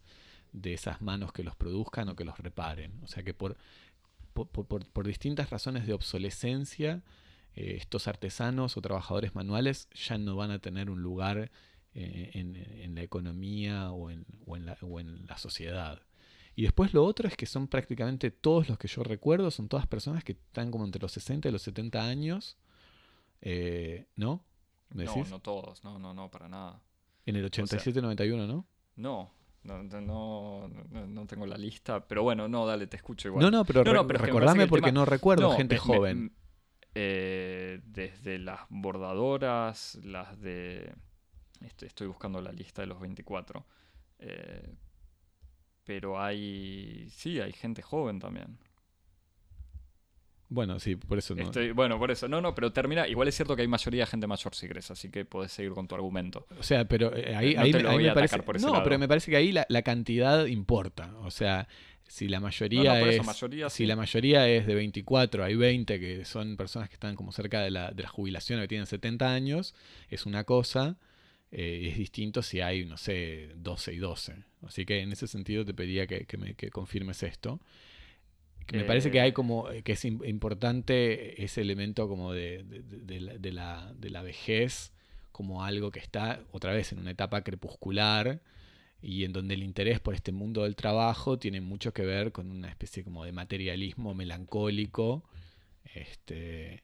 de 0.51 0.73
esas 0.73 1.01
manos 1.01 1.33
que 1.33 1.43
los 1.43 1.55
produzcan 1.55 2.09
o 2.09 2.15
que 2.15 2.23
los 2.23 2.37
reparen. 2.37 2.99
O 3.03 3.07
sea 3.07 3.23
que 3.23 3.33
por, 3.33 3.57
por, 4.33 5.07
distintas 5.07 5.49
razones 5.49 5.85
de 5.85 5.93
obsolescencia, 5.93 7.01
eh, 7.55 7.75
estos 7.77 8.07
artesanos 8.07 8.77
o 8.77 8.81
trabajadores 8.81 9.35
manuales 9.35 9.89
ya 9.93 10.17
no 10.17 10.35
van 10.35 10.51
a 10.51 10.59
tener 10.59 10.89
un 10.89 11.01
lugar 11.01 11.51
eh, 11.95 12.31
en, 12.33 12.95
la 12.95 13.01
economía 13.01 13.91
o 13.91 14.09
en, 14.09 14.25
la, 14.65 14.77
o 14.81 14.99
en 14.99 15.25
la 15.27 15.37
sociedad. 15.37 16.01
Y 16.55 16.63
después 16.63 16.93
lo 16.93 17.03
otro 17.03 17.27
es 17.27 17.35
que 17.35 17.47
son 17.47 17.67
prácticamente 17.67 18.29
todos 18.29 18.69
los 18.69 18.77
que 18.77 18.87
yo 18.87 19.03
recuerdo, 19.03 19.49
son 19.49 19.67
todas 19.67 19.87
personas 19.87 20.23
que 20.23 20.33
están 20.33 20.69
como 20.69 20.85
entre 20.85 21.01
los 21.01 21.11
60 21.11 21.49
y 21.49 21.51
los 21.51 21.63
70 21.63 22.03
años, 22.03 22.57
eh, 23.45 24.05
¿no? 24.15 24.41
no, 24.91 25.25
no 25.29 25.39
todos, 25.41 25.83
no, 25.83 25.99
no, 25.99 26.13
no, 26.13 26.31
para 26.31 26.47
nada. 26.47 26.81
En 27.25 27.35
el 27.35 27.51
87-91, 27.51 28.47
¿no? 28.47 28.65
No, 28.95 29.31
no, 29.63 29.83
no, 29.83 30.67
no, 31.07 31.27
tengo 31.27 31.45
la 31.45 31.57
lista, 31.57 32.07
pero 32.07 32.23
bueno, 32.23 32.47
no, 32.47 32.65
dale, 32.65 32.87
te 32.87 32.95
escucho 32.95 33.27
igual. 33.27 33.43
No, 33.43 33.51
no, 33.51 33.65
pero, 33.65 33.83
recordame 33.83 34.67
porque 34.67 34.93
no 34.93 35.03
recuerdo 35.03 35.51
gente 35.51 35.77
joven. 35.77 36.33
Eh, 36.95 37.81
desde 37.85 38.37
las 38.37 38.61
bordadoras, 38.69 39.99
las 40.03 40.39
de... 40.39 40.93
Estoy, 41.61 41.87
estoy, 41.87 42.07
buscando 42.07 42.39
la 42.39 42.51
lista 42.51 42.81
de 42.83 42.87
los 42.87 42.99
24. 43.01 43.65
Eh, 44.19 44.75
pero 45.83 46.21
hay... 46.21 47.09
Sí, 47.09 47.41
hay 47.41 47.51
gente 47.51 47.81
joven 47.81 48.19
también. 48.19 48.59
Bueno, 50.49 50.79
sí, 50.79 50.95
por 50.95 51.17
eso 51.17 51.33
no. 51.35 51.51
bueno, 51.73 51.97
por 51.97 52.11
eso. 52.11 52.27
No, 52.27 52.41
no, 52.41 52.53
pero 52.53 52.71
termina. 52.71 53.07
Igual 53.07 53.27
es 53.27 53.35
cierto 53.35 53.55
que 53.55 53.63
hay 53.63 53.67
mayoría 53.67 54.03
de 54.03 54.07
gente 54.07 54.27
mayor 54.27 54.53
si 54.53 54.67
crees, 54.67 54.91
así 54.91 55.09
que 55.09 55.25
podés 55.25 55.51
seguir 55.51 55.71
con 55.71 55.87
tu 55.87 55.95
argumento. 55.95 56.45
O 56.59 56.63
sea, 56.63 56.85
pero 56.85 57.15
eh, 57.15 57.35
ahí, 57.35 57.55
ahí, 57.55 57.73
me 57.73 58.11
parece. 58.13 58.37
no, 58.59 58.83
pero 58.83 58.99
me 58.99 59.07
parece 59.07 59.31
que 59.31 59.37
ahí 59.37 59.51
la, 59.51 59.81
cantidad 59.81 60.45
importa. 60.45 61.11
O 61.23 61.31
sea, 61.31 61.67
si 62.07 62.27
la 62.27 62.39
mayoría 62.39 63.01
es. 63.01 63.21
si 63.69 63.85
la 63.85 63.95
mayoría 63.95 64.47
es 64.47 64.67
de 64.67 64.75
24, 64.75 65.43
hay 65.43 65.55
20 65.55 65.99
que 65.99 66.25
son 66.25 66.55
personas 66.55 66.89
que 66.89 66.95
están 66.95 67.15
como 67.15 67.31
cerca 67.31 67.61
de 67.61 67.71
la, 67.71 67.91
de 67.91 68.03
la 68.03 68.09
jubilación 68.09 68.59
o 68.59 68.61
que 68.63 68.67
tienen 68.67 68.85
70 68.85 69.33
años, 69.33 69.73
es 70.09 70.25
una 70.25 70.43
cosa. 70.43 70.97
Eh, 71.55 71.89
es 71.91 71.97
distinto 71.97 72.41
si 72.41 72.61
hay, 72.61 72.83
no 72.85 72.97
sé, 72.97 73.51
12 73.57 73.93
y 73.93 73.97
12. 73.97 74.35
Así 74.65 74.85
que 74.85 75.01
en 75.01 75.11
ese 75.11 75.27
sentido 75.27 75.63
te 75.63 75.73
pedía 75.73 76.07
que, 76.07 76.25
que 76.25 76.37
me 76.37 76.55
que 76.55 76.71
confirmes 76.71 77.21
esto 77.21 77.59
me 78.71 78.83
parece 78.85 79.11
que 79.11 79.19
hay 79.19 79.33
como 79.33 79.69
eh, 79.69 79.83
que 79.83 79.93
es 79.93 80.05
importante 80.05 81.43
ese 81.43 81.61
elemento 81.61 82.07
como 82.07 82.31
de, 82.31 82.63
la, 83.51 84.21
vejez 84.21 84.93
como 85.31 85.63
algo 85.63 85.91
que 85.91 85.99
está 85.99 86.41
otra 86.51 86.73
vez 86.73 86.91
en 86.91 86.99
una 86.99 87.11
etapa 87.11 87.43
crepuscular 87.43 88.41
y 89.01 89.25
en 89.25 89.33
donde 89.33 89.55
el 89.55 89.63
interés 89.63 89.99
por 89.99 90.13
este 90.13 90.31
mundo 90.31 90.63
del 90.63 90.75
trabajo 90.75 91.37
tiene 91.37 91.59
mucho 91.59 91.93
que 91.93 92.03
ver 92.03 92.31
con 92.31 92.49
una 92.49 92.69
especie 92.69 93.03
como 93.03 93.25
de 93.25 93.31
materialismo 93.31 94.13
melancólico 94.13 95.23
este 95.93 96.83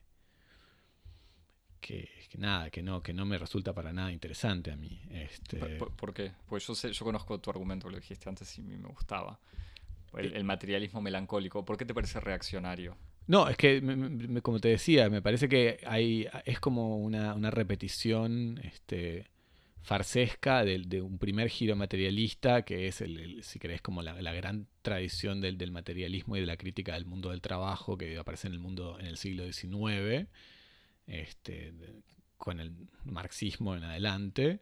que, 1.80 2.08
nada 2.36 2.70
que 2.70 2.82
no 2.82 3.02
que 3.02 3.12
no 3.12 3.24
me 3.24 3.38
resulta 3.38 3.72
para 3.72 3.92
nada 3.92 4.12
interesante 4.12 4.70
a 4.70 4.76
mí 4.76 5.00
este 5.10 5.58
¿Por, 5.78 6.12
qué? 6.12 6.32
pues 6.46 6.66
yo 6.66 6.74
sé 6.74 6.92
yo 6.92 7.04
conozco 7.04 7.40
tu 7.40 7.50
argumento 7.50 7.88
lo 7.88 7.96
dijiste 7.96 8.28
antes 8.28 8.56
y 8.58 8.62
me 8.62 8.88
gustaba 8.88 9.40
el, 10.16 10.44
materialismo 10.44 11.00
melancólico. 11.00 11.64
¿Por 11.64 11.76
qué 11.76 11.84
te 11.84 11.94
parece 11.94 12.20
reaccionario? 12.20 12.96
No, 13.26 13.48
es 13.48 13.56
que, 13.56 13.80
como 14.42 14.58
te 14.58 14.68
decía, 14.68 15.08
me 15.08 15.22
parece 15.22 15.48
que 15.48 15.80
hay, 15.86 16.26
es 16.44 16.58
como 16.58 16.96
una, 16.98 17.50
repetición 17.50 18.58
este, 18.64 19.28
farsesca 19.82 20.64
de, 20.64 21.00
un 21.00 21.18
primer 21.18 21.48
giro 21.48 21.76
materialista, 21.76 22.62
que 22.62 22.88
es, 22.88 23.00
el, 23.00 23.42
si 23.42 23.58
querés, 23.58 23.82
como 23.82 24.02
la, 24.02 24.32
gran 24.32 24.66
tradición 24.82 25.40
del, 25.40 25.70
materialismo 25.70 26.36
y 26.36 26.40
de 26.40 26.46
la 26.46 26.56
crítica 26.56 26.94
del 26.94 27.04
mundo 27.04 27.30
del 27.30 27.40
trabajo 27.40 27.96
que 27.96 28.18
aparece 28.18 28.48
en 28.48 28.54
el 28.54 28.60
mundo 28.60 28.98
en 28.98 29.06
el 29.06 29.16
siglo 29.16 29.44
XIX, 29.44 30.28
este, 31.06 31.72
con 32.36 32.58
el 32.58 32.72
marxismo 33.04 33.76
en 33.76 33.84
adelante. 33.84 34.60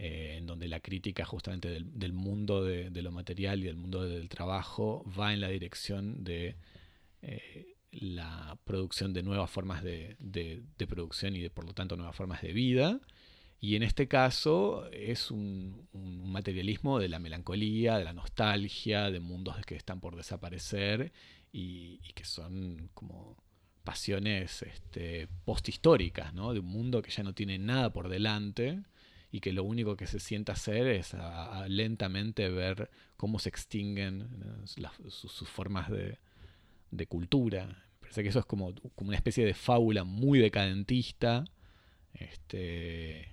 Eh, 0.00 0.36
en 0.38 0.46
donde 0.46 0.68
la 0.68 0.78
crítica 0.78 1.24
justamente 1.24 1.68
del, 1.82 2.12
mundo 2.12 2.64
de, 2.64 2.88
lo 3.02 3.10
material 3.10 3.58
y 3.58 3.64
del 3.64 3.74
mundo 3.74 4.04
del 4.04 4.28
trabajo 4.28 5.04
va 5.18 5.32
en 5.32 5.40
la 5.40 5.48
dirección 5.48 6.22
de 6.22 6.54
eh, 7.20 7.74
la 7.90 8.56
producción 8.62 9.12
de 9.12 9.24
nuevas 9.24 9.50
formas 9.50 9.82
de, 9.82 10.16
producción 10.88 11.34
y 11.34 11.40
de 11.40 11.50
por 11.50 11.64
lo 11.64 11.74
tanto 11.74 11.96
nuevas 11.96 12.14
formas 12.14 12.42
de 12.42 12.52
vida. 12.52 13.00
Y 13.60 13.74
en 13.74 13.82
este 13.82 14.06
caso 14.06 14.88
es 14.92 15.32
un, 15.32 15.88
materialismo 15.92 17.00
de 17.00 17.08
la 17.08 17.18
melancolía, 17.18 17.98
de 17.98 18.04
la 18.04 18.12
nostalgia, 18.12 19.10
de 19.10 19.18
mundos 19.18 19.56
que 19.66 19.74
están 19.74 19.98
por 19.98 20.14
desaparecer 20.14 21.12
y, 21.50 21.98
que 22.14 22.24
son 22.24 22.88
como 22.94 23.36
pasiones 23.82 24.62
este, 24.62 25.26
posthistóricas, 25.44 26.32
de 26.32 26.60
un 26.60 26.66
mundo 26.66 27.02
que 27.02 27.10
ya 27.10 27.24
no 27.24 27.34
tiene 27.34 27.58
nada 27.58 27.92
por 27.92 28.08
delante 28.08 28.84
y 29.30 29.40
que 29.40 29.52
lo 29.52 29.64
único 29.64 29.96
que 29.96 30.06
se 30.06 30.20
sienta 30.20 30.52
hacer 30.52 30.86
es 30.86 31.14
lentamente 31.68 32.48
ver 32.48 32.90
cómo 33.16 33.38
se 33.38 33.48
extinguen 33.48 34.28
sus, 34.64 35.48
formas 35.48 35.90
de, 35.90 37.06
cultura. 37.06 37.84
Parece 38.00 38.22
que 38.22 38.30
eso 38.30 38.38
es 38.38 38.46
como, 38.46 38.74
como, 38.94 39.08
una 39.08 39.16
especie 39.16 39.44
de 39.44 39.54
fábula 39.54 40.04
muy 40.04 40.38
decadentista, 40.38 41.44
este, 42.14 43.28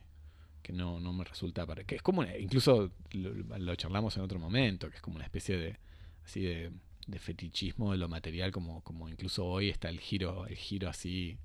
que 0.61 0.73
no, 0.73 0.99
no 0.99 1.13
me 1.13 1.23
resulta 1.23 1.65
para... 1.65 1.83
que 1.85 1.95
es 1.95 2.01
como, 2.01 2.23
incluso 2.23 2.91
lo, 3.11 3.75
charlamos 3.75 4.17
en 4.17 4.23
otro 4.23 4.39
momento, 4.39 4.89
que 4.89 4.97
es 4.97 5.01
como 5.01 5.15
una 5.15 5.25
especie 5.25 5.57
de, 5.57 5.77
así 6.25 6.41
de, 6.41 6.71
de 7.07 7.19
fetichismo 7.19 7.93
de 7.93 7.97
lo 7.99 8.09
material, 8.09 8.51
como, 8.51 8.81
como 8.81 9.07
incluso 9.07 9.45
hoy 9.45 9.69
está 9.69 9.87
el 9.87 10.01
giro, 10.01 10.45
el 10.47 10.57
giro 10.57 10.89
así 10.89 11.37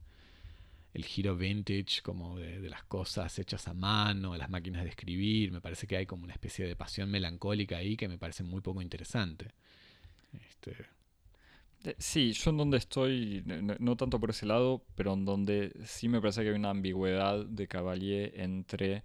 el 0.92 1.04
giro 1.04 1.36
vintage 1.36 2.02
como 2.02 2.38
de, 2.38 2.68
las 2.68 2.84
cosas 2.84 3.38
hechas 3.38 3.68
a 3.68 3.74
mano, 3.74 4.32
de 4.32 4.38
las 4.38 4.50
máquinas 4.50 4.82
de 4.82 4.90
escribir. 4.90 5.52
Me 5.52 5.60
parece 5.60 5.86
que 5.86 5.96
hay 5.96 6.06
como 6.06 6.24
una 6.24 6.32
especie 6.32 6.66
de 6.66 6.76
pasión 6.76 7.10
melancólica 7.10 7.76
ahí 7.76 7.96
que 7.96 8.08
me 8.08 8.18
parece 8.18 8.42
muy 8.42 8.60
poco 8.60 8.82
interesante. 8.82 9.52
Este... 10.32 11.00
Sí, 11.96 12.32
yo 12.32 12.50
en 12.50 12.58
donde 12.58 12.76
estoy, 12.76 13.42
no, 13.78 13.96
tanto 13.96 14.20
por 14.20 14.30
ese 14.30 14.44
lado, 14.44 14.84
pero 14.96 15.14
en 15.14 15.24
donde 15.24 15.72
sí 15.86 16.08
me 16.08 16.20
parece 16.20 16.42
que 16.42 16.50
hay 16.50 16.54
una 16.54 16.70
ambigüedad 16.70 17.46
de 17.46 17.68
Cavalier 17.68 18.34
entre 18.36 19.02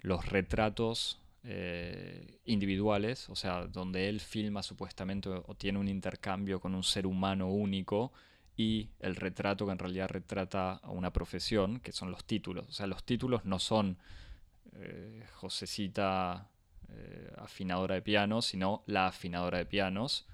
los 0.00 0.26
retratos 0.26 1.20
eh, 1.44 2.40
individuales, 2.44 3.28
o 3.28 3.36
sea, 3.36 3.66
donde 3.66 4.08
él 4.08 4.18
filma 4.18 4.64
supuestamente 4.64 5.28
o 5.28 5.54
tiene 5.54 5.78
un 5.78 5.86
intercambio 5.86 6.58
con 6.58 6.74
un 6.74 6.82
ser 6.82 7.06
humano 7.06 7.48
único, 7.48 8.12
y 8.56 8.88
el 9.00 9.16
retrato 9.16 9.66
que 9.66 9.72
en 9.72 9.78
realidad 9.78 10.08
retrata 10.08 10.72
a 10.72 10.90
una 10.90 11.12
profesión, 11.12 11.78
que 11.80 11.92
son 11.92 12.10
los 12.10 12.24
títulos. 12.24 12.66
O 12.68 12.72
sea, 12.72 12.86
los 12.86 13.04
títulos 13.04 13.44
no 13.44 13.58
son 13.58 13.98
eh, 14.76 15.24
Josecita 15.34 16.48
eh, 16.88 17.32
afinadora 17.36 17.96
de 17.96 18.02
pianos, 18.02 18.46
sino 18.46 18.82
la 18.86 19.08
afinadora 19.08 19.58
de 19.58 19.66
pianos, 19.66 20.26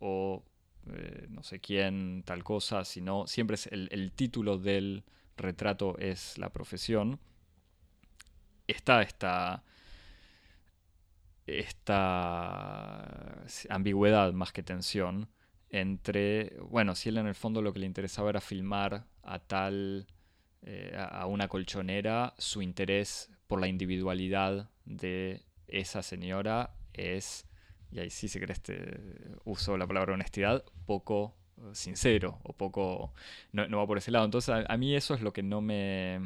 o, 0.00 0.42
eh, 0.88 1.26
no 1.30 1.44
sé 1.44 1.60
quién, 1.60 2.24
tal 2.24 2.42
cosa, 2.42 2.84
sino 2.84 3.28
siempre 3.28 3.54
es 3.54 3.68
el, 3.68 4.12
título 4.12 4.58
del 4.58 5.04
retrato 5.36 5.96
es 5.98 6.38
la 6.38 6.50
profesión. 6.52 7.20
Está 8.66 9.02
esta, 9.02 9.62
esta 11.46 13.44
ambigüedad 13.68 14.32
más 14.32 14.52
que 14.52 14.64
tensión 14.64 15.28
entre, 15.72 16.54
bueno, 16.68 16.94
si 16.94 17.08
él 17.08 17.16
en 17.16 17.26
el 17.26 17.34
fondo 17.34 17.62
lo 17.62 17.72
que 17.72 17.80
le 17.80 17.86
interesaba 17.86 18.30
era 18.30 18.40
filmar 18.40 19.06
a 19.22 19.38
tal, 19.40 20.06
eh, 20.62 20.94
a 20.96 21.26
una 21.26 21.48
colchonera, 21.48 22.34
su 22.38 22.62
interés 22.62 23.30
por 23.46 23.58
la 23.60 23.68
individualidad 23.68 24.70
de 24.84 25.42
esa 25.66 26.02
señora 26.02 26.76
es, 26.92 27.46
y 27.90 28.00
ahí 28.00 28.10
sí 28.10 28.28
se 28.28 28.38
cree 28.38 28.52
este 28.52 29.38
uso 29.44 29.78
la 29.78 29.86
palabra 29.86 30.12
honestidad, 30.12 30.62
poco 30.84 31.34
eh, 31.56 31.70
sincero 31.72 32.38
o 32.42 32.52
poco, 32.52 33.14
no, 33.52 33.78
va 33.78 33.86
por 33.86 33.96
ese 33.96 34.10
lado. 34.10 34.26
Entonces 34.26 34.54
a, 34.68 34.76
mí 34.76 34.94
eso 34.94 35.14
es 35.14 35.22
lo 35.22 35.32
que 35.32 35.42
no 35.42 35.62
me, 35.62 36.20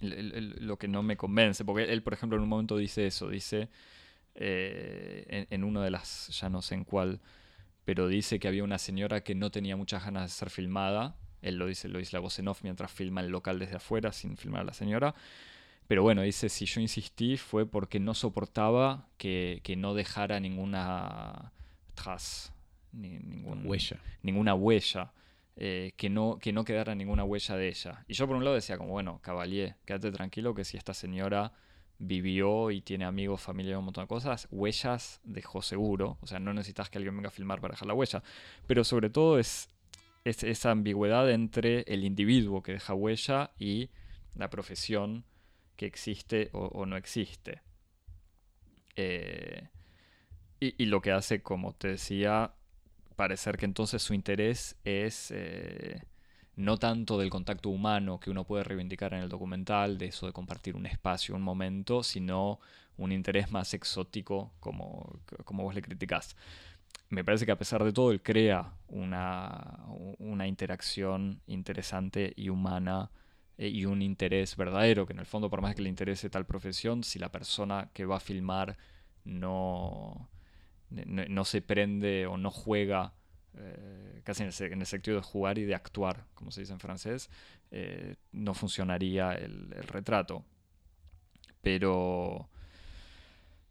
lo 0.00 0.78
que 0.78 0.88
no 0.88 1.04
me 1.04 1.16
convence, 1.16 1.64
porque 1.64 1.84
él, 1.84 2.02
por 2.02 2.12
ejemplo, 2.12 2.36
en 2.36 2.42
un 2.42 2.48
momento 2.48 2.76
dice 2.76 3.06
eso, 3.06 3.28
dice 3.28 3.68
eh, 4.34 5.26
en, 5.28 5.46
en, 5.48 5.64
una 5.64 5.84
de 5.84 5.92
las, 5.92 6.28
ya 6.40 6.48
no 6.48 6.60
sé 6.60 6.74
en 6.74 6.84
cuál, 6.84 7.20
pero 7.84 8.08
dice 8.08 8.38
que 8.38 8.48
había 8.48 8.64
una 8.64 8.78
señora 8.78 9.22
que 9.22 9.34
no 9.34 9.50
tenía 9.50 9.76
muchas 9.76 10.04
ganas 10.04 10.24
de 10.24 10.28
ser 10.28 10.50
filmada. 10.50 11.16
Él 11.40 11.56
lo 11.56 11.66
dice, 11.66 11.88
lo 11.88 11.98
dice 11.98 12.16
la 12.16 12.20
voz 12.20 12.38
en 12.38 12.48
off 12.48 12.62
mientras 12.62 12.92
filma 12.92 13.20
el 13.20 13.28
local 13.28 13.58
desde 13.58 13.76
afuera 13.76 14.12
sin 14.12 14.36
filmar 14.36 14.62
a 14.62 14.64
la 14.64 14.72
señora. 14.72 15.14
Pero 15.88 16.02
bueno, 16.02 16.22
dice, 16.22 16.48
si 16.48 16.64
yo 16.64 16.80
insistí 16.80 17.36
fue 17.36 17.66
porque 17.66 17.98
no 17.98 18.14
soportaba 18.14 19.08
que, 19.18 19.60
no 19.76 19.94
dejara 19.94 20.38
ninguna 20.38 21.52
tras, 21.94 22.52
ninguna 22.92 23.62
huella. 23.62 23.98
Ninguna 24.22 24.54
huella. 24.54 25.12
Eh, 25.56 25.92
que, 25.98 26.08
no, 26.08 26.38
que 26.40 26.50
no 26.50 26.64
quedara 26.64 26.94
ninguna 26.94 27.24
huella 27.24 27.56
de 27.56 27.68
ella. 27.68 28.04
Y 28.08 28.14
yo 28.14 28.26
por 28.26 28.36
un 28.36 28.44
lado 28.44 28.54
decía 28.54 28.78
como, 28.78 28.90
bueno, 28.92 29.18
Cavalier, 29.22 29.76
quédate 29.84 30.10
tranquilo 30.10 30.54
que 30.54 30.64
si 30.64 30.78
esta 30.78 30.94
señora 30.94 31.52
vivió 32.02 32.70
y 32.72 32.80
tiene 32.80 33.04
amigos, 33.04 33.40
familia 33.40 33.72
y 33.72 33.74
un 33.76 33.84
montón 33.84 34.04
de 34.04 34.08
cosas, 34.08 34.48
huellas 34.50 35.20
dejó 35.22 35.62
seguro. 35.62 36.18
O 36.20 36.26
sea, 36.26 36.40
no 36.40 36.52
necesitas 36.52 36.90
que 36.90 36.98
alguien 36.98 37.16
venga 37.16 37.28
a 37.28 37.32
filmar 37.32 37.60
para 37.60 37.72
dejar 37.72 37.86
la 37.86 37.94
huella. 37.94 38.22
Pero 38.66 38.84
sobre 38.84 39.08
todo 39.08 39.38
es, 39.38 39.70
esa 40.24 40.70
ambigüedad 40.70 41.30
entre 41.30 41.82
el 41.82 42.04
individuo 42.04 42.62
que 42.62 42.72
deja 42.72 42.94
huella 42.94 43.52
y 43.58 43.90
la 44.34 44.50
profesión 44.50 45.24
que 45.76 45.86
existe 45.86 46.50
o, 46.52 46.84
no 46.86 46.96
existe. 46.96 47.62
Eh, 48.96 49.68
y, 50.60 50.84
lo 50.86 51.00
que 51.00 51.12
hace, 51.12 51.42
como 51.42 51.72
te 51.72 51.88
decía, 51.88 52.52
parecer 53.16 53.56
que 53.56 53.64
entonces 53.64 54.02
su 54.02 54.14
interés 54.14 54.76
es 54.84 55.32
eh, 55.34 56.02
no 56.56 56.78
tanto 56.78 57.18
del 57.18 57.30
contacto 57.30 57.70
humano 57.70 58.20
que 58.20 58.30
uno 58.30 58.44
puede 58.44 58.64
reivindicar 58.64 59.14
en 59.14 59.20
el 59.22 59.28
documental, 59.28 59.98
de 59.98 60.06
eso 60.06 60.26
de 60.26 60.32
compartir 60.32 60.76
un 60.76 60.86
espacio, 60.86 61.34
un 61.34 61.42
momento, 61.42 62.02
sino 62.02 62.60
un 62.98 63.12
interés 63.12 63.50
más 63.50 63.74
exótico 63.74 64.52
como, 64.60 65.18
como 65.44 65.64
vos 65.64 65.74
le 65.74 65.82
criticás. 65.82 66.36
Me 67.08 67.24
parece 67.24 67.46
que 67.46 67.52
a 67.52 67.58
pesar 67.58 67.84
de 67.84 67.92
todo 67.92 68.12
él 68.12 68.22
crea 68.22 68.74
una, 68.88 69.84
una 70.18 70.46
interacción 70.46 71.40
interesante 71.46 72.32
y 72.36 72.48
humana 72.48 73.10
eh, 73.58 73.68
y 73.68 73.84
un 73.84 74.02
interés 74.02 74.56
verdadero, 74.56 75.06
que 75.06 75.12
en 75.12 75.18
el 75.18 75.26
fondo 75.26 75.50
por 75.50 75.60
más 75.60 75.74
que 75.74 75.82
le 75.82 75.88
interese 75.88 76.30
tal 76.30 76.46
profesión, 76.46 77.04
si 77.04 77.18
la 77.18 77.30
persona 77.30 77.90
que 77.92 78.06
va 78.06 78.16
a 78.16 78.20
filmar 78.20 78.78
no, 79.24 80.28
no, 80.90 81.44
se 81.44 81.62
prende 81.62 82.26
o 82.26 82.36
no 82.36 82.50
juega, 82.50 83.12
eh, 83.58 84.20
casi 84.24 84.42
en 84.42 84.48
el, 84.48 84.86
sentido 84.86 85.16
de 85.16 85.22
jugar 85.22 85.58
y 85.58 85.64
de 85.64 85.74
actuar, 85.74 86.24
como 86.34 86.50
se 86.50 86.60
dice 86.60 86.72
en 86.72 86.80
francés, 86.80 87.30
eh, 87.70 88.16
no 88.32 88.54
funcionaría 88.54 89.32
el, 89.34 89.70
retrato. 89.70 90.44
Pero, 91.60 92.48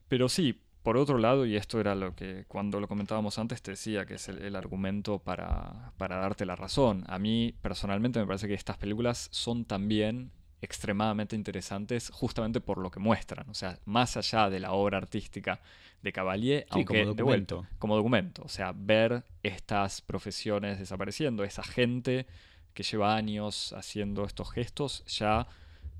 pero 0.08 0.30
sí, 0.30 0.60
por 0.84 0.98
otro 0.98 1.18
lado, 1.18 1.46
y 1.46 1.56
esto 1.56 1.80
era 1.80 1.96
lo 1.96 2.16
que 2.16 2.46
cuando 2.48 2.80
lo 2.80 2.88
comentábamos 2.88 3.38
antes 3.38 3.62
te 3.62 3.72
decía 3.72 4.06
que 4.06 4.16
es 4.16 4.30
el, 4.30 4.56
argumento 4.56 5.20
para, 5.20 5.94
para, 5.98 6.18
darte 6.18 6.46
la 6.46 6.56
razón. 6.56 7.04
A 7.08 7.20
mí 7.20 7.54
personalmente 7.62 8.20
me 8.20 8.28
parece 8.28 8.48
que 8.48 8.54
estas 8.54 8.78
películas 8.78 9.30
son 9.32 9.66
también 9.66 10.32
extremadamente 10.62 11.36
interesantes 11.36 12.10
justamente 12.12 12.62
por 12.62 12.78
lo 12.78 12.92
que 12.92 13.00
muestran. 13.00 13.50
O 13.50 13.54
sea, 13.54 13.80
más 13.86 14.16
allá 14.18 14.50
de 14.50 14.60
la 14.60 14.74
obra 14.74 14.98
artística 14.98 15.60
de 16.02 16.12
Cavalier, 16.12 16.66
aunque 16.70 17.02
como 17.02 17.14
documento. 17.14 17.68
como 17.80 17.96
documento. 17.96 18.44
O 18.44 18.50
sea, 18.50 18.74
ver 18.76 19.24
estas 19.44 20.02
profesiones 20.02 20.80
desapareciendo, 20.80 21.44
esa 21.44 21.64
gente 21.64 22.28
que 22.74 22.84
lleva 22.84 23.16
años 23.16 23.74
haciendo 23.74 24.24
estos 24.26 24.52
gestos, 24.52 25.04
ya 25.06 25.48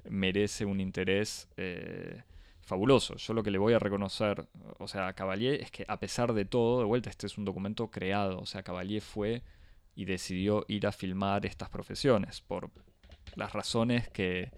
merece 0.10 0.66
un 0.66 0.80
interés 0.80 1.48
eh, 1.58 2.24
fabuloso. 2.62 3.16
Yo 3.18 3.34
lo 3.34 3.44
que 3.44 3.52
le 3.52 3.58
voy 3.58 3.74
a 3.74 3.80
reconocer, 3.80 4.48
o 4.80 4.88
sea, 4.88 5.08
a 5.08 5.14
Cavalier 5.14 5.62
es 5.62 5.72
que 5.72 5.86
a 5.88 6.00
pesar 6.00 6.34
de 6.34 6.46
todo, 6.46 6.80
de 6.80 6.86
vuelta, 6.86 7.10
este 7.10 7.28
es 7.28 7.38
un 7.38 7.46
documento 7.46 7.90
creado. 7.92 8.40
O 8.40 8.46
sea, 8.46 8.64
Cavalier 8.64 9.02
fue 9.02 9.44
y 9.96 10.06
decidió 10.06 10.66
ir 10.68 10.88
a 10.88 10.92
filmar 10.92 11.46
estas 11.46 11.70
profesiones 11.70 12.42
por 12.42 12.72
las 13.36 13.54
razones 13.54 14.10
que, 14.10 14.52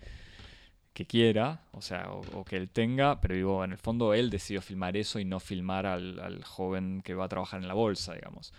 que 0.94 1.06
quiera, 1.06 1.64
o 1.72 1.82
sea, 1.82 2.12
o, 2.12 2.46
que 2.46 2.56
él 2.56 2.70
tenga, 2.70 3.20
pero 3.20 3.36
digo, 3.36 3.64
en 3.64 3.72
el 3.72 3.78
fondo 3.78 4.14
él 4.14 4.30
decidió 4.30 4.62
filmar 4.62 4.96
eso 4.96 5.20
y 5.20 5.26
no 5.26 5.40
filmar 5.40 5.86
al, 5.86 6.44
joven 6.44 7.02
que 7.02 7.16
va 7.16 7.26
a 7.26 7.30
trabajar 7.30 7.62
en 7.62 7.68
la 7.68 7.74
bolsa, 7.74 8.14
digamos. 8.14 8.54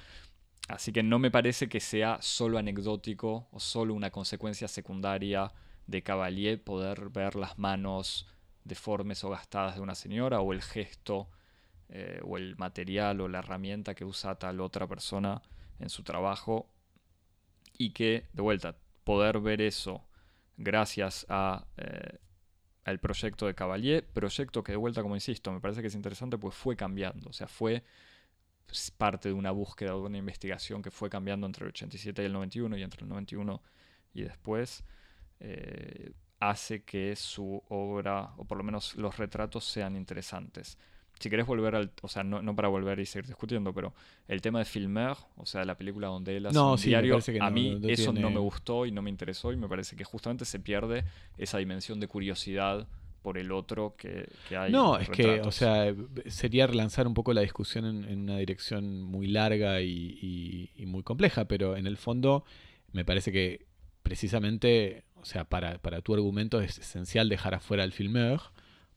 Así 0.68 0.92
que 0.92 1.02
no 1.02 1.18
me 1.18 1.30
parece 1.30 1.68
que 1.68 1.80
sea 1.80 2.18
solo 2.22 2.58
anecdótico 2.58 3.48
o 3.52 3.60
solo 3.60 3.94
una 3.94 4.10
consecuencia 4.10 4.66
secundaria 4.66 5.52
de 5.86 6.02
Cavalier 6.02 6.62
poder 6.62 7.10
ver 7.10 7.36
las 7.36 7.58
manos 7.58 8.26
deformes 8.64 9.22
o 9.24 9.30
gastadas 9.30 9.76
de 9.76 9.82
una 9.82 9.94
señora 9.94 10.40
o 10.40 10.52
el 10.54 10.62
gesto 10.62 11.28
eh, 11.90 12.20
o 12.24 12.38
el 12.38 12.56
material 12.56 13.20
o 13.20 13.28
la 13.28 13.40
herramienta 13.40 13.94
que 13.94 14.06
usa 14.06 14.36
tal 14.36 14.60
otra 14.60 14.86
persona 14.86 15.42
en 15.78 15.90
su 15.90 16.02
trabajo 16.02 16.66
y 17.76 17.90
que, 17.90 18.28
de 18.32 18.42
vuelta, 18.42 18.76
poder 19.04 19.40
ver 19.40 19.60
eso 19.60 20.04
gracias 20.56 21.26
a, 21.28 21.66
eh, 21.76 22.18
al 22.84 23.00
proyecto 23.00 23.46
de 23.46 23.54
Cavalier, 23.54 24.06
proyecto 24.06 24.62
que 24.62 24.72
de 24.72 24.76
vuelta, 24.76 25.02
como 25.02 25.14
insisto, 25.14 25.52
me 25.52 25.60
parece 25.60 25.80
que 25.80 25.88
es 25.88 25.94
interesante, 25.94 26.38
pues 26.38 26.54
fue 26.54 26.76
cambiando, 26.76 27.30
o 27.30 27.32
sea, 27.32 27.48
fue 27.48 27.84
parte 28.96 29.28
de 29.28 29.34
una 29.34 29.50
búsqueda, 29.50 29.90
de 29.90 29.96
una 29.98 30.18
investigación 30.18 30.82
que 30.82 30.90
fue 30.90 31.10
cambiando 31.10 31.46
entre 31.46 31.64
el 31.64 31.70
87 31.70 32.22
y 32.22 32.26
el 32.26 32.32
91 32.32 32.76
y 32.78 32.82
entre 32.82 33.02
el 33.02 33.08
91 33.08 33.62
y 34.14 34.22
después, 34.22 34.84
eh, 35.40 36.12
hace 36.40 36.82
que 36.84 37.16
su 37.16 37.62
obra, 37.68 38.34
o 38.36 38.44
por 38.44 38.58
lo 38.58 38.64
menos 38.64 38.94
los 38.96 39.16
retratos, 39.16 39.64
sean 39.64 39.96
interesantes 39.96 40.78
si 41.18 41.30
querés 41.30 41.46
volver 41.46 41.74
al, 41.74 41.92
o 42.02 42.08
sea, 42.08 42.24
no, 42.24 42.54
para 42.56 42.68
volver 42.68 42.98
y 42.98 43.06
seguir 43.06 43.26
discutiendo, 43.26 43.72
pero 43.72 43.94
el 44.28 44.40
tema 44.40 44.58
de 44.58 44.64
Filmer, 44.64 45.16
o 45.36 45.46
sea, 45.46 45.64
la 45.64 45.76
película 45.76 46.08
donde 46.08 46.36
él 46.36 46.46
hace 46.46 46.58
un 46.58 46.76
diario, 46.76 47.18
a 47.40 47.50
mí 47.50 47.80
eso 47.84 48.12
no 48.12 48.30
me 48.30 48.40
gustó 48.40 48.86
y 48.86 48.92
no 48.92 49.02
me 49.02 49.10
interesó 49.10 49.52
y 49.52 49.56
me 49.56 49.68
parece 49.68 49.96
que 49.96 50.04
justamente 50.04 50.44
se 50.44 50.58
pierde 50.58 51.04
esa 51.38 51.58
dimensión 51.58 52.00
de 52.00 52.08
curiosidad 52.08 52.86
por 53.22 53.38
el 53.38 53.52
otro 53.52 53.96
que, 53.96 54.28
hay. 54.54 54.70
No, 54.70 54.98
es 54.98 55.08
que, 55.08 55.40
o 55.40 55.50
sea, 55.50 55.94
sería 56.26 56.66
relanzar 56.66 57.06
un 57.06 57.14
poco 57.14 57.32
la 57.32 57.40
discusión 57.40 57.86
en, 57.86 58.20
una 58.20 58.36
dirección 58.36 59.02
muy 59.02 59.28
larga 59.28 59.80
y, 59.80 60.70
muy 60.86 61.02
compleja, 61.02 61.46
pero 61.46 61.76
en 61.76 61.86
el 61.86 61.96
fondo 61.96 62.44
me 62.92 63.04
parece 63.04 63.32
que 63.32 63.64
precisamente, 64.02 65.04
o 65.14 65.24
sea, 65.24 65.44
para, 65.44 65.78
para 65.78 66.02
tu 66.02 66.12
argumento 66.12 66.60
es 66.60 66.78
esencial 66.78 67.30
dejar 67.30 67.54
afuera 67.54 67.82
el 67.84 67.92
filmer 67.92 68.40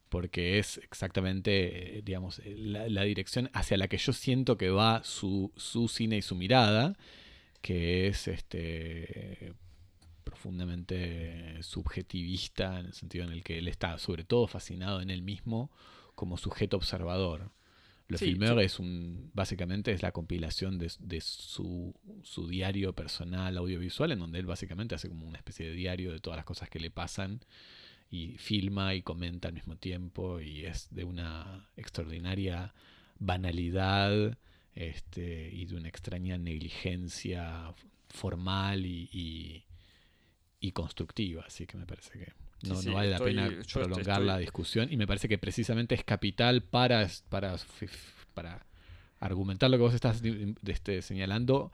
porque 0.10 0.60
es 0.60 0.78
exactamente, 0.78 1.98
eh, 1.98 2.02
digamos, 2.04 2.40
eh, 2.40 2.56
la, 2.58 3.04
dirección 3.04 3.50
hacia 3.54 3.78
la 3.78 3.88
que 3.88 3.98
yo 3.98 4.14
siento 4.14 4.58
que 4.58 4.70
va 4.70 5.04
su, 5.04 5.52
cine 5.90 6.18
y 6.18 6.22
su 6.22 6.36
mirada, 6.36 6.98
que 7.62 8.08
es 8.08 8.28
este 8.28 9.54
profundamente 10.24 11.64
subjetivista 11.64 12.80
en 12.80 12.88
el 12.88 12.94
sentido 12.94 13.26
en 13.26 13.32
el 13.32 13.44
que 13.44 13.58
él 13.60 13.68
está 13.68 13.98
sobre 13.98 14.26
todo 14.26 14.46
fascinado 14.48 15.02
en 15.02 15.10
él 15.10 15.22
mismo 15.22 15.72
como 16.16 16.38
sujeto 16.38 16.78
observador. 16.78 17.52
Lo 18.10 18.18
sí, 18.18 18.38
es 18.62 18.80
un, 18.80 19.32
básicamente 19.34 19.92
es 19.92 20.02
la 20.02 20.14
compilación 20.14 20.78
de, 20.78 20.90
de 21.00 21.20
su, 21.20 21.94
su, 22.24 22.48
diario 22.48 22.94
personal 22.94 23.58
audiovisual, 23.58 24.14
en 24.14 24.20
donde 24.20 24.40
él 24.40 24.46
básicamente 24.46 24.96
hace 24.96 25.10
como 25.10 25.26
una 25.28 25.38
especie 25.38 25.68
de 25.68 25.74
diario 25.74 26.14
de 26.14 26.20
todas 26.20 26.38
las 26.38 26.46
cosas 26.46 26.70
que 26.70 26.80
le 26.80 26.90
pasan 26.90 27.42
y 28.10 28.38
filma 28.38 28.94
y 28.96 29.02
comenta 29.02 29.48
al 29.48 29.54
mismo 29.54 29.76
tiempo 29.76 30.40
y 30.40 30.66
es 30.66 30.88
de 30.92 31.04
una 31.04 31.68
extraordinaria 31.76 32.74
banalidad 33.20 34.38
este, 34.76 35.50
y 35.52 35.66
de 35.66 35.76
una 35.76 35.90
extraña 35.90 36.38
negligencia 36.38 37.74
formal 38.10 38.86
y, 38.86 39.66
y, 40.60 40.72
constructiva. 40.72 41.44
Así 41.48 41.66
que 41.66 41.78
me 41.78 41.86
parece 41.86 42.12
que 42.20 42.34
no, 42.64 42.82
no 42.82 42.94
vale 42.94 43.10
la 43.10 43.20
pena 43.20 43.50
prolongar 43.74 44.22
la 44.22 44.38
discusión 44.38 44.92
y 44.92 44.98
me 44.98 45.08
parece 45.08 45.28
que 45.28 45.38
precisamente 45.38 45.96
es 45.96 46.04
capital 46.04 46.62
para, 46.62 47.08
para, 47.30 47.58
para 48.34 48.66
argumentar 49.20 49.70
lo 49.70 49.78
que 49.78 49.84
vos 49.84 49.94
estás 49.94 50.22
este, 50.66 51.02
señalando. 51.02 51.72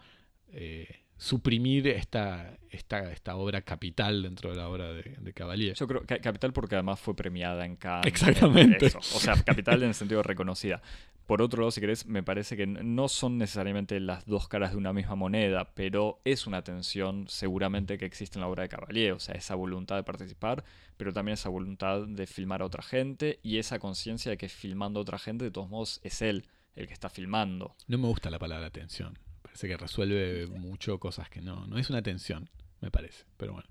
Eh, 0.54 1.03
suprimir 1.18 1.88
esta, 1.88 2.58
esta, 2.70 3.12
esta 3.12 3.36
obra 3.36 3.62
capital 3.62 4.24
dentro 4.24 4.50
de 4.50 4.58
la 4.58 4.68
obra 4.68 4.92
de, 4.92 5.18
de 5.20 5.34
Cavalier. 5.34 5.76
Yo 5.76 5.88
creo 5.88 6.02
que 6.02 6.20
capital 6.20 6.54
porque 6.54 6.76
además 6.76 7.00
fue 7.00 7.16
premiada 7.16 7.66
en 7.66 7.76
Cannes. 7.76 8.08
Exactamente. 8.08 8.88
O 8.98 9.02
sea, 9.02 9.42
capital 9.44 9.84
en 9.84 9.90
el 9.90 9.96
sentido 9.96 10.24
reconocida. 10.24 10.82
Por 11.26 11.42
otro 11.42 11.62
lado, 11.62 11.72
si 11.72 11.80
querés, 11.80 12.06
me 12.06 12.22
parece 12.22 12.58
que 12.58 12.68
no 12.68 13.08
son 13.08 13.38
necesariamente 13.38 13.98
las 14.02 14.26
dos 14.26 14.50
caras 14.50 14.72
de 14.72 14.78
una 14.78 14.92
misma 14.92 15.16
moneda, 15.16 15.72
pero 15.74 16.20
es 16.26 16.48
una 16.48 16.64
tensión 16.64 17.28
seguramente 17.30 17.98
que 17.98 18.06
existe 18.06 18.38
en 18.38 18.42
la 18.42 18.48
obra 18.48 18.64
de 18.64 18.70
Cavalier. 18.70 19.14
O 19.14 19.20
sea, 19.20 19.36
esa 19.36 19.56
voluntad 19.56 19.96
de 19.96 20.04
participar, 20.04 20.66
pero 20.98 21.14
también 21.14 21.36
esa 21.36 21.48
voluntad 21.48 22.06
de 22.06 22.28
filmar 22.28 22.62
a 22.62 22.66
otra 22.66 22.84
gente 22.84 23.40
y 23.42 23.58
esa 23.58 23.80
conciencia 23.80 24.32
de 24.32 24.38
que 24.38 24.50
filmando 24.50 25.00
a 25.00 25.04
otra 25.04 25.18
gente, 25.18 25.46
de 25.46 25.52
todos 25.52 25.70
modos, 25.70 26.02
es 26.04 26.22
él 26.22 26.46
el 26.76 26.88
que 26.88 26.94
está 26.94 27.10
filmando. 27.10 27.74
No 27.88 27.98
me 27.98 28.08
gusta 28.08 28.30
la 28.30 28.40
palabra 28.40 28.70
tensión 28.70 29.18
parece 29.44 29.68
que 29.68 29.78
resuelve 29.78 30.48
mucho 30.48 31.00
cosas 31.00 31.30
que 31.30 31.42
no. 31.42 31.68
No 31.68 31.78
es 31.78 31.90
una 31.90 32.02
tensión, 32.02 32.50
me 32.82 32.90
parece, 32.90 33.26
pero 33.38 33.54
bueno. 33.54 33.70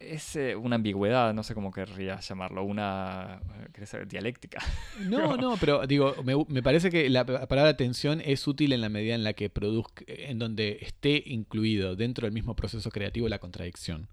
Es 0.00 0.36
eh, 0.36 0.54
una 0.54 0.76
ambigüedad, 0.76 1.34
no 1.34 1.42
sé 1.42 1.54
cómo 1.54 1.72
querría 1.72 2.20
llamarlo, 2.20 2.62
una 2.62 3.40
eh, 3.74 4.06
dialéctica. 4.08 4.62
No, 5.08 5.36
no, 5.36 5.56
pero 5.56 5.86
digo, 5.86 6.14
me, 6.22 6.62
parece 6.62 6.90
que 6.90 7.10
la 7.10 7.24
palabra 7.24 7.76
tensión 7.76 8.20
es 8.24 8.46
útil 8.46 8.72
en 8.72 8.80
la 8.80 8.88
medida 8.88 9.14
en 9.14 9.24
la 9.24 9.32
que 9.32 9.50
produzca, 9.50 10.04
en 10.06 10.38
donde 10.38 10.78
esté 10.80 11.22
incluido 11.26 11.96
dentro 11.96 12.26
del 12.26 12.32
mismo 12.32 12.54
proceso 12.54 12.90
creativo 12.90 13.28
la 13.28 13.38
contradicción. 13.38 14.08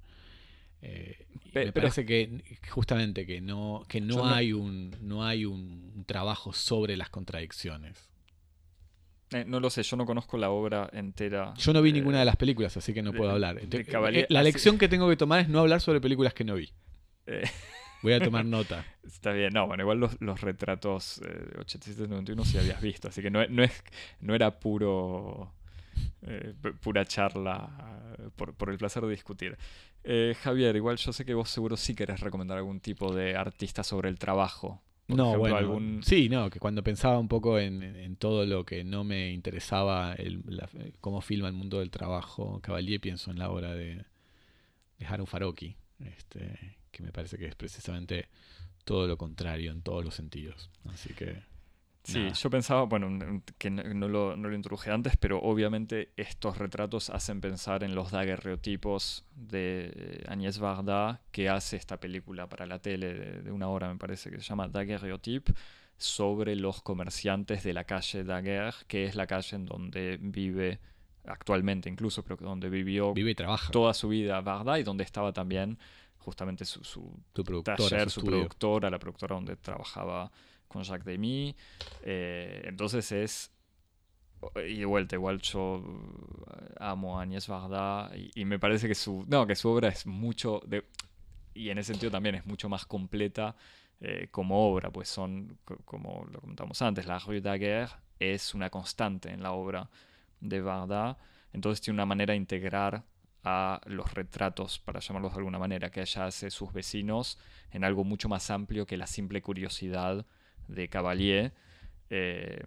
Eh, 0.82 1.26
me 1.53 1.72
parece 1.72 2.06
que 2.06 2.44
justamente 2.69 3.26
que 3.26 3.41
no, 3.41 3.84
que 3.88 4.02
no 4.02 4.27
hay 4.27 4.53
un 4.53 4.95
no 5.02 5.26
hay 5.26 5.45
un 5.45 6.03
trabajo 6.06 6.53
sobre 6.53 6.98
las 6.98 7.10
contradicciones. 7.10 8.10
Eh, 9.36 9.44
no 9.45 9.60
lo 9.60 9.70
sé, 9.70 9.84
yo 9.84 9.98
no 9.98 10.06
conozco 10.06 10.38
la 10.38 10.49
obra 10.49 10.90
entera. 10.94 11.53
Yo 11.57 11.74
no 11.74 11.82
vi 11.82 11.91
ninguna 11.91 12.20
de 12.20 12.26
las 12.26 12.38
películas, 12.38 12.78
así 12.78 12.94
que 12.94 13.02
no 13.02 13.12
puedo 13.12 13.32
hablar. 13.32 13.57
Eh, 13.60 14.26
la 14.30 14.41
lección 14.41 14.78
que 14.78 14.88
tengo 14.88 15.10
que 15.10 15.18
tomar 15.18 15.41
es 15.41 15.49
no 15.49 15.60
hablar 15.60 15.82
sobre 15.82 15.99
películas 15.99 16.34
que 16.34 16.45
no 16.45 16.56
vi. 16.56 16.72
Eh, 17.26 17.44
Voy 18.02 18.14
a 18.14 18.22
tomar 18.22 18.45
nota. 18.45 18.86
Está 19.03 19.34
bien, 19.34 19.52
no, 19.52 19.68
bueno, 19.68 19.84
igual 19.84 19.99
los, 19.99 20.22
los 20.22 20.40
retratos 20.40 21.22
eh, 21.26 21.53
87-91 21.57 22.45
sí 22.45 22.57
habías 22.57 22.80
visto, 22.80 23.10
así 23.10 23.22
que 23.22 23.30
no, 23.30 23.45
no, 23.48 23.64
es, 23.64 23.84
no 24.22 24.34
era 24.34 24.57
puro 24.57 25.52
pura 26.82 27.06
charla 27.06 27.70
por, 28.38 28.53
por, 28.53 28.70
el 28.70 28.78
placer 28.78 29.03
de 29.03 29.12
discutir. 29.12 29.57
Javier, 30.41 30.76
igual 30.76 30.98
yo 30.98 31.12
sé 31.14 31.26
que 31.26 31.34
vos 31.34 31.49
seguro 31.49 31.78
sí 31.78 31.94
querés 31.94 32.22
recomendar 32.22 32.57
algún 32.57 32.80
tipo 32.80 33.14
de 33.14 33.36
artista 33.36 33.84
sobre 33.84 34.10
el 34.10 34.18
trabajo. 34.18 34.82
Por 35.07 35.18
no, 35.18 35.23
ejemplo, 35.26 35.40
bueno, 35.40 35.57
algún... 35.57 36.03
sí, 36.03 36.30
no, 36.30 36.49
que 36.49 36.60
cuando 36.60 36.84
pensaba 36.84 37.19
un 37.19 37.27
poco 37.27 37.60
en, 37.60 37.84
en 37.84 38.15
todo 38.15 38.45
lo 38.45 38.65
que 38.65 38.84
no 38.84 39.03
me 39.03 39.32
interesaba, 39.32 40.14
el, 40.14 40.41
la, 40.48 40.68
cómo 40.99 41.22
filma 41.22 41.48
el 41.48 41.53
mundo 41.53 41.80
del 41.80 41.91
trabajo, 41.91 42.60
Cavalier, 42.61 42.99
pienso 42.99 43.30
en 43.30 43.38
la 43.38 43.52
obra 43.52 43.73
de, 43.76 44.03
de 44.98 45.06
Harun 45.06 45.27
Faroki, 45.27 45.76
este, 45.99 46.77
que 46.91 47.03
me 47.03 47.11
parece 47.11 47.38
que 47.38 47.45
es 47.45 47.56
precisamente 47.56 48.30
todo 48.84 49.07
lo 49.07 49.18
contrario 49.18 49.72
en 49.72 49.82
todos 49.82 50.03
los 50.03 50.15
sentidos. 50.15 50.69
Así 50.86 51.14
que 51.14 51.44
Sí, 52.06 52.19
Nada. 52.19 52.34
yo 52.34 52.49
pensaba, 52.52 52.84
bueno, 52.84 53.41
que 53.57 53.72
no, 53.72 53.84
no, 53.84 54.07
lo, 54.07 54.38
no, 54.38 54.48
lo, 54.48 54.56
introduje 54.56 54.91
antes, 54.91 55.18
pero 55.18 55.41
obviamente 55.41 56.11
estos 56.15 56.60
retratos 56.60 57.10
hacen 57.10 57.41
pensar 57.41 57.84
en 57.84 57.95
los 57.95 58.11
daguerreotipos 58.11 59.26
de 59.36 60.23
Agnès 60.27 60.60
Varda, 60.60 61.22
que 61.32 61.49
hace 61.49 61.77
esta 61.77 61.99
película 61.99 62.48
para 62.48 62.68
la 62.68 62.80
tele 62.80 63.14
de, 63.14 63.41
de 63.41 63.52
una 63.52 63.69
hora, 63.69 63.91
me 63.91 63.98
parece, 63.98 64.30
que 64.30 64.38
se 64.38 64.44
llama 64.44 64.68
Daguerreotype, 64.68 65.52
sobre 65.98 66.56
los 66.56 66.82
comerciantes 66.82 67.64
de 67.64 67.73
la 67.73 67.86
calle 67.86 68.23
Daguerre, 68.23 68.76
que 68.88 69.06
es 69.06 69.15
la 69.15 69.26
calle 69.26 69.56
en 69.56 69.65
donde 69.65 70.18
vive 70.22 70.80
actualmente 71.26 71.90
incluso, 71.90 72.23
pero 72.23 72.38
donde 72.38 72.69
vivió 72.69 73.14
vive 73.14 73.32
y 73.32 73.36
trabaja. 73.36 73.72
toda 73.72 73.94
su 73.94 74.10
vida 74.10 74.40
Varda 74.41 74.80
y 74.80 74.84
donde 74.84 75.03
estaba 75.03 75.34
también 75.34 75.77
justamente 76.19 76.65
su, 76.65 76.84
su 76.84 77.19
taller, 77.64 78.10
su, 78.10 78.22
su 78.22 78.26
productora, 78.26 78.90
la 78.90 78.99
productora 78.99 79.36
donde 79.36 79.56
trabajaba 79.56 80.32
con 80.68 80.84
Jacques 80.84 81.06
Demy. 81.06 81.56
Eh, 82.04 82.64
entonces 82.66 83.12
es. 83.12 83.52
Y 84.68 84.76
de 84.76 85.08
igual 85.12 85.42
yo 85.42 85.84
amo 86.80 87.18
a 87.20 87.24
Agnès 87.24 87.48
Varda 87.48 88.12
y, 88.16 88.32
y, 88.42 88.46
me 88.46 88.60
parece 88.60 88.88
que 88.88 88.96
su. 88.96 89.26
No, 89.28 89.48
que 89.48 89.56
su 89.56 89.70
obra 89.70 89.90
es 89.90 90.06
mucho. 90.06 90.62
De, 90.68 90.86
y 91.56 91.70
en 91.70 91.78
ese 91.78 91.94
sentido 91.94 92.12
también 92.12 92.36
es 92.36 92.46
mucho 92.46 92.70
más 92.70 92.86
completa 92.86 93.56
eh, 94.02 94.28
como 94.30 94.70
obra, 94.70 94.92
pues 94.92 95.08
son, 95.08 95.58
como 95.86 96.28
lo 96.32 96.42
comentamos 96.42 96.82
antes, 96.82 97.08
la 97.08 97.18
Rue 97.18 97.40
Daguerre 97.42 97.94
es 98.20 98.54
una 98.54 98.70
constante 98.70 99.32
en 99.32 99.42
la 99.42 99.54
obra 99.54 99.90
de 100.42 100.62
Varda. 100.62 101.18
Entonces 101.54 101.82
tiene 101.82 101.96
una 101.96 102.06
manera 102.06 102.34
de 102.34 102.38
integrar 102.38 103.04
a 103.44 103.80
los 103.86 104.14
retratos, 104.14 104.80
para 104.80 105.00
llamarlos 105.00 105.34
de 105.34 105.38
alguna 105.38 105.60
manera, 105.60 105.92
que 105.92 106.02
ella 106.02 106.26
hace 106.26 106.52
sus 106.52 106.74
vecinos 106.74 107.40
en 107.72 107.84
algo 107.84 108.04
mucho 108.04 108.28
más 108.28 108.50
amplio 108.50 108.86
que 108.86 108.98
la 108.98 109.08
simple 109.08 109.42
curiosidad 109.42 110.26
de 110.68 110.88
Cavalier. 110.88 111.54
Eh, 112.10 112.64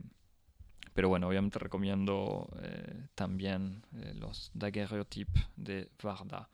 pero 0.94 1.08
bueno, 1.08 1.28
obviamente 1.28 1.58
recomiendo 1.58 2.48
eh, 2.60 3.06
también 3.14 3.84
eh, 3.96 4.14
los 4.14 4.50
daguerreotypes 4.54 5.46
de 5.56 5.88
Varda. 6.02 6.48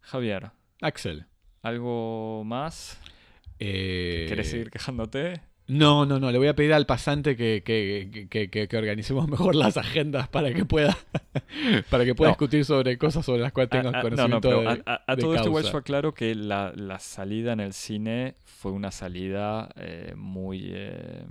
Javier. 0.00 0.50
Axel. 0.80 1.26
¿Algo 1.62 2.42
más? 2.44 2.98
¿Quieres 3.58 4.48
seguir 4.48 4.70
quejándote? 4.70 5.42
No, 5.70 6.04
no, 6.04 6.18
no. 6.18 6.32
Le 6.32 6.38
voy 6.38 6.48
a 6.48 6.54
pedir 6.54 6.72
al 6.72 6.84
pasante 6.84 7.36
que, 7.36 7.62
que, 7.64 8.28
que, 8.28 8.50
que 8.68 8.76
organicemos 8.76 9.28
mejor 9.28 9.54
las 9.54 9.76
agendas 9.76 10.26
para 10.28 10.52
que 10.52 10.64
pueda, 10.64 10.98
para 11.90 12.04
que 12.04 12.16
pueda 12.16 12.30
no. 12.30 12.32
discutir 12.32 12.64
sobre 12.64 12.98
cosas 12.98 13.24
sobre 13.24 13.40
las 13.40 13.52
cuales 13.52 13.70
tenga 13.70 14.02
conocimiento. 14.02 14.50
No, 14.50 14.62
no, 14.62 14.74
de, 14.74 14.82
a, 14.84 15.04
a, 15.06 15.16
todo 15.16 15.36
esto 15.36 15.46
igual 15.46 15.64
yo 15.64 15.76
aclaro 15.76 16.12
que 16.12 16.34
la, 16.34 16.72
la, 16.74 16.98
salida 16.98 17.52
en 17.52 17.60
el 17.60 17.72
cine 17.72 18.34
fue 18.44 18.72
una 18.72 18.90
salida 18.90 19.68
eh, 19.76 20.14
muy. 20.16 20.70
Eh, 20.72 21.24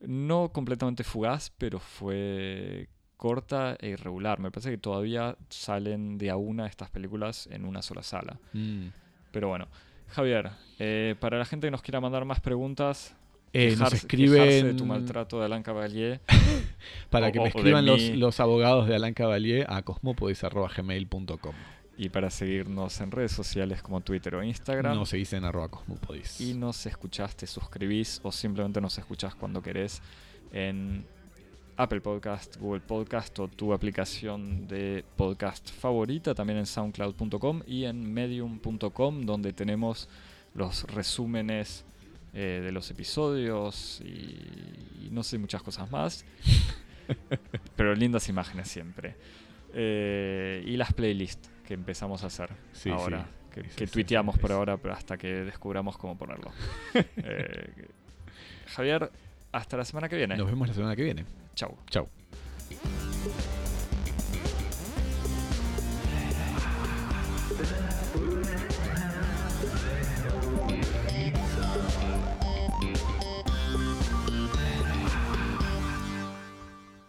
no 0.00 0.50
completamente 0.50 1.04
fugaz, 1.04 1.52
pero 1.56 1.78
fue 1.78 2.88
corta 3.16 3.76
e 3.78 3.90
irregular. 3.90 4.40
Me 4.40 4.50
parece 4.50 4.72
que 4.72 4.78
todavía 4.78 5.36
salen 5.50 6.18
de 6.18 6.30
a 6.30 6.36
una 6.36 6.66
estas 6.66 6.90
películas 6.90 7.48
en 7.52 7.64
una 7.64 7.80
sola 7.80 8.02
sala. 8.02 8.40
Mm. 8.54 8.88
Pero 9.30 9.48
bueno. 9.48 9.68
Javier, 10.08 10.50
eh, 10.80 11.14
para 11.20 11.38
la 11.38 11.44
gente 11.44 11.68
que 11.68 11.70
nos 11.70 11.82
quiera 11.82 12.00
mandar 12.00 12.24
más 12.24 12.40
preguntas, 12.40 13.14
eh, 13.52 13.76
nos 13.76 13.92
escriben 13.92 14.66
de 14.66 14.74
tu 14.74 14.84
maltrato 14.84 15.38
de 15.38 15.46
Alain 15.46 15.62
Cavalier. 15.62 16.20
Para 17.10 17.28
o, 17.28 17.32
que 17.32 17.40
me 17.40 17.48
escriban 17.48 17.84
los, 17.86 18.00
los, 18.10 18.40
abogados 18.40 18.86
de 18.88 18.94
Alain 18.94 19.14
Cavalier 19.14 19.66
a 19.68 19.82
cosmopodis.gmail.com 19.82 21.54
y 22.00 22.08
para 22.08 22.30
seguirnos 22.30 22.98
en 23.02 23.10
redes 23.10 23.32
sociales 23.32 23.82
como 23.82 24.00
Twitter 24.00 24.34
o 24.34 24.42
Instagram. 24.42 24.96
Nos 24.96 25.10
seguís 25.10 25.34
en 25.34 25.44
arroba 25.44 25.68
cosmopodis. 25.68 26.40
Y 26.40 26.54
nos 26.54 26.86
escuchás, 26.86 27.36
te 27.36 27.46
suscribís 27.46 28.20
o 28.22 28.32
simplemente 28.32 28.80
nos 28.80 28.96
escuchás 28.96 29.34
cuando 29.34 29.62
querés 29.62 30.00
en 30.50 31.04
Apple 31.76 32.00
Podcast, 32.00 32.56
Google 32.56 32.80
Podcast 32.80 33.38
o 33.40 33.48
tu 33.48 33.74
aplicación 33.74 34.66
de 34.66 35.04
podcast 35.16 35.70
favorita, 35.70 36.34
también 36.34 36.60
en 36.60 36.66
soundcloud.com 36.66 37.64
y 37.66 37.84
en 37.84 38.10
medium.com 38.14 39.26
donde 39.26 39.52
tenemos 39.52 40.08
los 40.54 40.84
resúmenes 40.84 41.84
eh, 42.32 42.60
de 42.62 42.72
los 42.72 42.90
episodios 42.90 44.00
y, 44.04 45.06
y, 45.06 45.08
no 45.10 45.22
sé 45.22 45.38
muchas 45.38 45.62
cosas 45.62 45.90
más. 45.90 46.24
pero 47.76 47.94
lindas 47.94 48.28
imágenes 48.28 48.68
siempre. 48.68 49.16
Eh, 49.72 50.62
y 50.66 50.76
las 50.76 50.92
playlists 50.92 51.50
que 51.66 51.74
empezamos 51.74 52.24
a 52.24 52.28
hacer 52.28 52.50
sí, 52.72 52.90
ahora. 52.90 53.24
Sí. 53.24 53.30
Que, 53.50 53.62
que 53.62 53.86
tuiteamos 53.88 54.38
por 54.38 54.52
ahora 54.52 54.76
pero 54.76 54.94
hasta 54.94 55.18
que 55.18 55.28
descubramos 55.44 55.96
cómo 55.96 56.16
ponerlo. 56.16 56.52
Eh, 57.16 57.88
Javier, 58.66 59.10
hasta 59.50 59.76
la 59.76 59.84
semana 59.84 60.08
que 60.08 60.16
viene. 60.16 60.36
Nos 60.36 60.46
vemos 60.46 60.68
la 60.68 60.74
semana 60.74 60.94
que 60.94 61.02
viene. 61.02 61.24
Chau. 61.54 61.76
Chau. 61.88 62.08